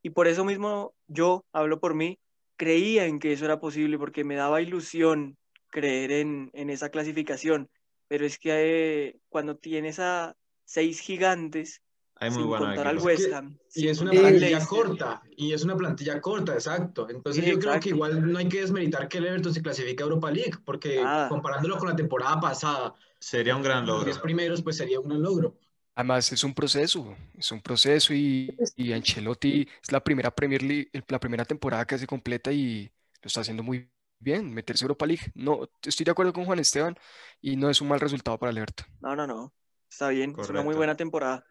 Y 0.02 0.10
por 0.10 0.28
eso 0.28 0.44
mismo 0.44 0.94
yo, 1.06 1.44
hablo 1.52 1.78
por 1.78 1.94
mí, 1.94 2.18
creía 2.56 3.04
en 3.06 3.18
que 3.18 3.32
eso 3.32 3.44
era 3.44 3.60
posible 3.60 3.98
porque 3.98 4.24
me 4.24 4.36
daba 4.36 4.62
ilusión 4.62 5.36
creer 5.68 6.12
en, 6.12 6.50
en 6.54 6.70
esa 6.70 6.88
clasificación. 6.88 7.68
Pero 8.08 8.24
es 8.24 8.38
que 8.38 9.08
eh, 9.08 9.16
cuando 9.28 9.56
tienes 9.56 9.98
a 9.98 10.34
seis 10.64 11.00
gigantes, 11.00 11.82
Hay 12.20 12.30
muy 12.30 12.38
sin 12.38 12.46
buenos 12.48 12.66
contar 12.68 12.86
al. 12.88 12.98
West 12.98 13.26
que- 13.28 13.34
Ham, 13.34 13.58
Y 13.74 13.88
es 13.88 14.00
una 14.00 14.10
plantilla 14.10 14.40
Leicester, 14.48 14.68
corta, 14.68 15.22
y 15.36 15.52
es 15.52 15.62
una 15.64 15.76
plantilla 15.76 16.20
corta, 16.20 16.54
exacto. 16.54 17.08
Entonces 17.08 17.44
Sí, 17.44 17.50
yo 17.50 17.58
creo 17.58 17.78
que 17.80 17.90
igual 17.90 18.32
no 18.32 18.38
hay 18.38 18.48
que 18.48 18.60
desmeritar 18.60 19.08
que 19.08 19.18
el 19.18 19.26
Everton 19.26 19.54
se 19.54 19.62
clasifique 19.62 20.02
a 20.02 20.06
Europa 20.06 20.30
League, 20.30 20.52
porque 20.64 21.00
comparándolo 21.28 21.76
con 21.78 21.88
la 21.88 21.96
temporada 21.96 22.40
pasada, 22.40 22.94
Sería 23.20 23.56
un 23.56 23.62
gran 23.62 23.80
los 23.80 23.88
logro. 23.96 24.04
10 24.04 24.18
primeros, 24.18 24.62
pues 24.62 24.76
sería 24.76 25.00
un 25.00 25.08
gran 25.08 25.22
logro. 25.22 25.56
Además, 25.94 26.30
es 26.32 26.44
un 26.44 26.54
proceso, 26.54 27.16
es 27.36 27.50
un 27.50 27.60
proceso 27.60 28.14
y, 28.14 28.56
y 28.76 28.92
Ancelotti 28.92 29.66
es 29.82 29.90
la 29.90 30.02
primera 30.02 30.30
Premier 30.32 30.62
League, 30.62 30.90
la 31.08 31.18
primera 31.18 31.44
temporada 31.44 31.84
que 31.84 31.96
hace 31.96 32.06
completa 32.06 32.52
y 32.52 32.84
lo 33.20 33.26
está 33.26 33.40
haciendo 33.40 33.64
muy 33.64 33.90
bien, 34.20 34.52
meterse 34.54 34.84
a 34.84 34.86
Europa 34.86 35.06
League. 35.06 35.32
No, 35.34 35.68
estoy 35.82 36.04
de 36.04 36.10
acuerdo 36.12 36.32
con 36.32 36.44
Juan 36.44 36.60
Esteban 36.60 36.96
y 37.40 37.56
no 37.56 37.68
es 37.68 37.80
un 37.80 37.88
mal 37.88 37.98
resultado 37.98 38.38
para 38.38 38.50
el 38.52 38.58
Everton. 38.58 38.86
No, 39.00 39.16
no, 39.16 39.26
no. 39.26 39.52
Está 39.90 40.08
bien, 40.10 40.36
es 40.38 40.50
una 40.50 40.62
muy 40.62 40.74
Correcto. 40.74 40.76
buena 40.76 40.96
temporada. 40.96 41.44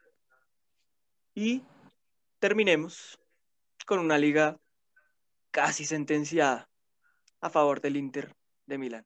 Y 1.40 1.62
terminemos 2.40 3.20
con 3.86 4.00
una 4.00 4.18
liga 4.18 4.60
casi 5.52 5.86
sentenciada 5.86 6.68
a 7.42 7.52
favor 7.52 7.80
del 7.80 7.96
Inter 7.96 8.36
de 8.66 8.80
Milán. 8.80 9.06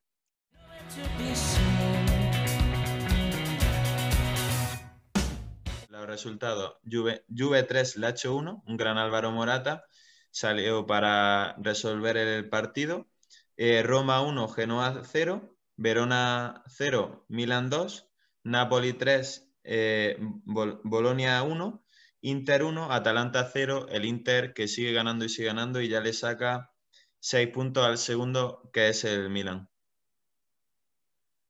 Los 5.89 6.07
resultados, 6.07 6.77
Juve, 6.89 7.25
Juve 7.27 7.63
3, 7.63 7.97
Lacho 7.97 8.33
1, 8.35 8.63
un 8.65 8.77
gran 8.77 8.97
Álvaro 8.97 9.31
Morata, 9.31 9.83
salió 10.29 10.85
para 10.85 11.55
resolver 11.59 12.15
el 12.15 12.47
partido. 12.47 13.09
Eh, 13.57 13.83
Roma 13.83 14.21
1, 14.21 14.47
Genoa 14.47 15.01
0, 15.03 15.57
Verona 15.75 16.63
0, 16.67 17.25
Milan 17.27 17.69
2, 17.69 18.07
Napoli 18.43 18.93
3, 18.93 19.51
eh, 19.65 20.15
Bol- 20.45 20.79
Bolonia 20.85 21.43
1, 21.43 21.83
Inter 22.21 22.63
1, 22.63 22.91
Atalanta 22.91 23.49
0, 23.51 23.87
el 23.89 24.05
Inter 24.05 24.53
que 24.53 24.67
sigue 24.67 24.93
ganando 24.93 25.25
y 25.25 25.29
sigue 25.29 25.47
ganando 25.47 25.81
y 25.81 25.89
ya 25.89 26.01
le 26.01 26.13
saca 26.13 26.71
6 27.19 27.49
puntos 27.49 27.85
al 27.85 27.97
segundo 27.97 28.69
que 28.71 28.89
es 28.89 29.03
el 29.03 29.29
Milan. 29.29 29.69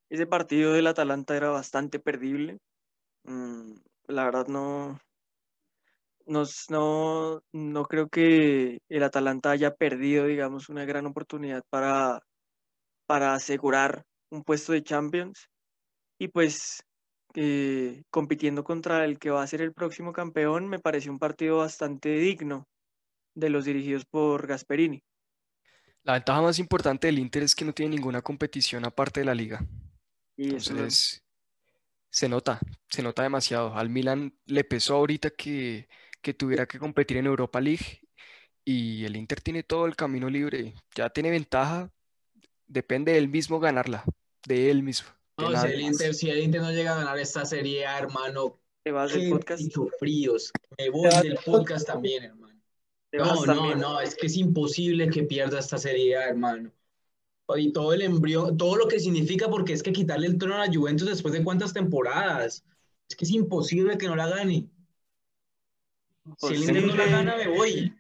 Ese 0.10 0.26
partido 0.28 0.74
del 0.74 0.88
Atalanta 0.88 1.36
era 1.36 1.50
bastante 1.50 2.00
perdible. 2.00 2.58
Mm, 3.24 3.76
la 4.08 4.26
verdad 4.26 4.48
no, 4.48 4.98
no, 6.26 6.44
no, 6.70 7.42
no 7.52 7.84
creo 7.86 8.08
que 8.10 8.80
el 8.90 9.04
Atalanta 9.04 9.52
haya 9.52 9.76
perdido, 9.76 10.26
digamos, 10.26 10.70
una 10.70 10.86
gran 10.86 11.06
oportunidad 11.06 11.64
para, 11.70 12.22
para 13.08 13.34
asegurar 13.34 14.04
un 14.30 14.44
puesto 14.44 14.74
de 14.74 14.84
Champions. 14.84 15.48
Y 16.20 16.30
pues 16.30 16.84
eh, 17.36 18.04
compitiendo 18.10 18.64
contra 18.64 19.06
el 19.06 19.20
que 19.20 19.30
va 19.32 19.44
a 19.44 19.48
ser 19.48 19.62
el 19.62 19.74
próximo 19.74 20.14
campeón, 20.14 20.68
me 20.68 20.80
pareció 20.80 21.12
un 21.12 21.20
partido 21.20 21.58
bastante 21.60 22.10
digno 22.18 22.66
de 23.36 23.50
los 23.52 23.66
dirigidos 23.66 24.06
por 24.06 24.48
Gasperini. 24.48 25.04
La 26.04 26.14
ventaja 26.14 26.42
más 26.42 26.60
importante 26.60 27.08
del 27.08 27.20
Inter 27.20 27.44
es 27.44 27.56
que 27.56 27.66
no 27.66 27.74
tiene 27.74 27.96
ninguna 27.96 28.22
competición 28.22 28.86
aparte 28.86 29.20
de 29.22 29.26
la 29.26 29.36
liga. 29.36 29.66
Y 30.36 30.56
eso 30.56 30.74
lo- 30.74 30.90
Entonces, 30.90 31.24
se 32.12 32.30
nota, 32.30 32.60
se 32.90 33.04
nota 33.04 33.24
demasiado. 33.24 33.76
Al 33.76 33.90
Milan 33.90 34.36
le 34.46 34.64
pesó 34.64 34.96
ahorita 34.98 35.32
que, 35.32 35.90
que 36.22 36.34
tuviera 36.34 36.68
que 36.68 36.80
competir 36.80 37.18
en 37.18 37.28
Europa 37.28 37.62
League 37.62 38.02
y 38.66 39.06
el 39.06 39.16
Inter 39.18 39.42
tiene 39.42 39.64
todo 39.64 39.86
el 39.88 39.96
camino 39.96 40.30
libre, 40.30 40.76
ya 40.96 41.10
tiene 41.12 41.32
ventaja, 41.32 41.92
depende 42.68 43.14
de 43.14 43.20
él 43.20 43.30
mismo 43.30 43.60
ganarla, 43.60 44.06
de 44.48 44.72
él 44.72 44.84
mismo. 44.84 45.10
No, 45.42 45.62
si 45.62 45.68
el. 45.68 45.82
Inter, 45.82 46.14
si 46.14 46.30
el 46.30 46.40
Inter 46.40 46.62
no 46.62 46.72
llega 46.72 46.94
a 46.94 47.00
ganar 47.00 47.20
esta 47.20 47.46
serie, 47.46 47.86
A, 47.86 48.00
hermano, 48.00 48.60
Te 48.84 48.92
vas 48.92 49.14
del 49.14 49.30
podcast. 49.30 49.64
fríos. 50.00 50.52
Me 50.78 50.90
voy 50.90 51.10
del 51.24 51.38
podcast 51.46 51.88
también, 51.88 52.24
hermano. 52.24 52.60
No, 53.14 53.26
no, 53.26 53.44
también. 53.44 53.80
no, 53.80 54.00
es 54.00 54.16
que 54.16 54.28
es 54.28 54.38
imposible 54.38 55.10
que 55.10 55.24
pierda 55.24 55.60
esta 55.60 55.78
serie, 55.78 56.16
A, 56.18 56.30
hermano. 56.30 56.72
Y 57.58 57.74
todo 57.74 57.94
el 57.94 58.02
embrión, 58.02 58.58
todo 58.58 58.78
lo 58.78 58.88
que 58.88 59.00
significa, 59.00 59.50
porque 59.50 59.74
es 59.74 59.84
que 59.84 59.92
quitarle 59.92 60.28
el 60.28 60.38
trono 60.38 60.56
a 60.56 60.66
la 60.66 60.74
Juventus 60.74 61.08
después 61.08 61.34
de 61.34 61.44
cuántas 61.44 61.74
temporadas. 61.74 62.64
Es 63.10 63.16
que 63.16 63.26
es 63.26 63.32
imposible 63.32 63.98
que 63.98 64.08
no 64.08 64.16
la 64.16 64.30
gane. 64.30 64.70
Si 66.38 66.54
el 66.54 66.64
Inter 66.64 66.88
no 66.88 66.96
la 66.96 67.06
gana, 67.08 67.36
me 67.36 67.48
voy. 67.50 67.94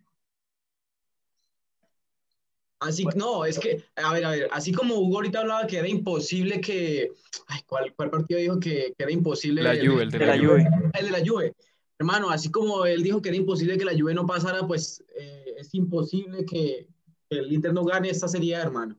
Así 2.81 3.05
no, 3.15 3.45
es 3.45 3.59
que, 3.59 3.83
a 3.95 4.11
ver, 4.11 4.25
a 4.25 4.31
ver, 4.31 4.49
así 4.51 4.71
como 4.71 4.95
Hugo 4.95 5.17
ahorita 5.17 5.41
hablaba 5.41 5.67
que 5.67 5.77
era 5.77 5.87
imposible 5.87 6.59
que, 6.59 7.11
ay, 7.45 7.61
¿cuál, 7.67 7.93
cuál 7.95 8.09
partido 8.09 8.39
dijo 8.39 8.59
que, 8.59 8.95
que 8.97 9.03
era 9.03 9.11
imposible? 9.11 9.61
La 9.61 9.75
Juve, 9.75 10.01
el 10.03 10.09
de 10.09 10.17
De 10.17 10.25
la 10.25 10.35
la 10.35 10.43
Juve. 10.43 10.65
Juve. 10.65 10.91
El 10.99 11.05
de 11.05 11.11
la 11.11 11.19
Juve. 11.23 11.55
Hermano, 11.99 12.31
así 12.31 12.49
como 12.49 12.83
él 12.87 13.03
dijo 13.03 13.21
que 13.21 13.29
era 13.29 13.37
imposible 13.37 13.77
que 13.77 13.85
la 13.85 13.93
Juve 13.95 14.15
no 14.15 14.25
pasara, 14.25 14.65
pues 14.65 15.03
eh, 15.15 15.53
es 15.59 15.71
imposible 15.75 16.43
que 16.43 16.87
el 17.29 17.53
Inter 17.53 17.71
no 17.71 17.83
gane 17.85 18.09
esta 18.09 18.27
serie, 18.27 18.55
hermano. 18.55 18.97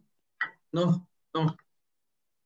No, 0.71 1.09
no. 1.35 1.57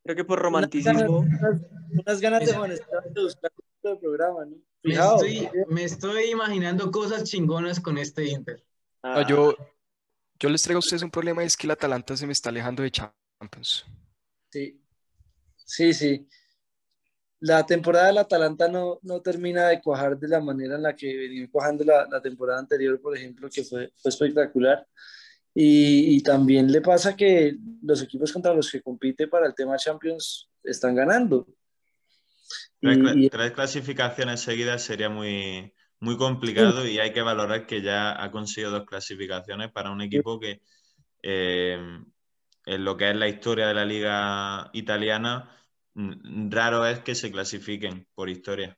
Creo 0.04 0.16
que 0.16 0.24
por 0.24 0.38
Unas 0.38 0.70
ganas, 0.70 1.02
romanticismo. 1.04 1.18
unas- 1.18 2.20
ganas 2.22 2.40
de 2.46 2.52
de 2.52 3.22
buscar 3.22 3.52
el 3.82 3.98
programa, 3.98 4.46
¿no? 4.46 4.56
Me 4.82 4.92
Fijado, 4.92 5.16
estoy, 5.16 5.48
me 5.68 5.84
estoy 5.84 6.24
imaginando 6.30 6.90
cosas 6.90 7.24
chingonas 7.24 7.78
con 7.78 7.98
este 7.98 8.24
Inter. 8.26 8.64
Ah, 9.02 9.26
yo, 9.28 9.54
yo 10.38 10.48
les 10.48 10.62
traigo 10.62 10.78
a 10.78 10.80
ustedes 10.80 11.02
un 11.02 11.10
problema 11.10 11.42
y 11.42 11.46
es 11.46 11.56
que 11.56 11.66
el 11.66 11.72
Atalanta 11.72 12.16
se 12.16 12.26
me 12.26 12.32
está 12.32 12.50
alejando 12.50 12.82
de 12.82 12.90
Champions. 12.90 13.84
Sí, 14.50 14.80
sí, 15.56 15.92
sí. 15.92 16.28
La 17.40 17.66
temporada 17.66 18.06
del 18.06 18.18
Atalanta 18.18 18.66
no, 18.68 18.98
no 19.02 19.20
termina 19.20 19.68
de 19.68 19.80
cuajar 19.80 20.18
de 20.18 20.28
la 20.28 20.40
manera 20.40 20.76
en 20.76 20.82
la 20.82 20.96
que 20.96 21.14
venía 21.14 21.48
cuajando 21.50 21.84
la, 21.84 22.06
la 22.10 22.20
temporada 22.20 22.58
anterior, 22.58 23.00
por 23.00 23.16
ejemplo, 23.16 23.48
que 23.50 23.62
fue, 23.62 23.92
fue 23.96 24.08
espectacular. 24.08 24.86
Y, 25.54 26.16
y 26.16 26.22
también 26.22 26.70
le 26.70 26.80
pasa 26.80 27.16
que 27.16 27.56
los 27.82 28.02
equipos 28.02 28.32
contra 28.32 28.52
los 28.52 28.70
que 28.70 28.82
compite 28.82 29.28
para 29.28 29.46
el 29.46 29.54
tema 29.54 29.76
Champions 29.76 30.50
están 30.62 30.94
ganando. 30.94 31.46
Tres, 32.80 32.98
y- 33.14 33.30
tres 33.30 33.52
clasificaciones 33.52 34.40
seguidas 34.40 34.82
sería 34.82 35.08
muy, 35.08 35.72
muy 36.00 36.16
complicado 36.16 36.86
y 36.86 36.98
hay 36.98 37.12
que 37.12 37.22
valorar 37.22 37.66
que 37.66 37.82
ya 37.82 38.22
ha 38.22 38.30
conseguido 38.30 38.70
dos 38.72 38.86
clasificaciones 38.86 39.70
para 39.72 39.90
un 39.90 40.00
equipo 40.02 40.38
que 40.38 40.60
eh, 41.22 41.78
en 42.66 42.84
lo 42.84 42.96
que 42.96 43.10
es 43.10 43.16
la 43.16 43.28
historia 43.28 43.68
de 43.68 43.74
la 43.74 43.84
liga 43.84 44.70
italiana, 44.72 45.56
mm, 45.94 46.50
raro 46.50 46.86
es 46.86 47.00
que 47.00 47.14
se 47.14 47.30
clasifiquen 47.32 48.06
por 48.14 48.28
historia. 48.28 48.76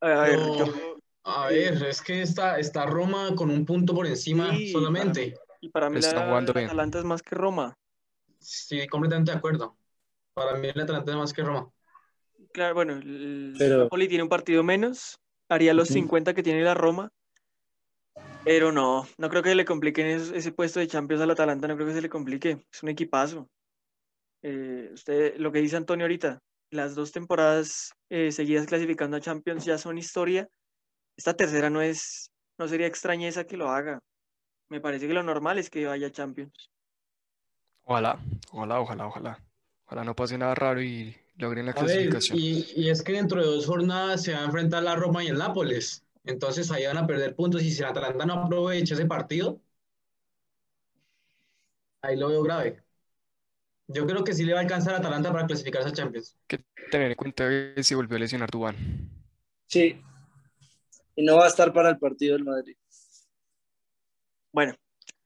a 0.00 0.22
ver, 0.22 0.38
No, 0.38 0.66
yo- 0.66 0.98
A 1.24 1.48
ver, 1.48 1.82
es 1.82 2.00
que 2.00 2.22
está, 2.22 2.58
está 2.58 2.86
Roma 2.86 3.34
con 3.36 3.50
un 3.50 3.66
punto 3.66 3.94
por 3.94 4.06
encima 4.06 4.50
Sí, 4.50 4.72
solamente. 4.72 5.34
y 5.60 5.68
para 5.68 5.90
mí 5.90 6.00
la, 6.00 6.14
jugando 6.14 6.52
la 6.54 6.60
bien. 6.60 6.68
Atalanta 6.70 6.98
es 7.00 7.04
más 7.04 7.22
que 7.22 7.34
Roma. 7.34 7.74
Sí, 8.38 8.86
completamente 8.86 9.32
de 9.32 9.36
acuerdo. 9.36 9.76
Para 10.32 10.56
mí 10.56 10.68
el 10.68 10.80
Atalanta 10.80 11.10
es 11.10 11.16
más 11.18 11.32
que 11.34 11.42
Roma. 11.42 11.70
Claro, 12.52 12.74
bueno, 12.74 12.94
el 12.94 13.54
Pero- 13.58 13.84
Napoli 13.84 14.08
tiene 14.08 14.22
un 14.24 14.28
partido 14.28 14.62
menos, 14.62 15.18
haría 15.48 15.74
los 15.74 15.88
Ujú. 15.88 15.94
50 15.94 16.34
que 16.34 16.42
tiene 16.42 16.62
la 16.62 16.74
Roma, 16.74 17.10
pero 18.44 18.72
no, 18.72 19.06
no 19.18 19.28
creo 19.28 19.42
que 19.42 19.54
le 19.54 19.64
compliquen 19.64 20.06
es- 20.06 20.30
ese 20.30 20.52
puesto 20.52 20.80
de 20.80 20.86
Champions 20.88 21.22
al 21.22 21.30
Atalanta, 21.30 21.68
no 21.68 21.74
creo 21.76 21.86
que 21.88 21.94
se 21.94 22.02
le 22.02 22.08
complique, 22.08 22.58
es 22.72 22.82
un 22.82 22.88
equipazo. 22.88 23.48
Eh, 24.42 24.90
usted, 24.92 25.36
lo 25.36 25.52
que 25.52 25.60
dice 25.60 25.76
Antonio 25.76 26.04
ahorita, 26.04 26.38
las 26.70 26.94
dos 26.94 27.12
temporadas 27.12 27.92
eh, 28.10 28.30
seguidas 28.32 28.66
clasificando 28.66 29.16
a 29.16 29.20
Champions 29.20 29.64
ya 29.64 29.78
son 29.78 29.98
historia, 29.98 30.48
esta 31.16 31.34
tercera 31.34 31.70
no 31.70 31.82
es, 31.82 32.30
no 32.58 32.68
sería 32.68 32.86
extrañeza 32.86 33.44
que 33.44 33.56
lo 33.56 33.68
haga, 33.70 33.98
me 34.70 34.80
parece 34.80 35.06
que 35.08 35.14
lo 35.14 35.22
normal 35.22 35.58
es 35.58 35.70
que 35.70 35.86
vaya 35.86 36.06
a 36.08 36.12
Champions. 36.12 36.70
Ojalá, 37.84 38.18
ojalá, 38.52 38.80
ojalá, 38.80 39.06
ojalá. 39.06 39.44
Ojalá 39.86 40.04
no 40.04 40.14
pase 40.14 40.36
nada 40.36 40.54
raro 40.54 40.82
y 40.82 41.16
logren 41.38 41.66
la 41.66 41.72
A 41.72 41.82
ver, 41.84 42.18
clasificación. 42.18 42.38
y, 42.38 42.66
y 42.76 42.90
es 42.90 43.02
que 43.02 43.12
dentro 43.12 43.40
de 43.40 43.46
dos 43.46 43.66
jornadas 43.66 44.22
se 44.24 44.32
va 44.34 44.40
a 44.40 44.44
enfrentar 44.44 44.82
la 44.82 44.96
Roma 44.96 45.24
y 45.24 45.28
el 45.28 45.38
Nápoles. 45.38 46.04
Entonces 46.24 46.70
ahí 46.70 46.84
van 46.86 46.98
a 46.98 47.06
perder 47.06 47.34
puntos 47.36 47.62
y 47.62 47.70
si 47.70 47.80
el 47.82 47.88
Atalanta 47.88 48.26
no 48.26 48.34
aprovecha 48.34 48.94
ese 48.94 49.06
partido, 49.06 49.60
ahí 52.02 52.16
lo 52.16 52.28
veo 52.28 52.42
grave. 52.42 52.82
Yo 53.86 54.06
creo 54.06 54.24
que 54.24 54.34
sí 54.34 54.44
le 54.44 54.52
va 54.52 54.60
a 54.60 54.62
alcanzar 54.62 54.94
a 54.94 54.98
Atalanta 54.98 55.32
para 55.32 55.46
clasificarse 55.46 55.88
a 55.88 55.92
Champions. 55.92 56.36
Hay 56.50 56.58
que 56.58 56.64
tener 56.90 57.10
en 57.10 57.16
cuenta 57.16 57.48
que 57.48 57.82
se 57.82 57.94
volvió 57.94 58.16
a 58.16 58.20
lesionar 58.20 58.50
Dubán. 58.50 58.76
Sí. 59.66 60.00
Y 61.16 61.22
no 61.22 61.36
va 61.36 61.44
a 61.44 61.48
estar 61.48 61.70
para 61.74 61.90
el 61.90 61.98
partido 61.98 62.32
del 62.34 62.44
Madrid. 62.44 62.74
Bueno, 64.52 64.74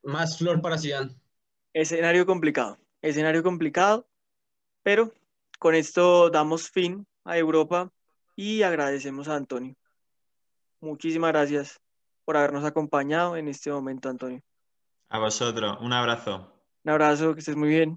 Más 0.04 0.38
flor 0.38 0.60
para 0.62 0.78
Zidane. 0.78 1.16
Escenario 1.74 2.26
complicado, 2.26 2.78
escenario 3.02 3.42
complicado, 3.42 4.06
pero 4.82 5.12
con 5.62 5.76
esto 5.76 6.28
damos 6.28 6.68
fin 6.68 7.06
a 7.22 7.38
Europa 7.38 7.88
y 8.34 8.62
agradecemos 8.62 9.28
a 9.28 9.36
Antonio. 9.36 9.76
Muchísimas 10.80 11.30
gracias 11.30 11.80
por 12.24 12.36
habernos 12.36 12.64
acompañado 12.64 13.36
en 13.36 13.46
este 13.46 13.70
momento, 13.70 14.08
Antonio. 14.08 14.42
A 15.08 15.20
vosotros, 15.20 15.78
un 15.80 15.92
abrazo. 15.92 16.52
Un 16.82 16.90
abrazo, 16.90 17.32
que 17.34 17.38
estés 17.38 17.54
muy 17.54 17.68
bien. 17.68 17.96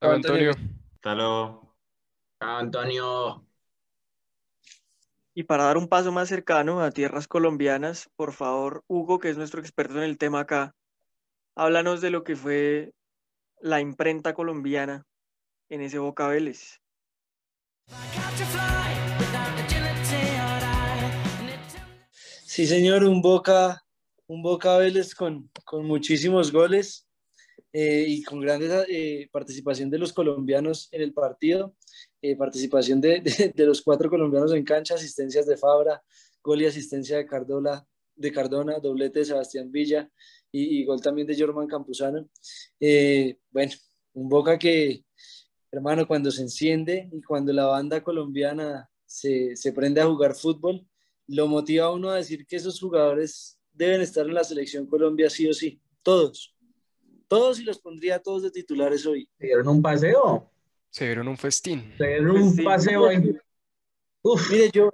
Chao, 0.00 0.12
Antonio. 0.12 0.52
Antonio. 0.52 0.78
Hasta 0.94 1.14
luego. 1.14 1.76
Chao, 2.40 2.56
Antonio. 2.56 3.46
Y 5.34 5.42
para 5.42 5.64
dar 5.64 5.76
un 5.76 5.88
paso 5.88 6.12
más 6.12 6.30
cercano 6.30 6.80
a 6.80 6.92
tierras 6.92 7.28
colombianas, 7.28 8.08
por 8.16 8.32
favor, 8.32 8.84
Hugo, 8.86 9.18
que 9.18 9.28
es 9.28 9.36
nuestro 9.36 9.60
experto 9.60 9.98
en 9.98 10.04
el 10.04 10.16
tema 10.16 10.40
acá, 10.40 10.74
háblanos 11.56 12.00
de 12.00 12.08
lo 12.08 12.24
que 12.24 12.36
fue 12.36 12.94
la 13.60 13.82
imprenta 13.82 14.32
colombiana 14.32 15.04
en 15.68 15.82
ese 15.82 15.98
Boca 15.98 16.26
Vélez. 16.26 16.81
Sí, 22.44 22.66
señor, 22.66 23.04
un 23.04 23.22
Boca, 23.22 23.82
un 24.26 24.42
Boca 24.42 24.76
Vélez 24.78 25.14
con, 25.14 25.50
con 25.64 25.86
muchísimos 25.86 26.52
goles 26.52 27.06
eh, 27.72 28.04
y 28.06 28.22
con 28.22 28.40
grande 28.40 28.84
eh, 28.88 29.28
participación 29.32 29.88
de 29.90 29.98
los 29.98 30.12
colombianos 30.12 30.88
en 30.92 31.00
el 31.02 31.14
partido, 31.14 31.74
eh, 32.20 32.36
participación 32.36 33.00
de, 33.00 33.20
de- 33.54 33.66
los 33.66 33.80
cuatro 33.80 34.10
colombianos 34.10 34.52
en 34.52 34.64
cancha, 34.64 34.94
asistencias 34.94 35.46
de 35.46 35.56
Fabra, 35.56 36.02
gol 36.42 36.60
y 36.60 36.66
asistencia 36.66 37.16
de 37.16 37.26
Cardona, 37.26 38.78
doblete 38.82 39.20
de 39.20 39.24
Sebastián 39.24 39.70
Villa 39.72 40.10
y, 40.50 40.80
y 40.80 40.84
gol 40.84 41.00
también 41.00 41.26
de 41.26 41.38
Jorman 41.38 41.66
Campuzano. 41.66 42.28
Bueno, 43.50 43.72
un 44.14 44.28
Boca 44.28 44.58
que, 44.58 45.04
hermano, 45.72 46.06
cuando 46.06 46.30
se 46.30 46.42
enciende 46.42 47.08
y 47.12 47.22
cuando 47.22 47.52
la 47.52 47.66
banda 47.66 48.02
colombiana 48.02 48.88
se, 49.06 49.56
se 49.56 49.72
prende 49.72 50.00
a 50.00 50.06
jugar 50.06 50.34
fútbol, 50.34 50.86
lo 51.26 51.46
motiva 51.46 51.86
a 51.86 51.90
uno 51.92 52.10
a 52.10 52.16
decir 52.16 52.46
que 52.46 52.56
esos 52.56 52.78
jugadores 52.78 53.58
deben 53.72 54.00
estar 54.02 54.26
en 54.26 54.34
la 54.34 54.44
selección 54.44 54.86
Colombia 54.86 55.30
sí 55.30 55.48
o 55.48 55.54
sí, 55.54 55.80
todos, 56.02 56.54
todos 57.26 57.58
y 57.58 57.64
los 57.64 57.78
pondría 57.78 58.18
todos 58.18 58.42
de 58.42 58.50
titulares 58.50 59.06
hoy. 59.06 59.28
¿Se 59.38 59.46
dieron 59.46 59.68
un 59.68 59.80
paseo? 59.82 60.50
Se 60.90 61.06
dieron 61.06 61.28
un 61.28 61.38
festín. 61.38 61.92
¿Se 61.96 62.06
dieron 62.06 62.30
un 62.32 62.50
sí. 62.52 62.62
paseo 62.62 63.06
ahí? 63.06 63.34
Uf, 64.22 64.50
Mire, 64.50 64.70
yo, 64.72 64.90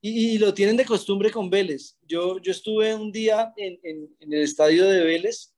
y, 0.00 0.34
y 0.34 0.38
lo 0.38 0.54
tienen 0.54 0.76
de 0.76 0.86
costumbre 0.86 1.30
con 1.30 1.50
Vélez. 1.50 1.96
Yo, 2.02 2.38
yo 2.40 2.50
estuve 2.50 2.94
un 2.94 3.12
día 3.12 3.52
en, 3.56 3.78
en- 3.82 4.16
en 4.20 4.32
el 4.32 4.42
estadio 4.42 4.86
de 4.86 5.04
Vélez, 5.04 5.52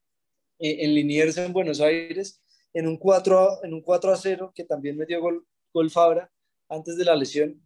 eh, 0.58 0.78
en 0.80 0.94
Liniers, 0.94 1.36
en 1.38 1.52
Buenos 1.52 1.80
Aires, 1.80 2.42
en 2.78 2.86
un 2.86 2.98
4 2.98 3.38
a, 3.38 3.60
en 3.62 3.72
un 3.72 3.80
4 3.80 4.12
a 4.12 4.16
0, 4.16 4.52
que 4.54 4.64
también 4.64 4.96
metió 4.96 5.20
gol, 5.20 5.46
gol 5.72 5.90
Fabra 5.90 6.30
antes 6.68 6.96
de 6.96 7.04
la 7.04 7.16
lesión. 7.16 7.60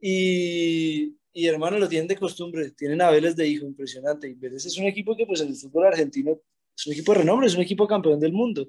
Y, 0.00 1.16
y 1.32 1.46
hermano, 1.46 1.78
lo 1.78 1.88
tienen 1.88 2.08
de 2.08 2.16
costumbre, 2.16 2.70
tienen 2.72 3.00
a 3.00 3.10
Vélez 3.10 3.34
de 3.34 3.48
hijo, 3.48 3.64
impresionante. 3.64 4.28
Y 4.28 4.34
Vélez 4.34 4.66
es 4.66 4.76
un 4.76 4.84
equipo 4.84 5.16
que, 5.16 5.26
pues, 5.26 5.40
en 5.40 5.48
el 5.48 5.56
fútbol 5.56 5.86
argentino 5.86 6.38
es 6.76 6.86
un 6.86 6.92
equipo 6.92 7.12
de 7.12 7.20
renombre, 7.20 7.46
es 7.46 7.54
un 7.54 7.62
equipo 7.62 7.86
campeón 7.86 8.20
del 8.20 8.32
mundo. 8.32 8.68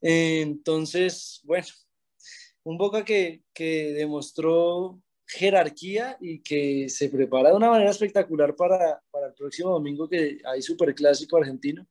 Eh, 0.00 0.40
entonces, 0.42 1.40
bueno, 1.44 1.66
un 2.62 2.78
Boca 2.78 3.04
que, 3.04 3.42
que 3.52 3.92
demostró 3.94 5.00
jerarquía 5.26 6.16
y 6.20 6.42
que 6.42 6.88
se 6.88 7.08
prepara 7.08 7.50
de 7.50 7.56
una 7.56 7.70
manera 7.70 7.90
espectacular 7.90 8.54
para, 8.54 9.02
para 9.10 9.26
el 9.28 9.34
próximo 9.34 9.70
domingo 9.70 10.08
que 10.08 10.38
hay 10.44 10.62
superclásico 10.62 11.36
argentino. 11.36 11.86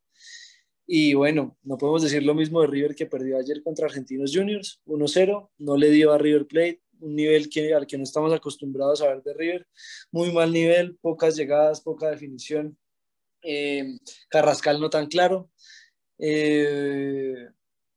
Y 0.90 1.14
bueno, 1.14 1.58
no 1.64 1.78
podemos 1.78 2.02
decir 2.02 2.24
lo 2.24 2.34
mismo 2.34 2.62
de 2.62 2.68
River 2.68 2.96
que 2.96 3.06
perdió 3.06 3.38
ayer 3.38 3.62
contra 3.62 3.88
Argentinos 3.88 4.32
Juniors, 4.34 4.82
1-0, 4.86 5.50
no 5.58 5.76
le 5.76 5.90
dio 5.92 6.14
a 6.14 6.18
River 6.18 6.48
Plate, 6.48 6.82
un 7.00 7.16
nivel 7.16 7.50
al 7.76 7.86
que 7.88 7.98
no 7.98 8.04
estamos 8.04 8.34
acostumbrados 8.34 9.02
a 9.02 9.10
ver 9.10 9.22
de 9.22 9.34
River. 9.34 9.68
Muy 10.12 10.32
mal 10.32 10.52
nivel, 10.52 10.96
pocas 10.98 11.36
llegadas, 11.36 11.82
poca 11.82 12.10
definición. 12.10 12.78
Eh, 13.44 13.98
Carrascal 14.30 14.80
no 14.80 14.90
tan 14.90 15.08
claro. 15.08 15.52
Eh, 16.18 17.48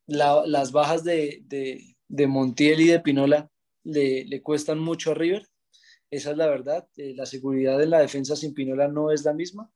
la- 0.06 0.44
las 0.46 0.72
bajas 0.72 1.04
de, 1.04 1.42
de, 1.46 2.26
Montiel 2.26 2.80
y 2.80 2.88
de 2.88 3.00
Pinola 3.00 3.48
le, 3.84 4.24
le 4.24 4.42
cuestan 4.42 4.78
mucho 4.78 5.12
a 5.12 5.14
River. 5.14 5.46
Esa 6.10 6.32
es 6.32 6.36
la 6.36 6.48
verdad. 6.48 6.88
Eh, 6.96 7.14
la 7.14 7.24
seguridad 7.24 7.78
de 7.78 7.86
la 7.86 8.00
defensa 8.00 8.34
sin 8.36 8.52
Pinola 8.52 8.88
no 8.88 9.12
es 9.12 9.24
la 9.24 9.32
misma. 9.32 9.70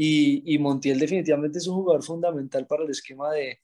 Y, 0.00 0.56
Montiel 0.60 0.96
definitivamente 1.00 1.58
es 1.58 1.66
un 1.66 1.74
jugador 1.74 2.04
fundamental 2.04 2.68
para 2.68 2.84
el 2.84 2.90
esquema 2.90 3.32
de, 3.32 3.58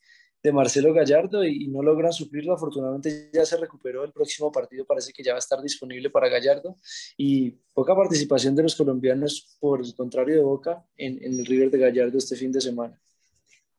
Marcelo 0.52 0.92
Gallardo 0.92 1.44
y, 1.44 1.68
no 1.68 1.80
logran 1.80 2.12
suplirlo. 2.12 2.54
Afortunadamente 2.54 3.30
ya 3.32 3.46
se 3.46 3.56
recuperó 3.56 4.02
el 4.02 4.12
próximo 4.12 4.50
partido, 4.50 4.84
parece 4.84 5.12
que 5.12 5.22
ya 5.22 5.32
va 5.32 5.36
a 5.36 5.38
estar 5.38 5.62
disponible 5.62 6.10
para 6.10 6.28
Gallardo 6.28 6.76
y 7.16 7.52
poca 7.72 7.94
participación 7.94 8.56
de 8.56 8.64
los 8.64 8.74
colombianos 8.74 9.56
por 9.60 9.80
el 9.80 9.94
contrario 9.94 10.34
de 10.34 10.42
Boca 10.42 10.84
en, 10.96 11.22
el 11.22 11.46
River 11.46 11.70
de 11.70 11.78
Gallardo 11.78 12.18
este 12.18 12.34
fin 12.34 12.50
de 12.50 12.60
semana. 12.60 13.00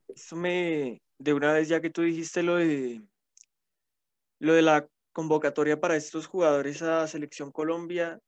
Eso 0.08 0.38
me, 0.38 1.02
de 1.20 1.34
una 1.34 1.52
vez 1.52 1.68
ya 1.68 1.82
que 1.82 1.90
tú 1.90 2.04
dijiste 2.04 2.42
lo 2.42 2.56
de, 2.56 3.02
lo 4.40 4.54
de 4.54 4.62
la 4.62 4.88
convocatoria 5.12 5.82
para 5.82 5.98
estos 5.98 6.26
jugadores 6.26 6.82
a 6.82 7.06
Selección 7.08 7.52
Colombia, 7.52 8.22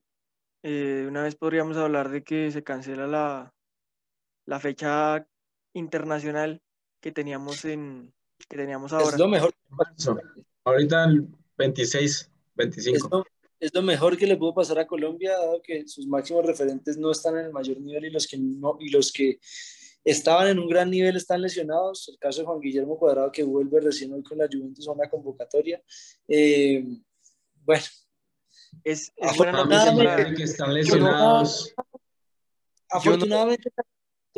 eh, 0.63 1.05
una 1.07 1.23
vez 1.23 1.35
podríamos 1.35 1.77
hablar 1.77 2.09
de 2.09 2.23
que 2.23 2.51
se 2.51 2.61
cancela 2.61 3.07
la, 3.07 3.53
la 4.47 4.59
fecha 4.59 5.27
internacional 5.73 6.61
que 6.99 7.11
teníamos 7.11 7.63
en 7.65 8.13
que 8.49 8.57
teníamos 8.57 8.93
ahora. 8.93 9.09
Es 9.09 9.19
lo 9.19 9.27
mejor. 9.27 9.53
Ahorita 10.63 11.05
el 11.05 11.27
26, 11.57 12.03
es 12.03 12.31
25. 12.55 13.09
lo, 13.11 13.25
es 13.59 13.73
lo 13.73 13.81
mejor 13.81 14.17
que 14.17 14.25
le 14.27 14.37
pudo 14.37 14.53
pasar 14.53 14.79
a 14.79 14.87
Colombia, 14.87 15.31
dado 15.31 15.61
que 15.61 15.87
sus 15.87 16.07
máximos 16.07 16.45
referentes 16.45 16.97
no 16.97 17.11
están 17.11 17.37
en 17.37 17.45
el 17.45 17.51
mayor 17.51 17.79
nivel 17.79 18.05
y 18.05 18.09
los 18.09 18.27
que, 18.27 18.37
no, 18.37 18.77
y 18.79 18.89
los 18.89 19.11
que 19.11 19.39
estaban 20.03 20.47
en 20.47 20.59
un 20.59 20.69
gran 20.69 20.89
nivel 20.89 21.17
están 21.17 21.41
lesionados. 21.41 22.07
El 22.09 22.17
caso 22.17 22.41
de 22.41 22.47
Juan 22.47 22.59
Guillermo 22.59 22.97
Cuadrado, 22.97 23.31
que 23.31 23.43
vuelve 23.43 23.81
recién 23.81 24.13
hoy 24.13 24.23
con 24.23 24.37
la 24.37 24.47
Juventus 24.51 24.87
a 24.87 24.91
una 24.91 25.09
convocatoria. 25.09 25.81
Eh, 26.27 26.85
bueno, 27.65 27.83
Es, 28.83 29.11
es 29.15 29.37
buena 29.37 29.63
noticia 29.63 30.33
que 30.35 30.43
están 30.43 30.73
lesionados. 30.73 31.73
afortunadamente 32.89 33.69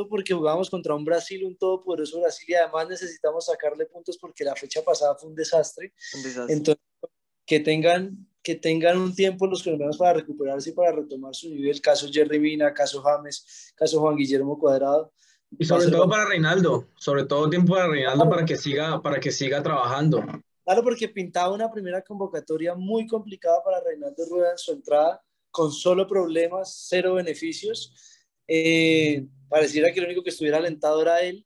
porque 0.07 0.33
jugamos 0.33 0.69
contra 0.69 0.95
un 0.95 1.03
Brasil, 1.03 1.43
un 1.43 1.57
todopoderoso 1.57 2.21
Brasil, 2.21 2.45
y 2.47 2.53
además 2.53 2.87
necesitamos 2.87 3.45
sacarle 3.45 3.85
puntos 3.85 4.17
porque 4.17 4.43
la 4.43 4.55
fecha 4.55 4.81
pasada 4.83 5.15
fue 5.15 5.29
un 5.29 5.35
desastre. 5.35 5.93
un 6.15 6.23
desastre. 6.23 6.53
Entonces, 6.53 6.83
que 7.45 7.59
tengan, 7.59 8.27
que 8.43 8.53
tengan 8.53 8.99
un 8.99 9.15
tiempo 9.15 9.47
los 9.47 9.63
colombianos 9.63 9.97
para 9.97 10.13
recuperarse 10.13 10.69
y 10.69 10.73
para 10.73 10.91
retomar 10.91 11.33
su 11.33 11.49
nivel. 11.49 11.81
Caso 11.81 12.07
Jerry 12.11 12.39
Mina, 12.39 12.71
caso 12.73 13.01
James, 13.01 13.73
caso 13.75 13.99
Juan 13.99 14.15
Guillermo 14.15 14.57
Cuadrado. 14.59 15.11
Y 15.57 15.65
sobre 15.65 15.87
todo 15.87 16.07
para 16.07 16.25
Reinaldo, 16.25 16.89
sobre 16.95 17.25
todo 17.25 17.49
tiempo 17.49 17.73
para 17.73 17.87
Reinaldo 17.87 18.29
para 18.29 18.45
que 18.45 18.55
siga, 18.55 19.01
para 19.01 19.19
que 19.19 19.31
siga 19.31 19.63
trabajando. 19.63 20.23
Claro, 20.63 20.83
porque 20.83 21.09
pintaba 21.09 21.51
una 21.51 21.71
primera 21.71 22.03
convocatoria 22.03 22.75
muy 22.75 23.07
complicada 23.07 23.63
para 23.63 23.81
Reinaldo 23.81 24.23
Rueda 24.29 24.51
en 24.51 24.57
su 24.59 24.71
entrada, 24.71 25.19
con 25.49 25.71
solo 25.71 26.05
problemas, 26.05 26.85
cero 26.87 27.15
beneficios. 27.15 27.91
Eh, 28.47 29.25
pareciera 29.49 29.91
que 29.91 30.01
lo 30.01 30.07
único 30.07 30.23
que 30.23 30.29
estuviera 30.29 30.57
alentado 30.57 31.01
era 31.01 31.21
él. 31.21 31.45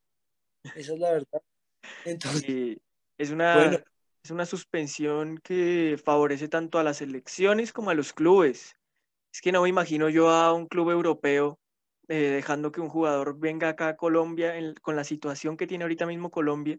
Esa 0.74 0.94
es 0.94 0.98
la 0.98 1.12
verdad. 1.12 1.42
Entonces, 2.04 2.44
Eh, 2.48 2.76
es 3.18 3.30
una, 3.30 3.54
Bueno. 3.54 3.78
es 4.22 4.30
una 4.30 4.46
suspensión 4.46 5.38
que 5.38 5.98
favorece 6.02 6.48
tanto 6.48 6.78
a 6.78 6.82
las 6.84 7.00
elecciones 7.02 7.72
como 7.72 7.90
a 7.90 7.94
los 7.94 8.12
clubes. 8.12 8.76
Es 9.32 9.40
que 9.40 9.52
no 9.52 9.62
me 9.62 9.68
imagino 9.68 10.08
yo 10.08 10.30
a 10.30 10.52
un 10.52 10.66
club 10.66 10.90
europeo 10.90 11.58
eh, 12.08 12.30
dejando 12.30 12.70
que 12.70 12.80
un 12.80 12.88
jugador 12.88 13.38
venga 13.38 13.70
acá 13.70 13.88
a 13.88 13.96
Colombia 13.96 14.56
en- 14.56 14.74
con 14.74 14.94
la 14.96 15.04
situación 15.04 15.56
que 15.56 15.66
tiene 15.66 15.84
ahorita 15.84 16.06
mismo 16.06 16.30
Colombia, 16.30 16.78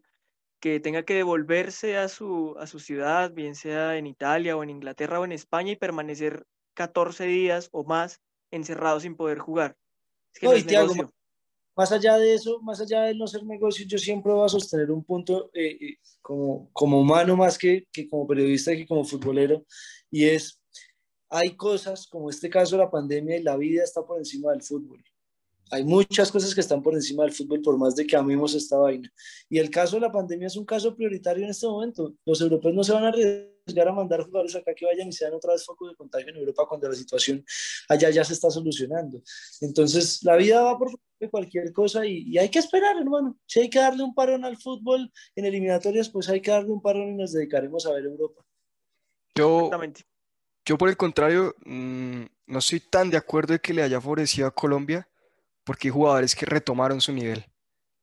que 0.60 0.80
tenga 0.80 1.04
que 1.04 1.16
devolverse 1.16 1.98
a 1.98 2.08
su, 2.08 2.56
a 2.60 2.68
su 2.68 2.80
ciudad, 2.80 3.32
bien 3.34 3.56
sea 3.56 3.98
en 3.98 4.08
Italia 4.08 4.56
o 4.58 4.64
en 4.64 4.70
Inglaterra 4.70 5.20
o 5.20 5.26
en 5.26 5.32
España, 5.32 5.72
y 5.72 5.76
permanecer 5.76 6.46
14 6.76 7.26
días 7.26 7.70
o 7.72 7.84
más 7.84 8.22
encerrado 8.52 9.00
sin 9.00 9.16
poder 9.16 9.40
jugar. 9.40 9.76
Es 10.36 10.40
que 10.42 10.48
No, 10.48 10.54
no 10.54 10.58
y 10.58 10.60
es 10.60 10.66
negocio. 10.66 11.14
más 11.76 11.92
allá 11.92 12.18
de 12.18 12.34
eso, 12.36 12.62
más 12.62 12.82
allá 12.82 13.04
de 13.04 13.16
no 13.16 13.28
ser 13.28 13.44
negocio, 13.46 13.86
yo 13.88 13.98
siempre 13.98 14.32
voy 14.34 14.46
a 14.46 14.50
sostener 14.50 14.92
un 14.92 15.04
punto 15.04 15.50
eh, 15.54 15.78
eh, 15.82 15.98
como, 16.22 16.70
como 16.74 17.02
humano 17.02 17.36
más 17.38 17.58
que, 17.58 17.88
que 17.92 18.08
como 18.10 18.28
periodista 18.28 18.74
y 18.74 18.86
como 18.86 19.04
futbolero, 19.06 19.66
y 20.12 20.26
es, 20.26 20.62
hay 21.30 21.56
cosas 21.58 22.08
como 22.08 22.30
este 22.30 22.50
caso 22.50 22.78
de 22.78 22.84
la 22.84 22.92
pandemia 22.92 23.38
y 23.38 23.44
la 23.44 23.58
vida 23.58 23.84
está 23.84 24.04
por 24.06 24.18
encima 24.20 24.52
del 24.52 24.64
fútbol. 24.64 25.04
Hay 25.72 25.84
muchas 25.84 26.32
cosas 26.32 26.54
que 26.54 26.62
están 26.62 26.82
por 26.82 26.94
encima 26.94 27.24
del 27.24 27.34
fútbol 27.34 27.62
por 27.62 27.78
más 27.78 27.96
de 27.96 28.06
que 28.06 28.16
amemos 28.16 28.54
esta 28.54 28.78
vaina. 28.78 29.12
Y 29.50 29.58
el 29.58 29.70
caso 29.70 29.96
de 29.96 30.02
la 30.02 30.12
pandemia 30.12 30.48
es 30.48 30.56
un 30.56 30.66
caso 30.66 30.96
prioritario 30.96 31.44
en 31.44 31.50
este 31.50 31.66
momento. 31.68 32.14
Los 32.26 32.40
europeos 32.42 32.74
no 32.76 32.84
se 32.84 32.94
van 32.94 33.06
a 33.06 33.08
arriesgar 33.10 33.88
a 33.88 33.94
mandar 33.94 34.24
jugadores 34.24 34.56
acá 34.56 34.74
que 34.76 34.86
vayan 34.86 35.08
y 35.08 35.12
sean 35.12 35.34
otra 35.34 35.54
vez 35.54 35.66
foco 35.66 35.88
de 35.88 35.96
contagio 35.96 36.30
en 36.30 36.38
Europa 36.38 36.66
cuando 36.70 36.88
la 36.88 36.96
situación 36.96 37.44
allá 37.90 38.10
ya 38.12 38.24
se 38.24 38.34
está 38.34 38.52
solucionando. 38.52 39.22
Entonces, 39.62 40.24
la 40.24 40.36
vida 40.36 40.62
va 40.62 40.78
por 40.78 40.92
de 41.20 41.30
cualquier 41.30 41.72
cosa 41.72 42.06
y, 42.06 42.24
y 42.28 42.38
hay 42.38 42.50
que 42.50 42.60
esperar, 42.60 42.98
hermano. 42.98 43.38
Si 43.46 43.62
hay 43.62 43.70
que 43.70 43.80
darle 43.80 44.04
un 44.04 44.14
parón 44.14 44.46
al 44.46 44.58
fútbol 44.58 45.12
en 45.36 45.46
eliminatorias, 45.46 46.10
pues 46.10 46.30
hay 46.30 46.42
que 46.42 46.52
darle 46.52 46.72
un 46.72 46.82
parón 46.82 47.10
y 47.10 47.16
nos 47.16 47.32
dedicaremos 47.32 47.86
a 47.86 47.94
ver 47.94 48.06
Europa. 48.06 48.44
Yo, 49.36 49.58
Exactamente. 49.60 50.02
yo 50.66 50.78
por 50.78 50.90
el 50.90 50.98
contrario, 50.98 51.56
mm, 51.66 52.24
no 52.48 52.60
estoy 52.60 52.80
tan 52.80 53.10
de 53.10 53.18
acuerdo 53.18 53.54
de 53.54 53.60
que 53.60 53.74
le 53.74 53.84
haya 53.84 54.00
favorecido 54.00 54.48
a 54.48 54.52
Colombia, 54.52 55.08
porque 55.66 55.90
hay 55.90 55.92
jugadores 55.92 56.34
que 56.36 56.46
retomaron 56.46 57.02
su 57.02 57.12
nivel. 57.12 57.46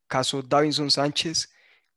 Caso 0.08 0.42
Davinson 0.42 0.90
Sánchez, 0.90 1.50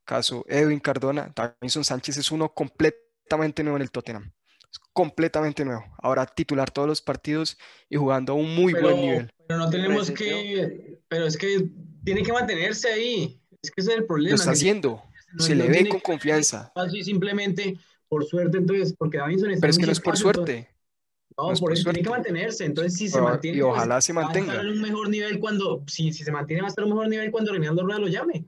caso 0.06 0.46
Edwin 0.48 0.80
Cardona. 0.80 1.34
Davinson 1.36 1.84
Sánchez 1.84 2.18
es 2.18 2.32
uno 2.32 2.54
completamente 2.54 3.64
nuevo 3.64 3.76
en 3.78 3.82
el 3.82 3.92
Tottenham. 3.92 4.32
Es 4.72 4.80
completamente 4.94 5.66
nuevo. 5.66 5.84
Ahora 6.02 6.26
titular 6.26 6.72
todos 6.72 6.88
los 6.88 7.02
partidos 7.02 7.58
y 7.90 7.98
jugando 7.98 8.34
a 8.34 8.36
un 8.36 8.56
muy 8.56 8.74
Pero, 8.74 8.88
buen 8.90 9.02
nivel. 9.02 9.32
pero 9.48 9.60
no 9.60 9.70
tenemos 9.70 10.12
que, 10.12 11.00
pero 11.10 11.26
es 11.26 11.38
que 11.38 11.70
tiene 12.04 12.24
que 12.24 12.32
mantenerse 12.32 12.90
ahí. 12.94 13.42
Es 13.62 13.72
que 13.72 13.82
ese 13.82 13.92
es 13.92 13.98
el 13.98 14.06
problema. 14.06 14.32
Lo 14.32 14.36
está 14.36 14.52
haciendo. 14.52 15.02
no- 15.34 15.44
Se 15.44 15.56
no 15.56 15.64
le 15.66 15.70
ve 15.70 15.90
con 15.90 16.00
confianza. 16.00 16.72
Así 16.76 17.04
simplemente 17.04 17.78
por 18.08 18.24
suerte, 18.26 18.60
entonces, 18.60 18.94
porque 18.98 19.18
Davinson 19.18 19.50
está 19.50 19.62
Pero 19.62 19.72
es 19.72 19.78
que 19.80 19.86
no 19.88 19.92
es 19.92 20.00
por 20.00 20.16
suerte. 20.16 20.70
No, 21.38 21.48
no 21.48 21.52
es 21.54 21.60
por 21.60 21.74
eso 21.74 21.84
tiene 21.86 22.02
que 22.02 22.10
mantenerse. 22.10 22.66
Entonces, 22.66 22.96
si 22.98 23.08
se 23.08 23.14
Pero- 23.18 23.26
mantiene, 23.26 23.58
y 23.58 23.62
pues, 23.62 23.74
ojalá 23.74 24.02
se 24.02 24.14
va 24.14 24.22
a 24.22 24.26
mantenga. 24.26 24.54
estar 24.54 24.66
en 24.66 24.72
un 24.74 24.82
mejor 24.82 25.10
nivel 25.10 25.40
cuando, 25.40 25.84
si, 25.88 26.12
si 26.14 26.24
se 26.24 26.32
mantiene, 26.32 26.62
va 26.62 26.68
a 26.68 26.70
estar 26.70 26.84
en 26.86 26.92
un 26.92 26.98
mejor 26.98 27.10
nivel 27.10 27.32
cuando 27.32 27.52
Reinaldo 27.52 27.84
Rueda 27.84 28.00
lo 28.00 28.08
llame. 28.08 28.46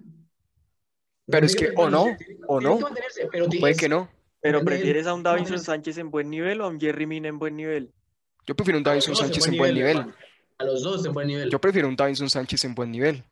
Pero 1.25 1.45
es 1.45 1.55
que, 1.55 1.73
o 1.75 1.89
no, 1.89 2.03
tiene- 2.17 2.37
o 2.47 2.61
no. 2.61 2.77
que 2.77 2.83
mantenerse, 2.83 3.27
pero 3.31 3.45
Puede 3.47 3.71
es- 3.73 3.77
que 3.77 3.89
no. 3.89 4.09
Pero 4.39 4.63
prefieres 4.63 5.07
a 5.07 5.13
un 5.13 5.23
Davinson. 5.23 5.59
Sánchez 5.59 5.97
en 5.97 6.09
buen 6.11 6.29
nivel 6.29 6.61
o 6.61 6.65
a 6.65 6.67
un 6.69 6.79
Jerry 6.79 7.05
Mina 7.05 7.27
en 7.27 7.37
buen 7.39 7.55
nivel. 7.57 7.91
Yo 8.45 8.55
prefiero 8.55 8.77
un 8.77 8.83
Davinson 8.83 9.15
Sánchez 9.15 9.47
en 9.47 9.57
buen 9.57 9.73
nivel. 9.73 10.05
A 10.59 10.63
los 10.63 10.83
dos 10.83 11.05
en 11.05 11.11
buen 11.13 11.27
nivel. 11.27 11.49
Yo 11.49 11.59
prefiero 11.59 11.87
un 11.89 11.95
Davinson 11.97 12.29
Sánchez 12.29 12.63
en 12.63 12.73
buen 12.75 12.91
nivel. 12.91 13.23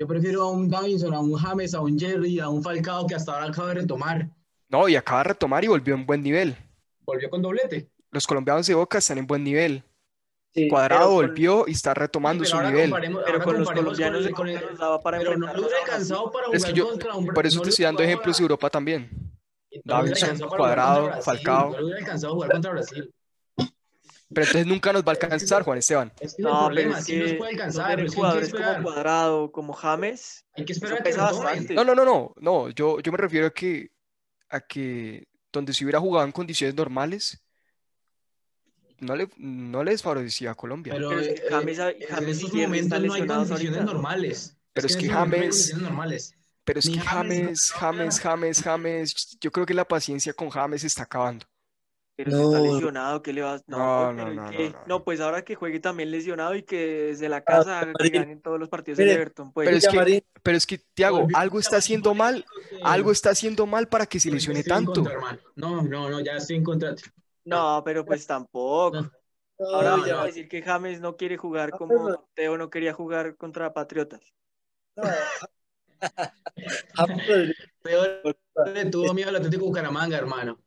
Yo 0.00 0.08
prefiero 0.08 0.42
a 0.42 0.50
un 0.50 0.68
Davinson, 0.68 1.14
a 1.14 1.20
un 1.20 1.34
James, 1.34 1.74
a 1.74 1.80
un 1.80 1.96
Jerry, 1.96 2.40
a 2.40 2.48
un 2.48 2.62
Falcao 2.62 3.06
que 3.06 3.14
hasta 3.14 3.32
ahora 3.34 3.46
acaba 3.46 3.68
de 3.68 3.74
retomar. 3.82 4.28
No, 4.68 4.88
y 4.88 4.96
acaba 4.96 5.18
de 5.22 5.28
retomar 5.28 5.62
y 5.62 5.68
volvió 5.68 5.94
en 5.94 6.04
buen 6.04 6.22
nivel. 6.22 6.56
Volvió 7.02 7.30
con 7.30 7.40
doblete. 7.42 7.88
Los 8.14 8.28
colombianos 8.28 8.64
de 8.68 8.74
Boca 8.74 8.98
están 8.98 9.18
en 9.18 9.26
buen 9.26 9.42
nivel. 9.42 9.82
Sí, 10.54 10.68
Cuadrado 10.68 11.06
con- 11.06 11.26
volvió 11.26 11.64
y 11.66 11.72
está 11.72 11.92
retomando 11.94 12.44
su 12.44 12.56
nivel. 12.62 12.94
Pero 13.26 13.42
con 13.42 13.58
los 13.58 13.68
colombianos 13.72 14.28
con 14.28 14.48
el- 14.48 14.76
daba 14.78 15.00
para 15.02 15.18
Pero 15.18 15.36
no 15.36 15.48
alcanzado 15.48 16.30
para 16.30 16.46
Es 16.52 16.64
que 16.64 16.72
yo, 16.72 16.88
contra 16.90 17.16
un 17.16 17.26
por 17.26 17.44
eso 17.44 17.60
no 17.60 17.68
estoy 17.68 17.84
dando 17.84 18.04
ejemplos 18.04 18.36
de 18.38 18.42
Europa 18.42 18.70
también. 18.70 19.10
no 19.84 20.04
jugar 20.04 20.48
Cuadrado, 20.56 21.06
Brasil, 21.06 21.22
Falcao. 21.24 21.70
No 21.70 21.76
le 21.78 21.84
hubiera 21.86 21.98
alcanzado 21.98 22.32
a 22.32 22.34
jugar 22.36 22.52
contra 22.52 22.70
Brasil. 22.70 23.14
Pero 23.56 24.46
entonces 24.46 24.66
nunca 24.66 24.92
nos 24.92 25.02
va 25.02 25.08
a 25.08 25.10
alcanzar, 25.12 25.62
Juan 25.64 25.78
Esteban. 25.78 26.12
Es 26.20 26.20
que 26.20 26.26
es 26.26 26.38
el 26.38 26.44
No, 26.44 26.64
problema, 26.66 26.98
es 26.98 27.04
sí 27.04 27.16
nos 27.16 27.32
puede 27.32 27.38
no 27.40 27.46
alcanzar, 27.64 28.08
jugadores 28.08 28.52
como. 28.54 28.82
Cuadrado, 28.84 29.52
como 29.52 29.72
James, 29.72 30.44
Hay 30.56 30.64
que 30.64 30.72
eso 30.72 30.78
esperar 30.78 30.94
a 31.00 31.02
que 31.02 31.10
pesa 31.10 31.26
retomen. 31.26 31.44
bastante. 31.46 31.74
No, 31.74 31.84
no, 31.84 31.94
no, 31.96 32.04
no, 32.04 32.34
no. 32.36 32.70
Yo, 32.70 33.00
yo 33.00 33.10
me 33.12 33.18
refiero 33.18 33.48
a 33.48 33.50
que, 33.50 33.90
a 34.50 34.60
que 34.60 35.26
donde 35.52 35.72
se 35.72 35.84
hubiera 35.84 35.98
jugado 36.00 36.24
en 36.26 36.32
condiciones 36.32 36.74
normales, 36.74 37.43
no 39.00 39.16
le, 39.16 39.28
no 39.36 39.82
les 39.84 40.02
favorecía 40.02 40.52
a 40.52 40.54
Colombia. 40.54 40.94
Pero, 40.94 41.08
Pero 41.10 41.20
es 41.20 41.28
que 41.40 41.46
eh, 41.46 41.50
James- 41.50 41.78
eh, 41.78 42.06
James 42.08 42.22
en 42.22 42.28
estos 42.28 42.52
momentos 42.54 42.88
no 42.90 42.94
hay 42.96 43.02
lesionados 43.02 43.48
condiciones 43.48 43.78
ahorita. 43.80 43.92
normales. 43.92 44.56
Pero 44.72 44.86
es 44.86 44.96
que 44.96 45.08
James- 45.08 45.76
normales. 45.76 46.34
Pero 46.64 46.78
es 46.80 46.86
Ni 46.86 46.94
que 46.94 47.00
James, 47.00 47.70
James, 47.72 47.72
James, 47.72 48.20
James, 48.20 48.62
James, 48.62 49.38
yo 49.40 49.50
creo 49.52 49.66
que 49.66 49.74
la 49.74 49.84
paciencia 49.86 50.32
con 50.32 50.48
James 50.48 50.80
se 50.80 50.86
está 50.86 51.02
acabando. 51.02 51.44
Pero 52.16 52.30
si 52.30 52.42
está 52.44 52.60
lesionado, 52.60 53.22
¿qué 53.22 53.32
le 53.32 53.42
vas? 53.42 53.62
No, 53.66 53.76
No, 53.76 54.12
no, 54.12 54.32
¿y 54.32 54.36
no, 54.36 54.50
no, 54.52 54.52
no. 54.70 54.78
No, 54.86 55.04
pues 55.04 55.20
ahora 55.20 55.44
que 55.44 55.56
juegue 55.56 55.80
también 55.80 56.12
lesionado 56.12 56.54
y 56.54 56.62
que 56.62 57.06
desde 57.08 57.28
la 57.28 57.42
casa 57.42 57.80
haga 57.80 57.92
que 57.92 58.04
Marín. 58.04 58.12
ganen 58.22 58.40
todos 58.40 58.58
los 58.60 58.68
partidos 58.68 59.00
Mire, 59.00 59.12
Everton, 59.14 59.52
pues. 59.52 59.66
Pero 59.66 59.76
es 59.76 59.88
que, 59.88 60.24
pero 60.42 60.56
es 60.56 60.64
que, 60.64 60.78
Tiago, 60.94 61.26
algo 61.34 61.58
está 61.58 61.76
haciendo 61.78 62.14
mal, 62.14 62.44
que- 62.70 62.78
algo 62.84 63.10
está 63.10 63.30
haciendo 63.30 63.66
mal 63.66 63.88
para 63.88 64.06
que 64.06 64.20
se 64.20 64.30
lesione 64.30 64.62
tanto. 64.62 65.02
No, 65.56 65.82
no, 65.82 66.08
no, 66.08 66.20
ya 66.20 66.36
estoy 66.36 66.56
en 66.56 66.62
contra. 66.64 66.94
No, 67.44 67.82
pero 67.84 68.04
pues 68.04 68.26
tampoco. 68.26 69.00
No. 69.00 69.10
Ahora 69.58 69.96
ya, 70.04 70.22
a 70.22 70.26
decir 70.26 70.48
que 70.48 70.62
James 70.62 71.00
no 71.00 71.16
quiere 71.16 71.36
jugar 71.36 71.70
como 71.70 72.28
Teo 72.34 72.58
no 72.58 72.70
quería 72.70 72.92
jugar 72.92 73.36
contra 73.36 73.72
Patriotas. 73.72 74.34
Rodríguez, 76.96 77.56
Peor 77.82 78.36
le 78.74 78.84
tuvo 78.86 79.14
miedo 79.14 79.28
al 79.28 79.36
Atlético 79.36 79.66
Bucaramanga, 79.66 80.16
hermano. 80.18 80.60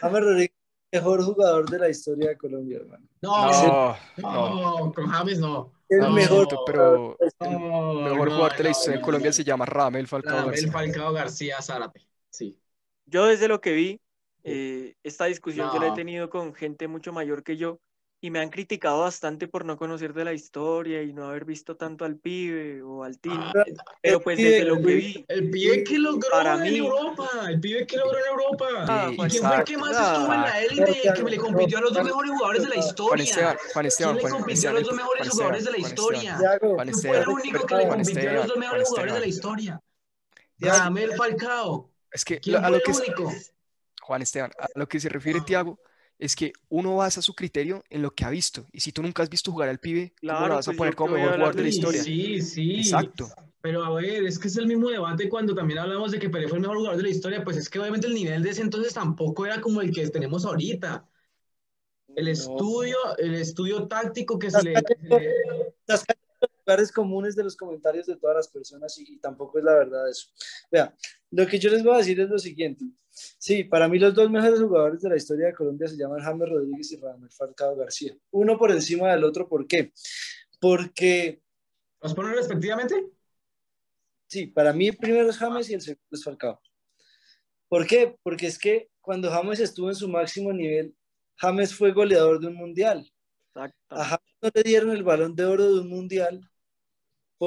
James 0.00 0.20
Rodríguez, 0.20 0.56
mejor 0.92 1.22
jugador 1.24 1.70
de 1.70 1.78
la 1.78 1.88
historia 1.88 2.30
de 2.30 2.36
Colombia, 2.38 2.78
hermano. 2.78 3.06
No, 3.22 3.96
No, 4.16 4.92
con 4.92 5.06
James 5.06 5.38
no. 5.38 5.72
El 5.88 6.00
no, 6.00 6.10
mejor 6.10 6.48
pero 6.66 7.16
mejor 7.40 8.28
no, 8.28 8.34
jugador 8.34 8.56
de 8.56 8.64
la 8.64 8.70
no, 8.70 8.70
historia 8.70 8.96
en 8.96 9.00
no, 9.00 9.04
Colombia 9.06 9.28
no. 9.30 9.32
se 9.32 9.44
llama 9.44 9.66
Ramel 9.66 10.08
Falcao 10.08 10.46
Ramel 10.46 10.46
García. 10.46 10.72
Falcao 10.72 11.12
García 11.12 11.62
Zárate. 11.62 12.00
Sí. 12.30 12.58
Yo 13.06 13.26
desde 13.26 13.48
lo 13.48 13.60
que 13.60 13.72
vi, 13.72 14.00
eh, 14.44 14.94
esta 15.02 15.24
discusión 15.26 15.70
yo 15.72 15.80
la 15.80 15.86
he 15.86 15.90
No. 15.90 15.94
tenido 15.94 16.30
con 16.30 16.54
gente 16.54 16.86
mucho 16.88 17.12
mayor 17.12 17.42
que 17.42 17.56
yo 17.56 17.78
y 18.20 18.30
me 18.30 18.38
han 18.40 18.48
criticado 18.48 19.00
bastante 19.00 19.48
por 19.48 19.66
no 19.66 19.76
conocer 19.76 20.14
de 20.14 20.24
la 20.24 20.32
historia 20.32 21.02
y 21.02 21.12
no 21.12 21.24
haber 21.28 21.44
visto 21.44 21.76
tanto 21.76 22.06
al 22.06 22.16
pibe 22.16 22.80
o 22.82 23.04
al 23.04 23.18
Tino. 23.18 23.52
Ah, 23.54 23.64
Pero 24.00 24.20
pues 24.20 24.38
pibe, 24.38 24.50
desde 24.50 24.64
lo 24.64 24.76
que 24.80 24.92
el 24.92 24.96
vi, 24.98 25.24
El 25.28 25.50
pibe 25.50 25.84
que 25.84 25.98
logró 25.98 26.28
Para 26.30 26.54
en 26.54 26.62
mí- 26.62 26.78
Europa, 26.78 27.28
el 27.50 27.60
pibe 27.60 27.86
que 27.86 27.96
logró 27.98 28.18
en 28.18 28.24
Europa. 28.30 28.66
Ah, 28.88 29.08
¿Y 29.12 29.16
Juan 29.16 29.28
quién 29.28 29.42
fue 29.44 29.56
el 29.56 29.64
que 29.64 29.76
más 29.76 29.90
estuvo 30.00 30.32
en 30.34 30.40
la 30.40 30.62
élite 30.62 30.98
y 31.04 31.12
que 31.12 31.22
le 31.30 31.36
compitió 31.36 31.78
a 31.78 31.80
los 31.82 31.92
dos 31.92 32.04
mejores 32.04 32.30
jugadores 32.30 32.62
de 32.62 32.68
la 32.68 32.74
Juan 32.76 32.86
historia? 32.88 33.24
Esteban, 33.24 33.56
Juan 33.74 33.86
Esteban, 33.86 34.16
¿Quién 34.16 34.24
le 34.24 34.30
compitió 34.38 34.70
a 34.70 34.72
los 34.72 34.82
dos 34.84 34.94
mejores 34.94 35.28
jugadores 35.28 35.64
de 35.64 35.70
la 35.70 35.78
historia? 35.78 36.38
¿Quién 36.60 36.94
fue 36.94 37.18
el 37.20 37.28
único 37.28 37.66
que 37.66 37.74
le 37.76 37.88
compitió 37.88 38.30
a 38.30 38.32
los 38.32 38.46
dos 38.46 38.56
mejores 38.56 38.88
jugadores 38.88 39.14
de 39.14 39.20
la 39.20 39.26
historia? 39.26 39.80
Ramel 40.58 41.12
Falcao. 41.14 41.90
Es 42.10 42.24
que 42.24 42.40
¿Quién 42.40 42.60
fue 42.62 42.70
lo 42.70 42.76
el 42.76 42.82
que 42.82 42.90
es- 42.90 42.98
único? 43.00 43.32
Juan 44.04 44.22
Esteban, 44.22 44.52
a 44.58 44.66
lo 44.78 44.88
que 44.88 45.00
se 45.00 45.08
refiere. 45.08 45.40
Tiago 45.40 45.80
es 46.18 46.36
que 46.36 46.52
uno 46.68 46.96
basa 46.96 47.22
su 47.22 47.34
criterio 47.34 47.84
en 47.90 48.02
lo 48.02 48.10
que 48.12 48.24
ha 48.24 48.30
visto. 48.30 48.66
Y 48.72 48.80
si 48.80 48.92
tú 48.92 49.02
nunca 49.02 49.22
has 49.22 49.30
visto 49.30 49.50
jugar 49.52 49.68
al 49.68 49.80
pibe, 49.80 50.14
¿cómo 50.26 50.46
lo 50.46 50.54
Claro, 50.54 50.54
vas 50.54 50.68
a 50.68 50.72
pues 50.72 50.78
poner 50.78 50.94
como 50.94 51.14
mejor 51.14 51.34
jugador 51.34 51.56
de 51.56 51.62
la 51.62 51.68
historia? 51.68 52.02
sí, 52.02 52.40
sí. 52.40 52.80
Exacto. 52.80 53.28
Pero 53.60 53.84
a 53.84 53.90
ver, 53.94 54.24
es 54.24 54.38
que 54.38 54.48
es 54.48 54.56
el 54.56 54.66
mismo 54.66 54.88
debate 54.90 55.28
cuando 55.28 55.54
también 55.54 55.78
hablamos 55.80 56.12
de 56.12 56.18
que 56.18 56.28
Pelé 56.30 56.48
fue 56.48 56.58
el 56.58 56.62
mejor 56.62 56.76
jugador 56.78 56.96
de 56.98 57.02
la 57.04 57.08
historia, 57.10 57.42
pues 57.44 57.56
es 57.56 57.68
que 57.70 57.78
obviamente 57.78 58.06
el 58.06 58.14
nivel 58.14 58.42
de 58.42 58.50
ese 58.50 58.62
entonces 58.62 58.92
tampoco 58.94 59.46
era 59.46 59.60
como 59.60 59.80
el 59.80 59.92
que 59.92 60.08
tenemos 60.10 60.44
ahorita. 60.44 61.08
El 62.14 62.26
No. 62.26 62.28
estudio, 62.28 62.96
el 63.18 63.34
estudio 63.34 63.86
táctico 63.88 64.38
que 64.38 64.50
se 64.50 64.62
le... 64.62 64.74
Se 65.08 65.34
Estás 65.86 66.04
lugares 66.64 66.92
comunes 66.92 67.36
de 67.36 67.44
los 67.44 67.56
comentarios 67.56 68.06
de 68.06 68.16
todas 68.16 68.36
las 68.36 68.48
personas 68.48 68.98
y, 68.98 69.14
y 69.14 69.18
tampoco 69.18 69.58
es 69.58 69.64
la 69.64 69.74
verdad 69.74 70.08
eso. 70.08 70.28
Vea, 70.70 70.94
lo 71.30 71.46
que 71.46 71.58
yo 71.58 71.70
les 71.70 71.82
voy 71.82 71.94
a 71.94 71.98
decir 71.98 72.20
es 72.20 72.28
lo 72.28 72.38
siguiente. 72.38 72.84
Sí, 73.10 73.64
para 73.64 73.88
mí 73.88 73.98
los 73.98 74.14
dos 74.14 74.30
mejores 74.30 74.60
jugadores 74.60 75.00
de 75.00 75.08
la 75.08 75.16
historia 75.16 75.46
de 75.46 75.54
Colombia 75.54 75.86
se 75.86 75.96
llaman 75.96 76.20
James 76.20 76.48
Rodríguez 76.48 76.92
y 76.92 76.96
Ramel 76.96 77.30
Falcao 77.30 77.76
García. 77.76 78.16
Uno 78.32 78.58
por 78.58 78.70
encima 78.70 79.12
del 79.12 79.24
otro, 79.24 79.48
¿por 79.48 79.66
qué? 79.66 79.92
Porque, 80.60 81.40
¿Los 82.00 82.14
ponen 82.14 82.34
respectivamente? 82.34 83.06
sí, 84.26 84.46
para 84.46 84.72
mí 84.72 84.88
el 84.88 84.96
primero 84.96 85.30
es 85.30 85.38
James 85.38 85.70
y 85.70 85.74
el 85.74 85.80
segundo 85.80 86.08
es 86.10 86.24
Falcao. 86.24 86.60
¿Por 87.68 87.86
qué? 87.86 88.16
Porque 88.22 88.46
es 88.46 88.58
que 88.58 88.90
cuando 89.00 89.30
James 89.30 89.60
estuvo 89.60 89.88
en 89.88 89.94
su 89.94 90.08
máximo 90.08 90.52
nivel, 90.52 90.94
James 91.36 91.74
fue 91.74 91.92
goleador 91.92 92.40
de 92.40 92.48
un 92.48 92.54
mundial. 92.54 93.08
Exacto. 93.54 93.94
A 93.94 94.04
James 94.04 94.36
no 94.42 94.50
le 94.54 94.62
dieron 94.62 94.90
el 94.90 95.04
balón 95.04 95.36
de 95.36 95.44
oro 95.44 95.72
de 95.72 95.80
un 95.80 95.88
mundial 95.88 96.40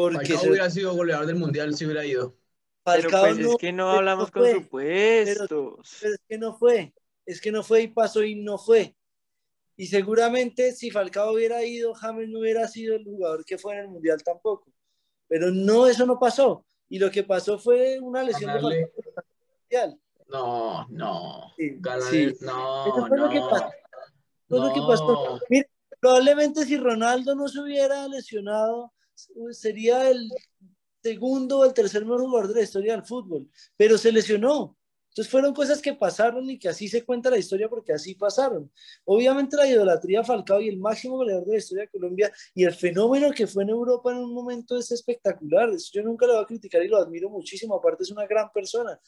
porque 0.04 0.18
Falcao 0.28 0.40
se- 0.40 0.50
hubiera 0.50 0.70
sido 0.70 0.94
goleador 0.96 1.26
del 1.26 1.36
mundial 1.36 1.76
si 1.76 1.86
hubiera 1.86 2.06
ido. 2.06 2.36
Pero 2.84 3.02
Falcao 3.10 3.22
pues 3.26 3.38
no, 3.40 3.52
es 3.52 3.58
que 3.58 3.72
no 3.74 3.86
pero 3.88 3.98
hablamos 4.00 4.32
con 4.32 4.42
fue, 4.44 4.54
supuestos. 4.54 5.98
pero 6.02 6.14
es 6.14 6.22
que 6.28 6.38
no 6.38 6.58
fue, 6.58 6.94
es 7.26 7.42
que 7.42 7.52
no 7.52 7.64
fue 7.64 7.82
y 7.84 7.88
pasó 7.90 8.24
y 8.24 8.36
no 8.36 8.58
fue. 8.58 8.96
Y 9.76 9.88
seguramente 9.88 10.72
si 10.74 10.90
Falcao 10.90 11.34
hubiera 11.34 11.64
ido, 11.64 11.94
James 11.94 12.30
no 12.30 12.40
hubiera 12.40 12.68
sido 12.68 12.96
el 12.96 13.04
jugador 13.04 13.46
que 13.46 13.58
fue 13.58 13.74
en 13.76 13.80
el 13.82 13.88
Mundial 13.90 14.24
tampoco. 14.24 14.72
Pero 15.28 15.52
no, 15.52 15.86
eso 15.88 16.06
no 16.06 16.18
pasó. 16.18 16.66
Y 16.90 16.98
lo 17.00 17.12
que 17.12 17.24
pasó 17.24 17.60
fue 17.60 18.00
una 18.00 18.24
lesión 18.24 18.54
de 18.54 18.58
Ganarle. 18.62 18.92
Falcao 18.96 19.24
en 19.28 19.48
el 19.48 19.60
Mundial. 19.62 20.02
No, 20.30 20.88
no. 20.90 21.54
Sí, 21.58 21.76
Ganarle- 21.80 22.36
sí. 22.36 22.46
No, 22.46 22.88
Eso 22.88 23.08
fue 23.08 23.18
lo 23.18 23.30
que 23.30 23.40
no. 23.40 23.50
pasó. 23.50 23.70
Fue 24.48 24.60
lo 24.60 24.74
que 24.74 24.80
pasó. 24.88 25.40
Mire, 25.50 25.70
probablemente 26.00 26.66
si 26.66 26.78
Ronaldo 26.78 27.36
no 27.36 27.48
se 27.50 27.60
hubiera 27.60 28.08
lesionado, 28.08 28.94
sería 29.52 30.10
el 30.10 30.30
segundo 31.02 31.60
o 31.60 31.66
el 31.66 31.74
tercer 31.74 32.04
mejor 32.04 32.22
jugador 32.22 32.48
de 32.50 32.56
la 32.56 32.64
historia 32.64 32.94
del 32.94 33.06
fútbol, 33.06 33.50
pero 33.76 33.98
se 33.98 34.12
lesionó. 34.12 34.78
Entonces 35.10 35.32
fueron 35.32 35.52
cosas 35.52 35.82
que 35.82 35.96
pasaron 35.96 36.48
y 36.48 36.60
que 36.60 36.70
así 36.70 36.88
se 36.88 37.04
cuenta 37.04 37.32
la 37.32 37.40
historia 37.40 37.68
porque 37.68 37.92
así 37.92 38.14
pasaron. 38.14 38.72
Obviamente 39.04 39.58
la 39.58 39.68
idolatría 39.68 40.24
Falcao 40.24 40.62
y 40.62 40.70
el 40.70 40.78
máximo 40.78 41.16
goleador 41.16 41.46
de 41.46 41.54
la 41.54 41.58
historia 41.58 41.84
de 41.86 41.90
Colombia 41.90 42.32
y 42.54 42.64
el 42.66 42.74
fenómeno 42.74 43.32
que 43.32 43.48
fue 43.48 43.64
en 43.64 43.70
Europa 43.70 44.12
en 44.12 44.20
un 44.20 44.32
momento 44.32 44.78
es 44.78 44.92
espectacular. 44.92 45.72
Yo 45.92 46.04
nunca 46.04 46.28
le 46.28 46.34
voy 46.34 46.44
a 46.44 46.46
criticar 46.46 46.84
y 46.84 46.88
lo 46.88 46.98
admiro 46.98 47.32
muchísimo. 47.32 47.74
Aparte 47.74 48.04
es 48.04 48.12
una 48.12 48.28
gran 48.28 48.52
persona. 48.52 49.00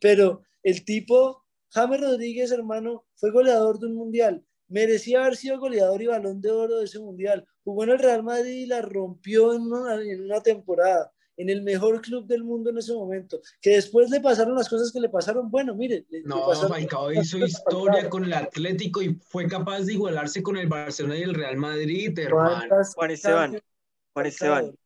Pero 0.00 0.42
el 0.64 0.84
tipo, 0.84 1.44
James 1.70 2.00
Rodríguez, 2.00 2.50
hermano, 2.50 3.04
fue 3.14 3.30
goleador 3.30 3.78
de 3.78 3.86
un 3.86 3.94
mundial. 3.94 4.44
Merecía 4.74 5.20
haber 5.20 5.36
sido 5.36 5.60
goleador 5.60 6.02
y 6.02 6.08
balón 6.08 6.40
de 6.40 6.50
oro 6.50 6.78
de 6.78 6.86
ese 6.86 6.98
mundial. 6.98 7.46
Jugó 7.62 7.84
en 7.84 7.90
el 7.90 7.98
Real 8.00 8.24
Madrid 8.24 8.50
y 8.50 8.66
la 8.66 8.82
rompió 8.82 9.54
en 9.54 9.62
una, 9.62 10.02
en 10.02 10.24
una 10.24 10.42
temporada 10.42 11.12
en 11.36 11.48
el 11.48 11.62
mejor 11.62 12.00
club 12.00 12.26
del 12.26 12.42
mundo 12.42 12.70
en 12.70 12.78
ese 12.78 12.92
momento, 12.92 13.40
que 13.60 13.70
después 13.70 14.10
le 14.10 14.20
pasaron 14.20 14.56
las 14.56 14.68
cosas 14.68 14.90
que 14.92 14.98
le 15.00 15.08
pasaron, 15.08 15.48
bueno, 15.48 15.76
mire, 15.76 16.04
No, 16.24 16.52
Falcao 16.68 17.12
hizo 17.12 17.38
historia 17.38 18.10
con 18.10 18.24
el 18.24 18.32
Atlético 18.32 19.00
y 19.00 19.14
fue 19.14 19.46
capaz 19.46 19.82
de 19.82 19.92
igualarse 19.92 20.42
con 20.42 20.56
el 20.56 20.68
Barcelona 20.68 21.18
y 21.18 21.22
el 21.22 21.34
Real 21.34 21.56
Madrid, 21.56 22.18
hermano. 22.18 22.56
¿Cuántas 22.68 22.94
Juan 22.94 23.10
Esteban, 23.12 23.62
Juan 24.12 24.26
Esteban? 24.26 24.78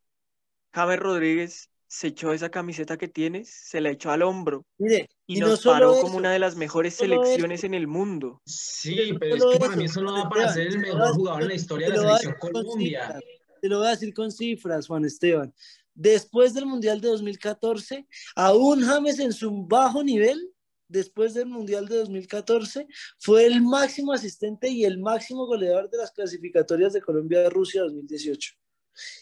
James 0.75 0.99
Rodríguez 0.99 1.71
se 1.87 2.09
echó 2.09 2.35
esa 2.35 2.51
camiseta 2.51 2.99
que 2.99 3.09
tienes, 3.09 3.49
se 3.49 3.81
la 3.81 3.91
echó 3.91 4.11
al 4.11 4.23
hombro 4.23 4.67
Mire, 4.77 5.09
y, 5.31 5.37
y, 5.37 5.41
nos 5.41 5.63
no 5.65 5.73
paró 5.73 5.93
eso, 5.93 6.03
como 6.03 6.17
una 6.17 6.33
de 6.33 6.39
las 6.39 6.57
mejores 6.57 6.95
no 6.95 6.99
selecciones 7.01 7.61
eso. 7.61 7.67
en 7.67 7.75
el 7.75 7.87
mundo. 7.87 8.41
Sí, 8.47 9.15
Pero 9.21 9.37
es 9.37 9.45
que 9.45 9.59
para 9.59 9.77
mí 9.77 9.85
eso 9.85 10.01
no 10.01 10.13
da 10.17 10.29
para 10.29 10.53
ser 10.55 10.69
el 10.69 10.79
mejor 10.79 11.13
jugador 11.13 11.43
en 11.43 11.49
la 11.49 11.55
historia 11.55 11.91
de 11.91 11.99
la 11.99 12.19
selección 12.19 12.53
Colombia. 12.53 13.05
cifras, 13.05 13.23
Te 13.61 13.69
lo 13.69 13.79
voy 13.79 13.87
a 13.89 13.91
decir 13.91 14.15
con 14.15 14.33
cifras, 14.33 14.87
Juan 14.87 15.05
Esteban. 15.05 15.55
Después 15.95 16.55
del 16.55 16.65
Mundial 16.65 17.03
de 17.03 17.09
2014, 17.09 18.07
aún 18.37 18.81
James 18.81 19.19
en 19.19 19.35
su 19.35 19.67
bajo 19.67 20.03
nivel, 20.03 20.51
después 20.89 21.35
del 21.35 21.47
Mundial 21.47 21.89
de 21.89 21.99
2014, 21.99 22.87
fue 23.19 23.45
el 23.45 23.61
máximo 23.61 24.15
asistente 24.15 24.71
y 24.71 24.85
el 24.85 24.99
máximo 24.99 25.45
goleador 25.47 25.91
de 25.91 25.99
las 25.99 26.11
clasificatorias 26.11 26.95
de 26.95 27.03
Colombia 27.03 27.43
de 27.43 27.51
Rusia 27.51 27.83
2018. 27.83 28.55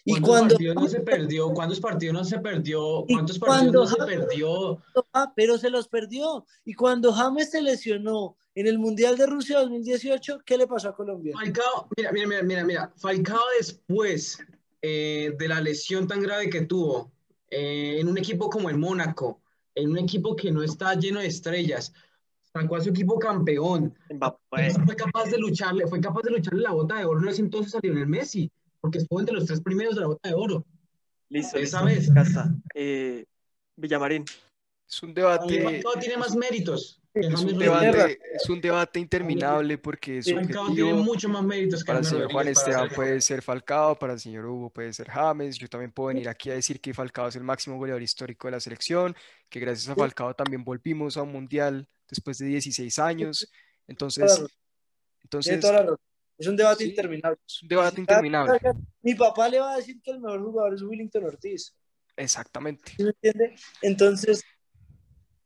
Y 0.05 0.13
¿Cuántos 0.13 0.29
cuando 0.31 0.55
partidos 0.55 0.75
no 0.77 0.89
se 0.89 1.01
perdió? 1.01 1.51
¿Cuántos 1.55 1.81
partidos 1.81 2.15
no 2.15 2.25
se 2.25 2.39
perdió? 2.39 3.05
¿Cuántos 3.09 3.39
partidos 3.39 3.73
no 3.75 3.87
se 3.87 3.97
James- 3.99 4.17
perdió? 4.27 4.83
Ah, 5.13 5.33
pero 5.35 5.59
se 5.59 5.71
los 5.71 5.89
perdió. 5.89 6.47
Y 6.65 6.75
cuando 6.75 7.13
James 7.13 7.51
se 7.51 7.63
lesionó 7.63 8.37
en 8.55 8.67
el 8.67 8.79
Mundial 8.79 9.17
de 9.17 9.27
Rusia 9.27 9.59
2018, 9.61 10.41
¿qué 10.45 10.57
le 10.57 10.67
pasó 10.67 10.89
a 10.89 10.95
Colombia? 10.97 11.35
Falcao, 11.37 11.89
mira, 11.97 12.13
mira, 12.13 12.27
mira, 12.27 12.43
mira, 12.43 12.65
mira. 12.65 12.93
Falcao 12.97 13.43
después 13.59 14.39
eh, 14.83 15.35
de 15.39 15.49
la 15.49 15.61
lesión 15.61 16.07
tan 16.07 16.23
grave 16.23 16.49
que 16.49 16.63
tuvo 16.63 17.13
eh, 17.51 17.99
en 18.01 18.09
un 18.09 18.17
equipo 18.19 18.49
como 18.49 18.71
el 18.71 18.79
Mónaco, 18.79 19.41
en 19.75 19.91
un 19.91 19.99
equipo 19.99 20.35
que 20.35 20.51
no 20.51 20.63
está 20.63 20.95
lleno 20.95 21.21
de 21.21 21.27
estrellas, 21.27 21.93
sacó 22.53 22.77
a 22.77 22.81
su 22.81 22.89
equipo 22.91 23.19
campeón. 23.19 23.95
Mbappé. 24.11 24.71
Fue 24.87 24.97
capaz 24.97 25.25
de 25.27 25.37
lucharle, 25.39 25.87
fue 25.87 26.01
capaz 26.01 26.23
de 26.23 26.31
lucharle 26.31 26.63
la 26.63 26.73
bota 26.73 26.97
de 26.99 27.05
oro 27.05 27.21
en 27.21 27.29
ese 27.29 27.43
entonces 27.43 27.75
a 27.75 27.81
Lionel 27.83 28.07
Messi, 28.07 28.51
porque 28.87 28.99
estuvo 28.99 29.19
entre 29.19 29.35
los 29.35 29.47
tres 29.47 29.61
primeros 29.61 29.97
de 29.97 30.03
la 30.03 30.07
bota 30.07 30.29
de 30.29 30.35
oro. 30.37 30.65
Listo, 31.29 31.59
Esa 31.59 31.85
listo. 31.85 32.15
vez. 32.15 32.29
Está. 32.29 32.55
Eh, 32.73 33.25
Villamarín. 33.75 34.25
Es 34.89 35.03
un 35.03 35.13
debate, 35.13 35.61
Falcao 35.61 35.99
tiene 35.99 36.17
más 36.17 36.37
méritos 36.37 37.03
que 37.13 37.27
es 37.27 37.35
James 37.35 37.53
un 37.53 37.59
debate, 37.59 38.21
es 38.35 38.49
un 38.49 38.61
debate 38.61 39.01
interminable 39.01 39.79
porque 39.79 40.19
es 40.19 40.27
tiene 40.27 40.93
mucho 40.95 41.29
más 41.29 41.43
méritos 41.43 41.83
que 41.83 41.89
Para 41.89 41.99
el 41.99 42.05
señor 42.05 42.31
Juan 42.31 42.47
Esteban 42.47 42.89
puede 42.95 43.21
ser 43.21 43.43
Falcao, 43.43 43.99
para 43.99 44.13
el 44.13 44.21
señor 44.21 44.47
Hugo 44.47 44.71
puede 44.71 44.93
ser 44.93 45.09
James. 45.09 45.59
Yo 45.59 45.67
también 45.69 45.91
puedo 45.91 46.09
venir 46.09 46.29
aquí 46.29 46.51
a 46.51 46.55
decir 46.55 46.81
que 46.81 46.95
Falcao 46.95 47.27
es 47.27 47.35
el 47.35 47.43
máximo 47.43 47.79
goleador 47.79 48.03
histórico 48.03 48.47
de 48.47 48.53
la 48.53 48.61
selección, 48.61 49.17
que 49.49 49.59
gracias 49.59 49.89
a 49.89 49.97
Falcao 49.97 50.35
también 50.35 50.63
volvimos 50.63 51.17
a 51.17 51.23
un 51.23 51.33
mundial 51.33 51.89
después 52.09 52.39
de 52.39 52.47
16 52.47 52.99
años. 53.01 53.51
Entonces, 53.89 54.45
entonces 55.25 55.59
toda 55.59 55.73
la 55.73 55.81
razón. 55.81 56.06
Es 56.39 56.47
un 56.47 56.57
debate 56.57 56.85
sí, 56.85 56.91
interminable. 56.91 57.39
es 57.47 57.63
un 57.63 57.69
debate 57.69 58.01
interminable. 58.01 58.59
Mi 59.03 59.15
papá 59.15 59.49
le 59.49 59.59
va 59.61 59.73
a 59.73 59.77
decir 59.77 60.01
que 60.03 60.11
el 60.11 60.21
mejor 60.21 60.43
jugador 60.43 60.75
es 60.75 60.83
Willington 60.83 61.25
Ortiz. 61.25 61.75
Exactamente. 62.17 62.93
¿Sí 62.97 63.05
me 63.05 63.11
entiende? 63.11 63.55
Entonces, 63.83 64.43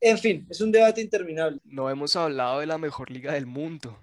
en 0.00 0.18
fin, 0.18 0.46
es 0.50 0.60
un 0.60 0.72
debate 0.72 1.00
interminable. 1.00 1.60
No 1.64 1.90
hemos 1.90 2.16
hablado 2.16 2.60
de 2.60 2.66
la 2.66 2.78
mejor 2.78 3.10
liga 3.10 3.34
del 3.34 3.46
mundo. 3.46 3.98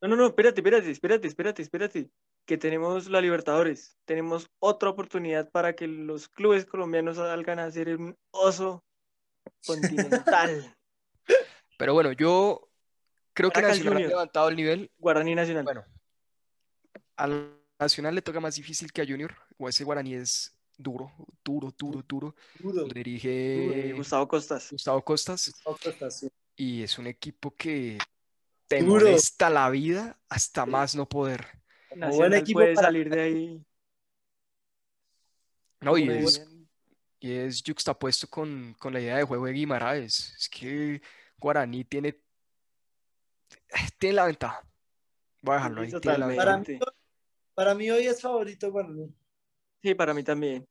No, 0.00 0.08
no, 0.08 0.16
no, 0.16 0.26
espérate, 0.28 0.60
espérate, 0.60 0.90
espérate, 0.90 1.26
espérate, 1.28 1.62
espérate. 1.62 2.10
Que 2.46 2.56
tenemos 2.56 3.10
la 3.10 3.20
Libertadores. 3.20 3.98
Tenemos 4.06 4.48
otra 4.58 4.90
oportunidad 4.90 5.50
para 5.50 5.74
que 5.74 5.86
los 5.86 6.28
clubes 6.28 6.64
colombianos 6.64 7.16
salgan 7.16 7.58
a 7.58 7.66
hacer 7.66 7.96
un 7.96 8.16
oso 8.30 8.82
continental. 9.66 10.74
Pero 11.78 11.94
bueno, 11.94 12.12
yo 12.12 12.68
creo 13.34 13.50
que 13.50 13.60
Nacional 13.60 13.86
ha 13.86 13.90
Junior. 13.92 14.10
levantado 14.10 14.48
el 14.48 14.56
nivel. 14.56 14.90
Guaraní 14.98 15.34
Nacional. 15.34 15.64
Bueno, 15.64 15.84
al 17.24 17.56
Nacional 17.78 18.14
le 18.14 18.20
toca 18.22 18.40
más 18.40 18.56
difícil 18.56 18.92
que 18.92 19.00
a 19.00 19.06
Junior. 19.06 19.34
O 19.56 19.68
ese 19.68 19.84
Guaraní 19.84 20.14
es 20.14 20.54
duro, 20.76 21.10
duro, 21.42 21.72
duro, 21.78 22.02
duro. 22.06 22.34
Duro. 22.58 22.82
Lo 22.82 22.86
Eh, 22.88 22.92
dirige 22.94 23.92
Gustavo 23.94 24.28
Costas. 24.28 24.70
Gustavo 24.70 25.02
Costas. 25.02 25.50
Otra 25.64 25.90
estación. 25.90 26.30
Y 26.56 26.82
es 26.82 26.98
un 26.98 27.06
equipo 27.06 27.54
que 27.54 27.96
te 28.68 28.80
Duro. 28.82 29.04
molesta 29.06 29.48
la 29.48 29.70
vida 29.70 30.18
hasta 30.28 30.66
más 30.66 30.94
no 30.94 31.08
poder. 31.08 31.46
buen 31.88 32.00
Nacional 32.00 32.34
equipo 32.34 32.58
puede 32.58 32.74
para- 32.74 32.88
salir 32.88 33.08
de 33.08 33.20
ahí. 33.20 33.64
No, 35.80 35.96
y 35.96 36.04
Muy 36.04 36.18
es, 36.18 36.46
y 37.20 37.32
es 37.32 37.62
juxtapuesto 37.66 38.28
con, 38.28 38.74
con 38.78 38.92
la 38.92 39.00
idea 39.00 39.16
de 39.16 39.24
juego 39.24 39.46
de 39.46 39.52
Guimaraes. 39.52 40.34
Es 40.38 40.48
que 40.50 41.00
Guaraní 41.38 41.84
tiene, 41.84 42.20
tiene 43.98 44.16
la 44.16 44.26
ventaja. 44.26 44.62
Voy 45.40 45.54
a 45.54 45.56
dejarlo 45.56 45.80
ahí. 45.80 45.90
Sí, 45.90 46.00
tiene 46.00 46.18
la 46.18 46.26
ventaja. 46.26 46.62
Para 47.60 47.74
mí, 47.74 47.90
hoy 47.90 48.06
es 48.06 48.22
favorito 48.22 48.72
Guaraní. 48.72 49.14
Sí, 49.82 49.94
para 49.94 50.14
mí 50.14 50.22
también. 50.22 50.66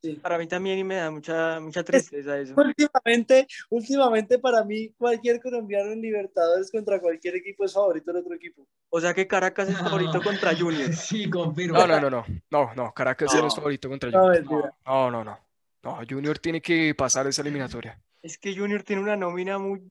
Sí. 0.00 0.12
Para 0.22 0.38
mí 0.38 0.46
también 0.46 0.78
y 0.78 0.84
me 0.84 0.94
da 0.94 1.10
mucha, 1.10 1.58
mucha 1.58 1.82
tristeza 1.82 2.38
eso. 2.38 2.54
Últimamente, 2.56 3.48
últimamente 3.68 4.38
para 4.38 4.62
mí 4.62 4.90
cualquier 4.90 5.40
colombiano 5.40 5.90
en 5.90 6.00
Libertadores 6.00 6.70
contra 6.70 7.00
cualquier 7.00 7.34
equipo 7.34 7.64
es 7.64 7.72
favorito 7.72 8.12
del 8.12 8.22
otro 8.22 8.32
equipo. 8.36 8.64
O 8.90 9.00
sea 9.00 9.12
que 9.12 9.26
Caracas 9.26 9.68
es 9.70 9.76
favorito 9.76 10.22
contra 10.22 10.56
Junior. 10.56 10.88
Sí, 10.94 11.28
confirmo. 11.28 11.78
No, 11.78 11.88
no, 11.88 12.00
no, 12.02 12.10
no. 12.10 12.24
No, 12.48 12.74
no. 12.76 12.94
Caracas 12.94 13.34
no 13.34 13.48
es 13.48 13.54
favorito 13.56 13.88
contra 13.88 14.12
Junior. 14.12 14.72
No, 14.86 15.10
no, 15.10 15.24
no. 15.24 15.36
No, 15.82 15.98
Junior 16.08 16.38
tiene 16.38 16.62
que 16.62 16.94
pasar 16.94 17.26
esa 17.26 17.42
eliminatoria. 17.42 18.00
Es 18.22 18.38
que 18.38 18.56
Junior 18.56 18.84
tiene 18.84 19.02
una 19.02 19.16
nómina 19.16 19.58
muy... 19.58 19.82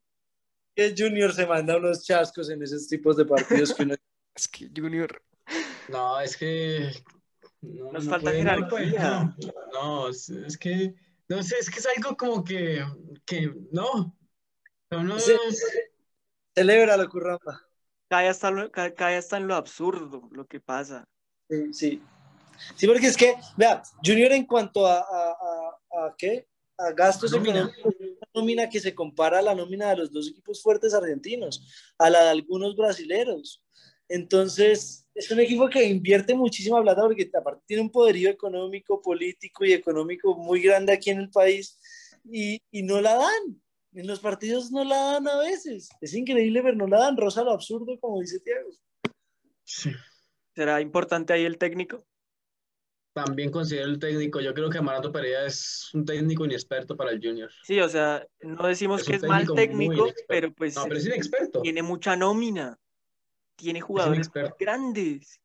Junior 0.98 1.34
se 1.34 1.46
manda 1.46 1.76
unos 1.76 2.06
chascos 2.06 2.50
en 2.50 2.64
esos 2.64 2.88
tipos 2.88 3.18
de 3.18 3.26
partidos 3.26 3.74
que 3.74 3.84
uno 3.84 3.96
Es 4.36 4.48
que 4.48 4.70
Junior. 4.74 5.22
No, 5.90 6.20
es 6.22 6.38
que. 6.38 6.92
No, 7.62 7.92
Nos 7.92 8.06
no 8.06 8.10
falta 8.12 8.32
puede, 8.32 8.38
jerarquía. 8.44 9.36
No, 9.42 9.54
no, 9.74 10.10
es, 10.10 10.30
es 10.30 10.58
que. 10.58 10.94
No 11.30 11.42
sé, 11.44 11.56
es 11.60 11.70
que 11.70 11.80
es 11.80 11.88
algo 11.98 12.16
como 12.18 12.44
que. 12.44 12.84
que 13.26 13.54
no. 13.72 14.16
No, 14.92 15.04
no, 15.04 15.20
Sí. 15.20 15.34
celebra 16.56 16.98
lo 16.98 17.10
curramba. 17.10 17.62
Cae 18.10 18.28
hasta, 18.28 18.52
lo- 18.52 18.72
ca- 18.72 18.94
cae 18.94 19.18
hasta 19.18 19.38
en 19.38 19.48
lo 19.48 19.56
absurdo 19.56 20.30
lo 20.32 20.46
que 20.46 20.60
pasa. 20.60 21.08
Sí, 21.50 21.74
sí. 21.74 22.02
Sí, 22.76 22.86
porque 22.88 23.08
es 23.08 23.18
que, 23.18 23.36
vea, 23.58 23.82
Junior 24.06 24.32
en 24.32 24.46
cuanto 24.46 24.86
a, 24.86 25.00
a, 25.00 25.02
a, 25.02 26.06
a 26.08 26.16
qué? 26.18 26.48
A 26.78 26.92
gastos 26.92 27.32
Nómina. 27.32 27.60
económicos, 27.62 27.94
es 28.00 28.08
una 28.12 28.28
nómina 28.36 28.70
que 28.70 28.80
se 28.80 28.94
compara 28.94 29.40
a 29.40 29.42
la 29.42 29.56
nómina 29.56 29.90
de 29.90 29.98
los 29.98 30.12
dos 30.12 30.30
equipos 30.30 30.62
fuertes 30.62 30.94
argentinos, 30.94 31.92
a 31.98 32.10
la 32.10 32.24
de 32.24 32.30
algunos 32.30 32.76
brasileros. 32.76 33.64
Entonces, 34.08 35.03
es 35.16 35.30
un 35.32 35.40
equipo 35.40 35.70
que 35.70 35.84
invierte 35.84 36.34
muchísima 36.34 36.82
plata 36.82 37.04
porque 37.04 37.30
aparte 37.34 37.64
tiene 37.68 37.84
un 37.84 37.92
poderío 37.92 38.30
económico, 38.30 39.02
político 39.02 39.64
y 39.66 39.74
económico 39.74 40.36
muy 40.36 40.62
grande 40.62 40.94
aquí 40.94 41.12
en 41.12 41.20
el 41.20 41.30
país 41.30 41.80
y, 42.26 42.62
y 42.72 42.84
no 42.84 43.02
la 43.02 43.16
dan. 43.16 43.62
En 43.94 44.08
los 44.08 44.20
partidos 44.20 44.72
no 44.72 44.84
la 44.84 44.98
dan 44.98 45.28
a 45.28 45.38
veces. 45.38 45.90
Es 46.02 46.16
increíble, 46.16 46.64
pero 46.64 46.76
no 46.76 46.88
la 46.88 47.00
dan. 47.00 47.18
Rosa 47.18 47.44
lo 47.44 47.52
absurdo, 47.52 48.00
como 48.00 48.20
dice 48.22 48.40
Tiago. 48.40 48.70
Sí. 49.64 49.92
¿Será 50.56 50.82
importante 50.82 51.34
ahí 51.34 51.46
el 51.46 51.58
técnico? 51.60 52.04
También 53.14 53.52
considero 53.52 53.86
el 53.86 54.00
técnico. 54.00 54.42
Yo 54.42 54.56
creo 54.56 54.70
que 54.72 54.80
Amaranto 54.80 55.12
Pereira 55.12 55.46
es 55.46 55.92
un 55.94 56.04
técnico 56.04 56.46
inexperto 56.46 56.98
para 56.98 57.12
el 57.12 57.22
Junior. 57.22 57.52
Sí, 57.64 57.80
o 57.80 57.88
sea, 57.88 58.26
no 58.42 58.68
decimos 58.68 59.02
Es 59.02 59.08
que 59.08 59.16
es 59.18 59.24
mal 59.24 59.48
técnico 59.54 60.08
pero 60.28 60.52
pues 60.52 60.76
No, 60.76 60.84
pero 60.86 60.98
es 60.98 61.06
inexperto. 61.06 61.62
tiene 61.62 61.84
mucha 61.84 62.16
nómina. 62.16 62.80
Tiene 63.56 63.82
jugadores 63.82 64.30
grandes. 64.60 65.40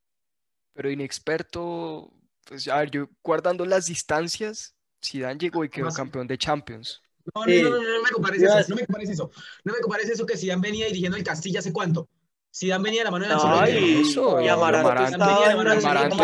Pero 0.74 0.90
inexperto. 0.90 2.12
Pues 2.44 2.66
a 2.68 2.78
ver, 2.78 2.90
yo 2.90 3.08
guardando 3.22 3.66
las 3.66 3.86
distancias, 3.86 4.74
Zidane 5.04 5.38
llegó 5.38 5.64
y 5.64 5.68
quedó 5.68 5.90
campeón 5.90 6.26
de 6.26 6.38
Champions. 6.38 7.02
No, 7.34 7.44
no, 7.44 7.62
no, 7.62 7.70
no, 7.70 7.76
no 7.76 8.02
me 8.02 8.10
compares 8.10 8.42
eso. 8.42 8.68
No 8.68 8.76
me 8.76 8.86
compares 8.86 9.10
eso. 9.10 9.30
No 9.64 9.72
me 9.74 9.80
compares 9.80 10.08
eso 10.08 10.24
que 10.24 10.36
Zidane 10.36 10.62
venía 10.62 10.86
dirigiendo 10.86 11.16
el 11.18 11.24
Castilla 11.24 11.58
hace 11.58 11.72
cuánto. 11.72 12.08
Zidane 12.54 12.82
venía 12.82 13.00
de 13.00 13.04
la 13.04 13.10
mano 13.10 13.26
de 13.26 13.32
Ancelotti. 13.34 13.70
y, 13.72 14.00
Eso, 14.00 14.40
y 14.40 14.48
Amaranto, 14.48 15.16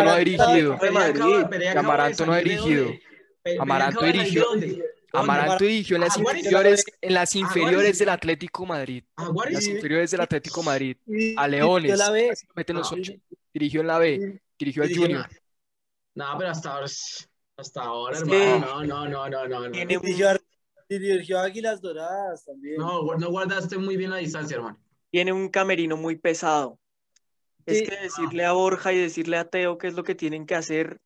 no 0.03 0.11
ha 0.11 0.19
dirigido. 0.19 0.79
Amaranto 1.77 2.27
no 2.27 2.33
ha 2.33 2.39
dirigido. 2.39 2.91
Amaranto 3.61 4.01
dirigió-. 4.01 4.47
Amaranto 5.15 5.65
dirigió 5.65 5.97
en 5.97 6.03
las 6.03 6.17
inferiores, 6.17 6.85
en 7.01 7.15
las 7.15 7.35
inferiores 7.37 7.99
del 7.99 8.09
Atlético 8.09 8.67
Madrid. 8.67 9.05
En 9.47 9.53
las 9.55 9.67
inferiores 9.67 10.11
del 10.11 10.21
Atlético 10.21 10.63
Madrid. 10.63 10.97
A 11.37 11.49
Leones. 11.49 11.99
la 11.99 12.09
lo 12.11 12.15
meten 12.55 12.77
los 12.77 12.91
ocho. 12.93 13.13
Dirigió 13.53 13.81
en 13.83 13.87
la 13.87 13.99
B. 13.99 14.41
Dirigió 14.59 14.83
al 14.83 14.95
Junior. 14.95 15.29
No, 16.15 16.27
pero 16.39 16.51
hasta 16.51 16.73
ahora, 16.75 16.87
hasta 17.57 17.83
ahora, 17.83 18.17
Es 18.17 18.23
hermano. 18.23 18.85
No, 18.85 18.85
no, 18.85 19.29
no, 19.29 19.29
no, 19.49 19.49
no. 19.49 19.71
Tiene 19.71 19.95
No, 19.95 20.01
un- 20.01 20.07
Dirigió, 20.07 20.31
a- 20.31 20.39
dirigió 20.89 21.39
Águilas 21.41 21.81
Doradas 21.81 22.45
también. 22.45 22.77
no, 22.77 23.03
no 23.17 23.31
guardaste 23.31 23.79
muy 23.79 23.97
bien 23.97 24.11
la 24.11 24.19
distancia, 24.19 24.57
hermano. 24.57 24.79
tiene 25.11 25.33
un 25.33 25.49
camerino 25.49 25.97
muy 25.97 26.17
pesado. 26.17 26.79
Es 27.67 27.79
Sí. 27.79 27.85
que 27.87 27.97
decirle 27.97 28.45
a 28.45 28.53
Borja 28.53 28.93
y 28.93 28.99
decirle 28.99 29.37
a 29.39 29.45
Teo 29.49 29.79
qué 29.79 29.87
es 29.87 29.95
lo 29.95 30.03
que 30.05 30.15
tienen 30.17 30.45
que 30.47 30.55
hacer, 30.57 31.01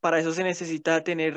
para 0.00 0.20
eso 0.20 0.32
se 0.32 0.44
necesita 0.44 1.02
tener 1.02 1.36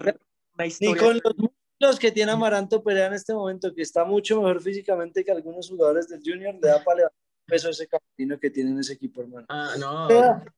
una 0.54 0.64
Ni 0.64 0.68
historia. 0.68 1.02
con 1.02 1.14
los 1.24 1.34
músculos 1.80 2.00
que 2.00 2.12
tiene 2.12 2.32
Amaranto 2.32 2.84
Perea 2.84 3.08
en 3.08 3.14
este 3.14 3.34
momento, 3.34 3.74
que 3.74 3.82
está 3.82 4.04
mucho 4.04 4.38
mejor 4.38 4.62
físicamente 4.62 5.24
que 5.24 5.32
algunos 5.32 5.70
jugadores 5.70 6.08
del 6.08 6.22
Junior, 6.24 6.56
le 6.56 6.68
da 6.68 6.84
para 6.84 6.98
levantar 6.98 7.28
peso 7.46 7.68
a 7.70 7.72
ese 7.72 7.88
camino 7.88 8.38
que 8.40 8.50
tiene 8.50 8.72
en 8.72 8.80
ese 8.80 8.94
equipo, 8.94 9.22
hermano. 9.22 9.46
Ah, 9.50 9.76
no. 9.80 10.08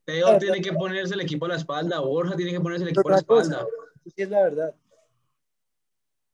Teo 0.05 0.37
tiene 0.39 0.61
que 0.61 0.73
ponerse 0.73 1.13
el 1.13 1.21
equipo 1.21 1.45
a 1.45 1.49
la 1.49 1.55
espalda. 1.57 1.99
Borja 1.99 2.35
tiene 2.35 2.51
que 2.51 2.59
ponerse 2.59 2.83
el 2.83 2.89
equipo 2.89 3.07
a 3.09 3.11
la 3.11 3.17
espalda. 3.17 3.67
Eso 4.03 4.15
sí 4.15 4.21
es 4.23 4.29
la 4.29 4.41
verdad. 4.41 4.75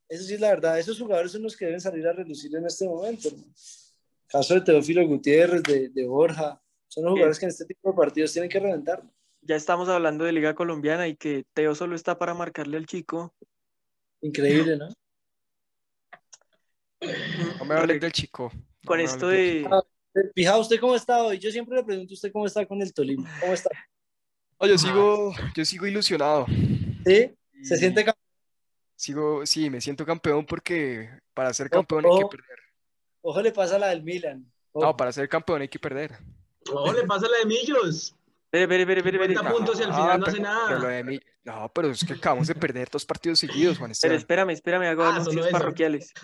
Eso 0.08 0.24
sí 0.24 0.34
es 0.36 0.40
la 0.40 0.50
verdad. 0.50 0.80
Esos 0.80 0.98
jugadores 1.00 1.32
son 1.32 1.44
los 1.44 1.58
que 1.58 1.66
deben 1.66 1.82
salir 1.82 2.08
a 2.08 2.14
relucir 2.14 2.56
en 2.56 2.66
este 2.66 2.88
momento. 2.88 3.28
hermano. 3.28 3.52
Caso 4.28 4.54
de 4.54 4.62
Teófilo 4.62 5.06
Gutiérrez, 5.06 5.64
de, 5.64 5.90
de 5.90 6.08
Borja. 6.08 6.62
Son 6.88 7.04
los 7.04 7.12
jugadores 7.12 7.40
que 7.40 7.46
en 7.46 7.50
este 7.50 7.66
tipo 7.66 7.90
de 7.90 7.98
partidos 7.98 8.32
tienen 8.32 8.50
que 8.50 8.60
reventar. 8.60 9.04
Ya 9.42 9.56
estamos 9.56 9.90
hablando 9.90 10.24
de 10.24 10.32
Liga 10.32 10.56
Colombiana 10.56 11.08
y 11.08 11.18
que 11.18 11.46
Teo 11.54 11.76
solo 11.76 11.96
está 11.96 12.18
para 12.18 12.34
marcarle 12.34 12.78
al 12.78 12.86
chico. 12.86 13.34
Increíble, 14.26 14.76
¿no? 14.78 14.90
No 17.60 17.66
me 17.66 17.76
hables 17.76 18.02
del 18.02 18.12
chico. 18.12 18.52
No 18.54 18.88
Con 18.88 19.00
esto 19.00 19.28
de. 19.28 19.68
Fija, 20.34 20.58
¿usted 20.58 20.80
cómo 20.80 20.96
está 20.96 21.22
hoy? 21.24 21.38
Yo 21.38 21.52
siempre 21.52 21.76
le 21.76 21.84
pregunto 21.84 22.14
a 22.14 22.16
usted 22.16 22.32
cómo 22.32 22.46
está 22.48 22.66
con 22.66 22.82
el 22.82 22.92
Tolima. 22.92 23.30
¿Cómo 23.40 23.54
está? 23.54 23.70
No, 24.60 24.68
yo 24.68 24.78
sigo, 24.78 25.34
yo 25.56 25.66
sigo 25.66 25.86
ilusionado. 25.86 26.46
¿Sí? 27.06 27.36
¿Se 27.62 27.76
Y 27.76 27.78
siente 27.78 28.04
campeón? 28.06 28.26
Sigo, 28.96 29.46
sí, 29.46 29.70
me 29.70 29.82
siento 29.82 30.06
campeón 30.06 30.46
porque 30.46 31.10
para 31.34 31.54
ser 31.54 31.68
Ojo, 31.68 31.76
campeón 31.82 32.06
hay 32.06 32.18
que 32.18 32.24
ojo. 32.24 32.30
perder. 32.30 32.60
Ojo 33.22 33.42
le 33.42 33.52
pasa 33.52 33.76
a 33.76 33.80
la 33.80 33.88
del 33.90 34.02
Milan. 34.04 34.52
Ojo. 34.72 34.86
No, 34.88 34.98
para 34.98 35.12
ser 35.12 35.30
campeón 35.30 35.62
hay 35.62 35.68
que 35.68 35.78
perder. 35.80 36.18
Oh, 36.72 36.92
le 36.94 37.04
pasa 37.04 37.28
la 37.28 37.38
de 37.40 37.46
Millos. 37.46 38.16
Espere, 38.62 38.82
espere, 38.84 39.00
espere, 39.00 39.18
espere, 39.18 39.34
espere. 39.34 39.34
50 39.40 39.52
puntos 39.58 39.80
y 39.80 39.84
al 39.84 39.92
Ah, 39.92 39.96
final 39.96 40.20
no 40.20 40.26
pero- 40.26 40.32
hace 40.36 40.42
nada. 40.42 40.68
pero 40.68 40.80
lo 40.80 40.88
de 40.88 41.04
mí- 41.04 41.20
No, 41.44 41.72
pero 41.74 41.90
es 41.92 42.04
que 42.06 42.14
acabamos 42.14 42.48
de 42.48 42.56
perder 42.56 42.90
dos 42.90 43.06
partidos 43.06 43.40
seguidos, 43.40 43.78
Juan 43.78 43.90
Pero 43.90 43.92
Esteban. 43.94 44.18
espérame, 44.18 44.50
espérame, 44.52 44.84
hago 44.88 45.04
Ah, 45.04 45.16
anuncios 45.16 45.48
parroquiales. 45.50 46.12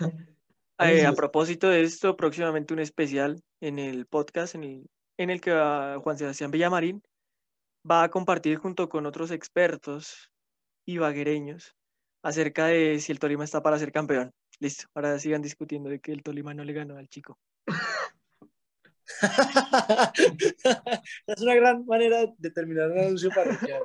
a 1.06 1.12
propósito 1.14 1.68
de 1.68 1.82
esto, 1.82 2.16
próximamente 2.16 2.74
un 2.74 2.80
especial 2.80 3.40
en 3.60 3.78
el 3.78 4.06
podcast 4.06 4.54
en 4.56 4.64
el, 4.64 4.86
en 5.18 5.30
el 5.30 5.40
que 5.40 5.52
va 5.52 5.98
Juan 6.00 6.18
Sebastián 6.18 6.50
Villamarín 6.50 7.02
va 7.88 8.04
a 8.04 8.08
compartir 8.10 8.58
junto 8.58 8.88
con 8.88 9.06
otros 9.06 9.30
expertos 9.30 10.30
ibaguereños 10.86 11.74
acerca 12.24 12.66
de 12.66 12.98
si 13.00 13.12
el 13.12 13.18
Tolima 13.18 13.44
está 13.44 13.62
para 13.62 13.78
ser 13.78 13.92
campeón. 13.92 14.32
Listo, 14.60 14.86
ahora 14.94 15.18
sigan 15.18 15.42
discutiendo 15.42 15.88
de 15.90 16.00
que 16.00 16.12
el 16.12 16.22
Tolima 16.22 16.54
no 16.54 16.64
le 16.64 16.72
ganó 16.72 16.96
al 16.96 17.08
chico. 17.08 17.38
es 21.26 21.40
una 21.40 21.54
gran 21.54 21.86
manera 21.86 22.26
de 22.38 22.50
terminar 22.50 22.90
un 22.90 22.98
anuncio 22.98 23.30
parroquial. 23.30 23.82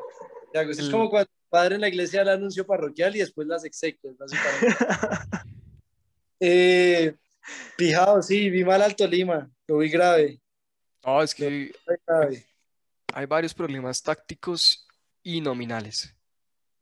Eso 0.53 0.81
es 0.81 0.89
como 0.89 1.09
cuando 1.09 1.29
el 1.29 1.49
padre 1.49 1.75
en 1.75 1.81
la 1.81 1.89
iglesia 1.89 2.23
da 2.23 2.33
el 2.33 2.39
anuncio 2.39 2.65
parroquial 2.65 3.15
y 3.15 3.19
después 3.19 3.47
las 3.47 3.65
exequias, 3.65 4.17
básicamente. 4.17 4.75
eh, 6.39 7.15
sí, 8.21 8.49
vi 8.49 8.63
mal 8.63 8.81
al 8.81 8.95
Tolima, 8.95 9.49
lo 9.67 9.77
vi 9.77 9.89
grave, 9.89 10.39
No, 11.05 11.21
es 11.21 11.35
que 11.35 11.49
muy 11.49 11.97
grave. 12.05 12.45
hay 13.13 13.25
varios 13.25 13.53
problemas 13.53 14.01
tácticos 14.01 14.87
y 15.23 15.41
nominales. 15.41 16.13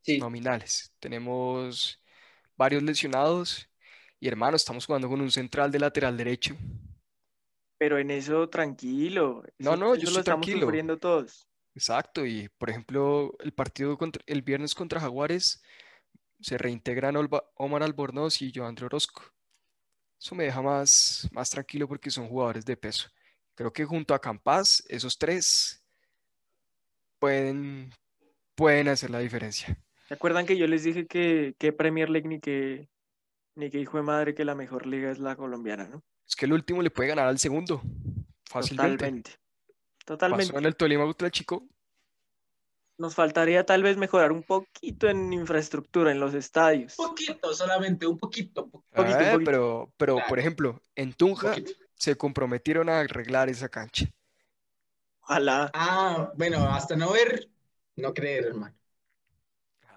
Sí, 0.02 0.20
Nominales. 0.20 0.94
Tenemos 1.00 2.00
varios 2.56 2.84
lesionados 2.84 3.68
y 4.20 4.28
hermano, 4.28 4.56
estamos 4.56 4.86
jugando 4.86 5.10
con 5.10 5.20
un 5.20 5.32
central 5.32 5.72
de 5.72 5.80
lateral 5.80 6.16
derecho. 6.16 6.56
Pero 7.78 7.98
en 8.00 8.12
eso 8.12 8.50
tranquilo. 8.50 9.44
No, 9.60 9.72
eso- 9.74 9.78
no, 9.78 9.96
yo 9.96 10.02
eso 10.02 10.04
lo 10.04 10.08
estoy 10.08 10.20
estamos 10.20 10.46
tranquilo. 10.46 10.66
sufriendo 10.68 10.98
todos. 10.98 11.48
Exacto, 11.74 12.26
y 12.26 12.48
por 12.58 12.70
ejemplo, 12.70 13.34
el 13.40 13.54
partido 13.54 13.98
contra, 13.98 14.24
el 14.28 14.42
viernes 14.42 14.74
contra 14.74 15.02
Jaguares 15.02 15.62
se 16.40 16.58
reintegran 16.58 17.16
Omar 17.56 17.84
Albornoz 17.84 18.42
y 18.42 18.52
Joandro 18.56 18.86
Orozco. 18.86 19.24
Eso 20.18 20.36
me 20.36 20.46
deja 20.46 20.62
más, 20.62 21.28
más 21.34 21.50
tranquilo 21.50 21.88
porque 21.88 22.10
son 22.10 22.30
jugadores 22.30 22.66
de 22.66 22.78
peso. 22.78 23.10
Creo 23.56 23.74
que 23.74 23.84
junto 23.84 24.14
a 24.14 24.20
Campas, 24.20 24.86
esos 24.88 25.18
tres 25.18 25.84
pueden, 27.20 27.92
pueden 28.56 28.88
hacer 28.88 29.10
la 29.10 29.20
diferencia. 29.20 29.78
¿Se 30.08 30.14
acuerdan 30.14 30.46
que 30.46 30.58
yo 30.58 30.68
les 30.68 30.84
dije 30.84 31.08
que, 31.08 31.56
que 31.58 31.74
Premier 31.74 32.10
League 32.10 32.28
ni 32.28 32.40
que, 32.40 32.88
ni 33.56 33.70
que 33.70 33.80
hijo 33.80 33.98
de 33.98 34.04
madre 34.04 34.34
que 34.36 34.46
la 34.46 34.56
mejor 34.56 34.86
liga 34.86 35.12
es 35.12 35.20
la 35.20 35.36
colombiana, 35.36 35.88
¿no? 35.88 36.04
Es 36.28 36.36
que 36.36 36.46
el 36.46 36.54
último 36.54 36.82
le 36.82 36.90
puede 36.90 37.10
ganar 37.10 37.28
al 37.28 37.40
segundo, 37.40 37.82
fácilmente. 38.46 38.98
Totalmente. 38.98 39.32
Pasó 39.32 40.06
Totalmente. 40.06 40.58
en 40.58 40.66
el 40.66 40.76
Tolima 40.76 41.06
contra 41.06 41.28
el 41.28 41.32
Chico. 41.32 41.68
Nos 42.98 43.14
faltaría 43.14 43.66
tal 43.66 43.84
vez 43.84 43.98
mejorar 43.98 44.32
un 44.32 44.44
poquito 44.44 45.10
en 45.10 45.34
infraestructura, 45.34 46.12
en 46.12 46.20
los 46.20 46.34
estadios. 46.34 46.98
Un 46.98 47.08
poquito, 47.08 47.54
solamente 47.54 48.08
un 48.08 48.18
poquito. 48.18 48.64
un 48.64 48.72
poquito. 48.72 49.20
Eh, 49.20 49.32
poquito. 49.32 49.40
pero, 49.44 49.94
pero, 49.98 50.18
por 50.30 50.40
ejemplo, 50.40 50.82
en 50.96 51.14
Tunja 51.14 51.56
se 51.96 52.16
comprometieron 52.16 52.88
a 52.90 53.02
arreglar 53.02 53.50
esa 53.50 53.68
cancha. 53.68 54.06
Ojalá. 55.22 55.72
Ah, 55.74 56.32
bueno, 56.36 56.70
hasta 56.70 56.96
no 56.96 57.12
ver, 57.12 57.50
no 57.98 58.14
creer, 58.14 58.46
hermano. 58.46 58.76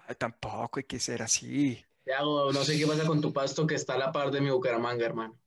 Ay, 0.07 0.15
tampoco 0.15 0.79
hay 0.79 0.83
que 0.83 0.99
ser 0.99 1.21
así. 1.21 1.85
Te 2.03 2.13
hago, 2.13 2.51
no 2.51 2.63
sé 2.63 2.77
qué 2.77 2.87
pasa 2.87 3.05
con 3.05 3.21
tu 3.21 3.31
pasto 3.31 3.65
que 3.67 3.75
está 3.75 3.93
a 3.93 3.97
la 3.97 4.11
par 4.11 4.31
de 4.31 4.41
mi 4.41 4.49
Bucaramanga, 4.49 5.05
hermano. 5.05 5.39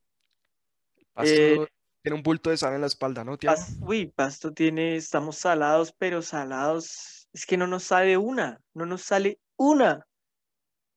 Pasto 1.13 1.33
Eh, 1.33 1.67
tiene 2.03 2.17
un 2.17 2.23
bulto 2.23 2.49
de 2.49 2.57
sal 2.57 2.73
en 2.73 2.81
la 2.81 2.87
espalda, 2.87 3.23
¿no, 3.23 3.37
Tiago? 3.37 3.61
Uy, 3.81 4.07
Pasto 4.07 4.51
tiene, 4.51 4.97
estamos 4.97 5.37
salados, 5.37 5.93
pero 5.97 6.21
salados, 6.21 7.29
es 7.31 7.45
que 7.45 7.55
no 7.55 7.65
nos 7.65 7.83
sale 7.83 8.17
una, 8.17 8.59
no 8.73 8.85
nos 8.85 9.03
sale 9.03 9.39
una. 9.55 10.05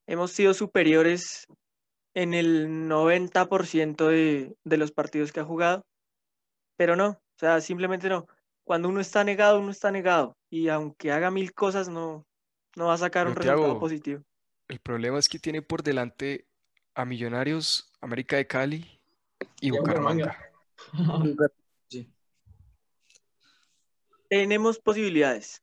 Hemos 0.08 0.32
sido 0.32 0.52
superiores 0.52 1.46
en 2.14 2.34
el 2.34 2.88
90% 2.88 4.08
de, 4.08 4.56
de 4.64 4.76
los 4.76 4.90
partidos 4.90 5.32
que 5.32 5.40
ha 5.40 5.44
jugado, 5.44 5.86
pero 6.76 6.96
no, 6.96 7.08
o 7.10 7.38
sea, 7.38 7.60
simplemente 7.60 8.08
no. 8.08 8.26
Cuando 8.64 8.88
uno 8.88 9.00
está 9.00 9.22
negado, 9.22 9.60
uno 9.60 9.70
está 9.70 9.92
negado, 9.92 10.36
y 10.50 10.68
aunque 10.68 11.12
haga 11.12 11.30
mil 11.30 11.54
cosas, 11.54 11.88
no, 11.88 12.26
no 12.74 12.86
va 12.86 12.94
a 12.94 12.98
sacar 12.98 13.28
un 13.28 13.36
resultado 13.36 13.78
positivo. 13.78 14.22
El 14.66 14.80
problema 14.80 15.20
es 15.20 15.28
que 15.28 15.38
tiene 15.38 15.62
por 15.62 15.84
delante 15.84 16.48
a 16.94 17.04
Millonarios, 17.04 17.92
América 18.00 18.36
de 18.36 18.48
Cali 18.48 18.95
y 19.60 19.70
Bucaramanga. 19.70 20.36
Sí. 21.88 22.10
Tenemos 24.28 24.78
posibilidades. 24.80 25.62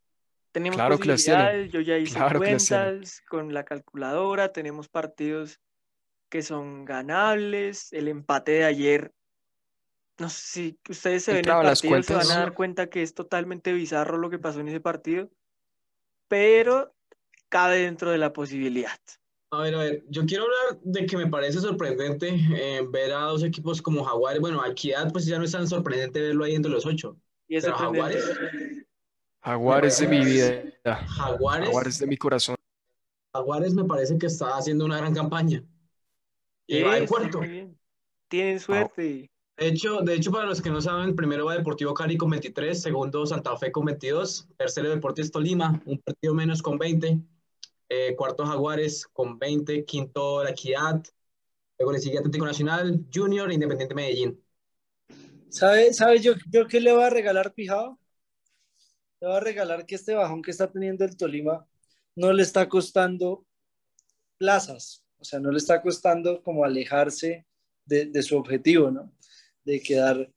Tenemos 0.54 0.78
Claro 0.78 0.98
que 0.98 1.08
las 1.08 1.24
tiene, 1.24 1.40
posibilidades. 1.40 1.72
Yo 1.72 1.82
ya 1.82 1.98
hice 1.98 2.16
claro 2.16 2.40
cuentas 2.40 3.22
con 3.30 3.54
la 3.54 3.66
calculadora. 3.66 4.54
Tenemos 4.54 4.88
partidos 4.88 5.60
que 6.30 6.42
son 6.42 6.86
ganables. 6.86 7.92
El 7.92 8.08
empate 8.08 8.54
de 8.54 8.64
ayer. 8.64 9.14
No 10.18 10.30
sé 10.30 10.42
si 10.42 10.80
ustedes 10.90 11.24
se 11.24 11.32
ven 11.32 11.38
el 11.38 11.40
Entraba 11.40 11.62
en 11.62 11.68
las 11.68 11.82
partido, 11.82 12.04
se 12.04 12.28
van 12.28 12.38
a 12.38 12.40
dar 12.40 12.54
cuenta 12.54 12.88
que 12.88 13.02
es 13.02 13.14
totalmente 13.14 13.74
bizarro 13.74 14.18
lo 14.18 14.30
que 14.30 14.40
pasó 14.40 14.60
en 14.62 14.70
ese 14.70 14.80
partido. 14.80 15.30
Pero 16.28 16.96
cabe 17.50 17.80
dentro 17.80 18.12
de 18.12 18.18
la 18.18 18.32
posibilidad. 18.32 19.00
A 19.54 19.62
ver, 19.62 19.76
a 19.76 19.78
ver, 19.78 20.04
yo 20.10 20.26
quiero 20.26 20.46
hablar 20.46 20.82
de 20.82 21.06
que 21.06 21.16
me 21.16 21.28
parece 21.28 21.60
sorprendente 21.60 22.28
eh, 22.56 22.82
ver 22.90 23.14
a 23.14 23.26
dos 23.26 23.44
equipos 23.44 23.84
como 23.84 24.04
Jaguares. 24.04 24.42
Bueno, 24.42 24.66
Equidad, 24.66 25.12
pues 25.12 25.28
ya 25.28 25.38
no 25.38 25.44
es 25.44 25.52
tan 25.52 25.68
sorprendente 25.68 26.20
verlo 26.20 26.44
ahí 26.44 26.56
entre 26.56 26.72
los 26.72 26.88
ocho. 26.88 27.16
Y 27.48 27.58
es 27.58 27.64
Pero. 27.64 27.78
Jaguares, 27.78 28.26
Jaguares 29.44 30.00
de 30.00 30.08
mi 30.08 30.26
vida. 30.26 30.64
Jaguares, 31.06 31.68
Jaguares 31.68 32.00
de 32.00 32.08
mi 32.08 32.18
corazón. 32.18 32.56
Jaguares 33.36 33.76
me 33.76 33.84
parece 33.84 34.18
que 34.18 34.26
está 34.26 34.58
haciendo 34.58 34.86
una 34.86 34.98
gran 34.98 35.14
campaña. 35.14 35.64
Y 36.66 36.82
va 36.82 36.96
de 36.96 37.06
cuarto. 37.06 37.42
Tienen 38.30 38.60
suerte. 38.60 39.30
De 39.58 39.68
hecho, 39.68 40.02
de 40.02 40.16
hecho, 40.16 40.32
para 40.32 40.48
los 40.48 40.64
que 40.64 40.72
no 40.72 40.82
saben, 40.82 41.16
primero 41.16 41.46
va 41.46 41.56
Deportivo 41.56 41.94
Cali 41.94 42.18
con 42.18 42.32
23, 42.32 42.82
segundo 42.82 43.24
Santa 43.28 43.56
Fe 43.56 43.72
con 43.72 43.86
22, 43.86 44.48
tercero 44.58 44.90
Deportes 44.90 45.32
Tolima, 45.32 45.80
un 45.86 46.00
partido 46.00 46.34
menos 46.34 46.64
con 46.64 46.80
20, 46.80 47.20
eh, 47.90 48.16
cuarto 48.16 48.46
Jaguares 48.46 49.08
con 49.08 49.38
20, 49.38 49.86
quinto 49.86 50.44
La 50.44 50.52
Equidad, 50.52 51.04
luego 51.78 51.92
le 51.92 52.00
sigue 52.00 52.18
Atlético 52.18 52.46
Nacional, 52.46 53.06
Junior 53.14 53.52
Independiente 53.52 53.96
Medellín. 53.96 54.44
¿Sabe, 55.50 55.94
sabe 55.94 56.20
yo, 56.20 56.34
yo 56.50 56.68
qué 56.68 56.80
le 56.80 56.92
voy 56.92 57.04
a 57.04 57.10
regalar, 57.10 57.54
Pijao? 57.54 58.00
Le 59.20 59.28
voy 59.28 59.38
a 59.38 59.40
regalar 59.40 59.86
que 59.86 59.96
este 59.96 60.16
bajón 60.16 60.42
que 60.42 60.52
está 60.52 60.72
teniendo 60.72 61.06
el 61.06 61.16
Tolima 61.16 61.68
no 62.16 62.34
le 62.34 62.44
está 62.44 62.68
costando 62.68 63.46
plazas, 64.38 65.06
o 65.20 65.24
sea, 65.24 65.40
no 65.40 65.52
le 65.52 65.58
está 65.58 65.82
costando 65.82 66.42
como 66.44 66.66
alejarse 66.66 67.46
de, 67.86 68.06
de 68.08 68.24
su 68.24 68.38
objetivo, 68.38 68.92
¿no? 68.92 69.14
De 69.64 69.82
quedar. 69.82 70.32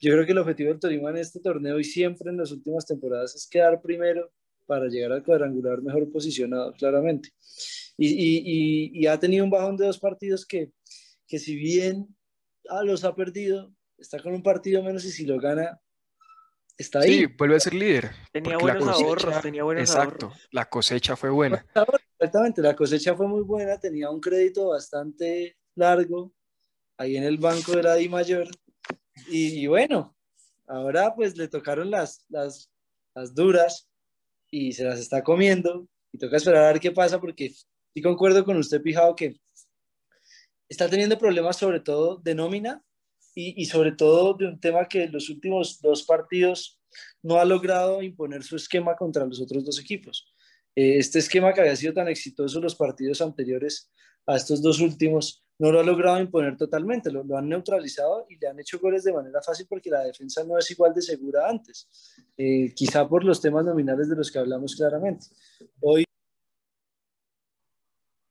Yo 0.00 0.12
creo 0.12 0.26
que 0.26 0.32
el 0.32 0.38
objetivo 0.38 0.70
del 0.70 0.80
Tolima 0.80 1.10
en 1.10 1.16
este 1.16 1.40
torneo 1.40 1.78
y 1.80 1.84
siempre 1.84 2.30
en 2.30 2.36
las 2.36 2.52
últimas 2.52 2.86
temporadas 2.86 3.34
es 3.34 3.48
quedar 3.48 3.80
primero 3.80 4.30
para 4.68 4.86
llegar 4.86 5.12
al 5.12 5.24
cuadrangular 5.24 5.80
mejor 5.80 6.12
posicionado, 6.12 6.72
claramente. 6.74 7.30
Y, 7.96 8.06
y- 8.08 8.42
y- 8.44 8.90
y 9.00 9.06
ha 9.06 9.18
tenido 9.18 9.42
un 9.44 9.50
bajón 9.50 9.76
de 9.78 9.86
dos 9.86 9.98
partidos 9.98 10.44
que, 10.46 10.70
que 11.26 11.38
si 11.38 11.56
bien 11.56 12.06
ah, 12.68 12.82
los 12.84 13.02
ha 13.02 13.14
perdido, 13.14 13.72
está 13.96 14.22
con 14.22 14.34
un 14.34 14.42
partido 14.42 14.82
menos 14.82 15.04
y 15.06 15.10
si 15.10 15.24
lo 15.24 15.40
gana, 15.40 15.80
está 16.76 17.00
ahí. 17.00 17.20
Sí, 17.20 17.26
vuelve 17.26 17.56
a 17.56 17.60
ser 17.60 17.74
líder. 17.74 18.10
Tenía 18.30 18.58
buenos 18.58 18.86
ahorros, 18.86 19.24
cosecha- 19.24 19.40
tenía 19.42 19.64
buenos 19.64 19.88
Exacto, 19.90 20.26
ahorros. 20.26 20.48
la 20.52 20.68
cosecha 20.68 21.16
fue 21.16 21.30
buena. 21.30 21.66
Exactamente, 22.20 22.60
la 22.62 22.76
cosecha 22.76 23.16
fue 23.16 23.26
muy 23.26 23.42
buena, 23.42 23.80
tenía 23.80 24.10
un 24.10 24.20
crédito 24.20 24.68
bastante 24.68 25.56
largo 25.76 26.34
ahí 26.98 27.16
en 27.16 27.24
el 27.24 27.38
banco 27.38 27.72
de 27.72 27.82
la 27.84 27.94
Di 27.94 28.08
Mayor. 28.08 28.48
Y, 29.30 29.60
y 29.60 29.66
bueno, 29.66 30.14
ahora 30.66 31.14
pues 31.14 31.36
le 31.38 31.48
tocaron 31.48 31.90
las, 31.90 32.26
las, 32.28 32.70
las 33.14 33.34
duras 33.34 33.87
y 34.50 34.72
se 34.72 34.84
las 34.84 34.98
está 34.98 35.22
comiendo. 35.22 35.88
Y 36.12 36.18
toca 36.18 36.36
esperar 36.36 36.64
a 36.64 36.72
ver 36.72 36.80
qué 36.80 36.90
pasa 36.90 37.20
porque 37.20 37.50
sí 37.50 38.02
concuerdo 38.02 38.44
con 38.44 38.56
usted, 38.56 38.82
Pijao, 38.82 39.14
que 39.14 39.36
está 40.68 40.88
teniendo 40.88 41.18
problemas 41.18 41.56
sobre 41.56 41.80
todo 41.80 42.16
de 42.16 42.34
nómina 42.34 42.82
y, 43.34 43.60
y 43.60 43.66
sobre 43.66 43.92
todo 43.92 44.34
de 44.34 44.46
un 44.46 44.60
tema 44.60 44.88
que 44.88 45.04
en 45.04 45.12
los 45.12 45.28
últimos 45.28 45.80
dos 45.80 46.04
partidos 46.04 46.80
no 47.22 47.38
ha 47.38 47.44
logrado 47.44 48.02
imponer 48.02 48.42
su 48.42 48.56
esquema 48.56 48.96
contra 48.96 49.26
los 49.26 49.40
otros 49.40 49.64
dos 49.64 49.78
equipos. 49.78 50.32
Eh, 50.74 50.98
este 50.98 51.18
esquema 51.18 51.52
que 51.52 51.60
había 51.60 51.76
sido 51.76 51.92
tan 51.92 52.08
exitoso 52.08 52.58
en 52.58 52.64
los 52.64 52.76
partidos 52.76 53.20
anteriores 53.20 53.90
a 54.26 54.36
estos 54.36 54.62
dos 54.62 54.80
últimos, 54.80 55.44
no 55.58 55.72
lo 55.72 55.80
ha 55.80 55.82
logrado 55.82 56.20
imponer 56.20 56.56
totalmente, 56.56 57.10
lo, 57.10 57.24
lo 57.24 57.36
han 57.36 57.48
neutralizado 57.48 58.26
y 58.28 58.36
le 58.38 58.48
han 58.48 58.60
hecho 58.60 58.78
goles 58.78 59.04
de 59.04 59.12
manera 59.12 59.42
fácil 59.42 59.66
porque 59.68 59.90
la 59.90 60.00
defensa 60.04 60.44
no 60.44 60.56
es 60.56 60.70
igual 60.70 60.94
de 60.94 61.02
segura 61.02 61.48
antes, 61.48 61.88
Eh, 62.36 62.72
quizá 62.74 63.08
por 63.08 63.24
los 63.24 63.40
temas 63.40 63.64
nominales 63.64 64.08
de 64.08 64.14
los 64.14 64.30
que 64.30 64.38
hablamos 64.38 64.76
claramente. 64.76 65.26
Hoy 65.80 66.04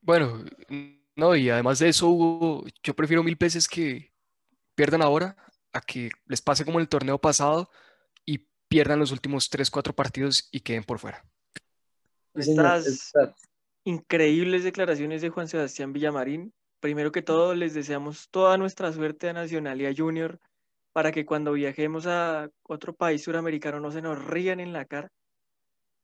Bueno, 0.02 0.46
no, 1.18 1.36
y 1.36 1.50
además 1.50 1.80
de 1.80 1.90
eso, 1.90 2.08
Hugo, 2.08 2.66
yo 2.82 2.96
prefiero 2.96 3.24
mil 3.24 3.36
veces 3.36 3.68
que 3.68 4.14
pierdan 4.76 5.02
ahora 5.02 5.36
a 5.74 5.82
que 5.82 6.10
les 6.28 6.42
pase 6.42 6.64
como 6.64 6.80
en 6.80 6.84
el 6.84 6.90
torneo 6.90 7.18
pasado 7.18 7.70
y 8.26 8.48
pierdan 8.70 9.00
los 9.00 9.12
últimos 9.12 9.50
3, 9.50 9.70
4 9.70 9.94
partidos 9.94 10.48
y 10.52 10.62
queden 10.62 10.84
por 10.84 11.00
fuera. 11.00 11.26
Estas 12.34 13.12
increíbles 13.84 14.64
declaraciones 14.64 15.22
de 15.22 15.30
Juan 15.30 15.48
Sebastián 15.48 15.92
Villamarín. 15.92 16.54
Primero 16.80 17.12
que 17.12 17.22
todo, 17.22 17.56
les 17.56 17.74
deseamos 17.74 18.30
toda 18.30 18.58
nuestra 18.58 18.92
suerte 18.94 19.30
a 19.30 19.34
Nacional 19.34 19.82
y 19.82 19.86
a 19.88 19.94
Junior 19.96 20.40
para 20.94 21.12
que 21.12 21.26
cuando 21.26 21.54
viajemos 21.54 22.08
a 22.08 22.50
otro 22.64 22.96
país 22.96 23.24
suramericano 23.24 23.80
no 23.80 23.92
se 23.92 24.02
nos 24.02 24.24
rían 24.24 24.60
en 24.60 24.74
la 24.74 24.86
cara. 24.86 25.12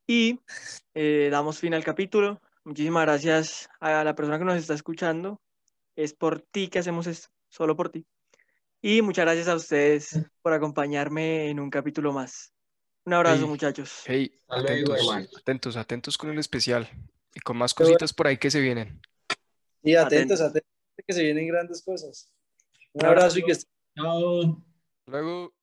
Y 0.07 0.39
eh, 0.93 1.29
damos 1.31 1.59
fin 1.59 1.73
al 1.73 1.83
capítulo. 1.83 2.41
Muchísimas 2.63 3.03
gracias 3.05 3.69
a 3.79 4.03
la 4.03 4.15
persona 4.15 4.37
que 4.37 4.45
nos 4.45 4.57
está 4.57 4.73
escuchando. 4.73 5.41
Es 5.95 6.13
por 6.13 6.41
ti 6.41 6.67
que 6.67 6.79
hacemos 6.79 7.07
esto, 7.07 7.29
solo 7.49 7.75
por 7.75 7.89
ti. 7.89 8.05
Y 8.81 9.01
muchas 9.01 9.25
gracias 9.25 9.47
a 9.47 9.55
ustedes 9.55 10.19
por 10.41 10.53
acompañarme 10.53 11.49
en 11.49 11.59
un 11.59 11.69
capítulo 11.69 12.11
más. 12.11 12.53
Un 13.05 13.13
abrazo, 13.13 13.41
Hey. 13.43 13.47
muchachos. 13.49 14.03
Hey, 14.05 14.39
atentos, 14.47 15.09
atentos, 15.37 15.77
atentos 15.77 16.17
con 16.17 16.29
el 16.31 16.39
especial 16.39 16.89
y 17.33 17.39
con 17.39 17.57
más 17.57 17.73
cositas 17.73 18.13
por 18.13 18.27
ahí 18.27 18.37
que 18.37 18.51
se 18.51 18.59
vienen. 18.59 19.01
Y 19.83 19.95
atentos, 19.95 20.39
Atentos. 20.39 20.41
atentos, 20.41 20.71
que 21.05 21.13
se 21.13 21.23
vienen 21.23 21.47
grandes 21.47 21.83
cosas. 21.83 22.31
Un 22.93 23.05
abrazo 23.05 23.39
y 23.39 23.43
que 23.43 23.51
estén 23.51 23.69
Chao. 23.95 24.63
Luego. 25.07 25.53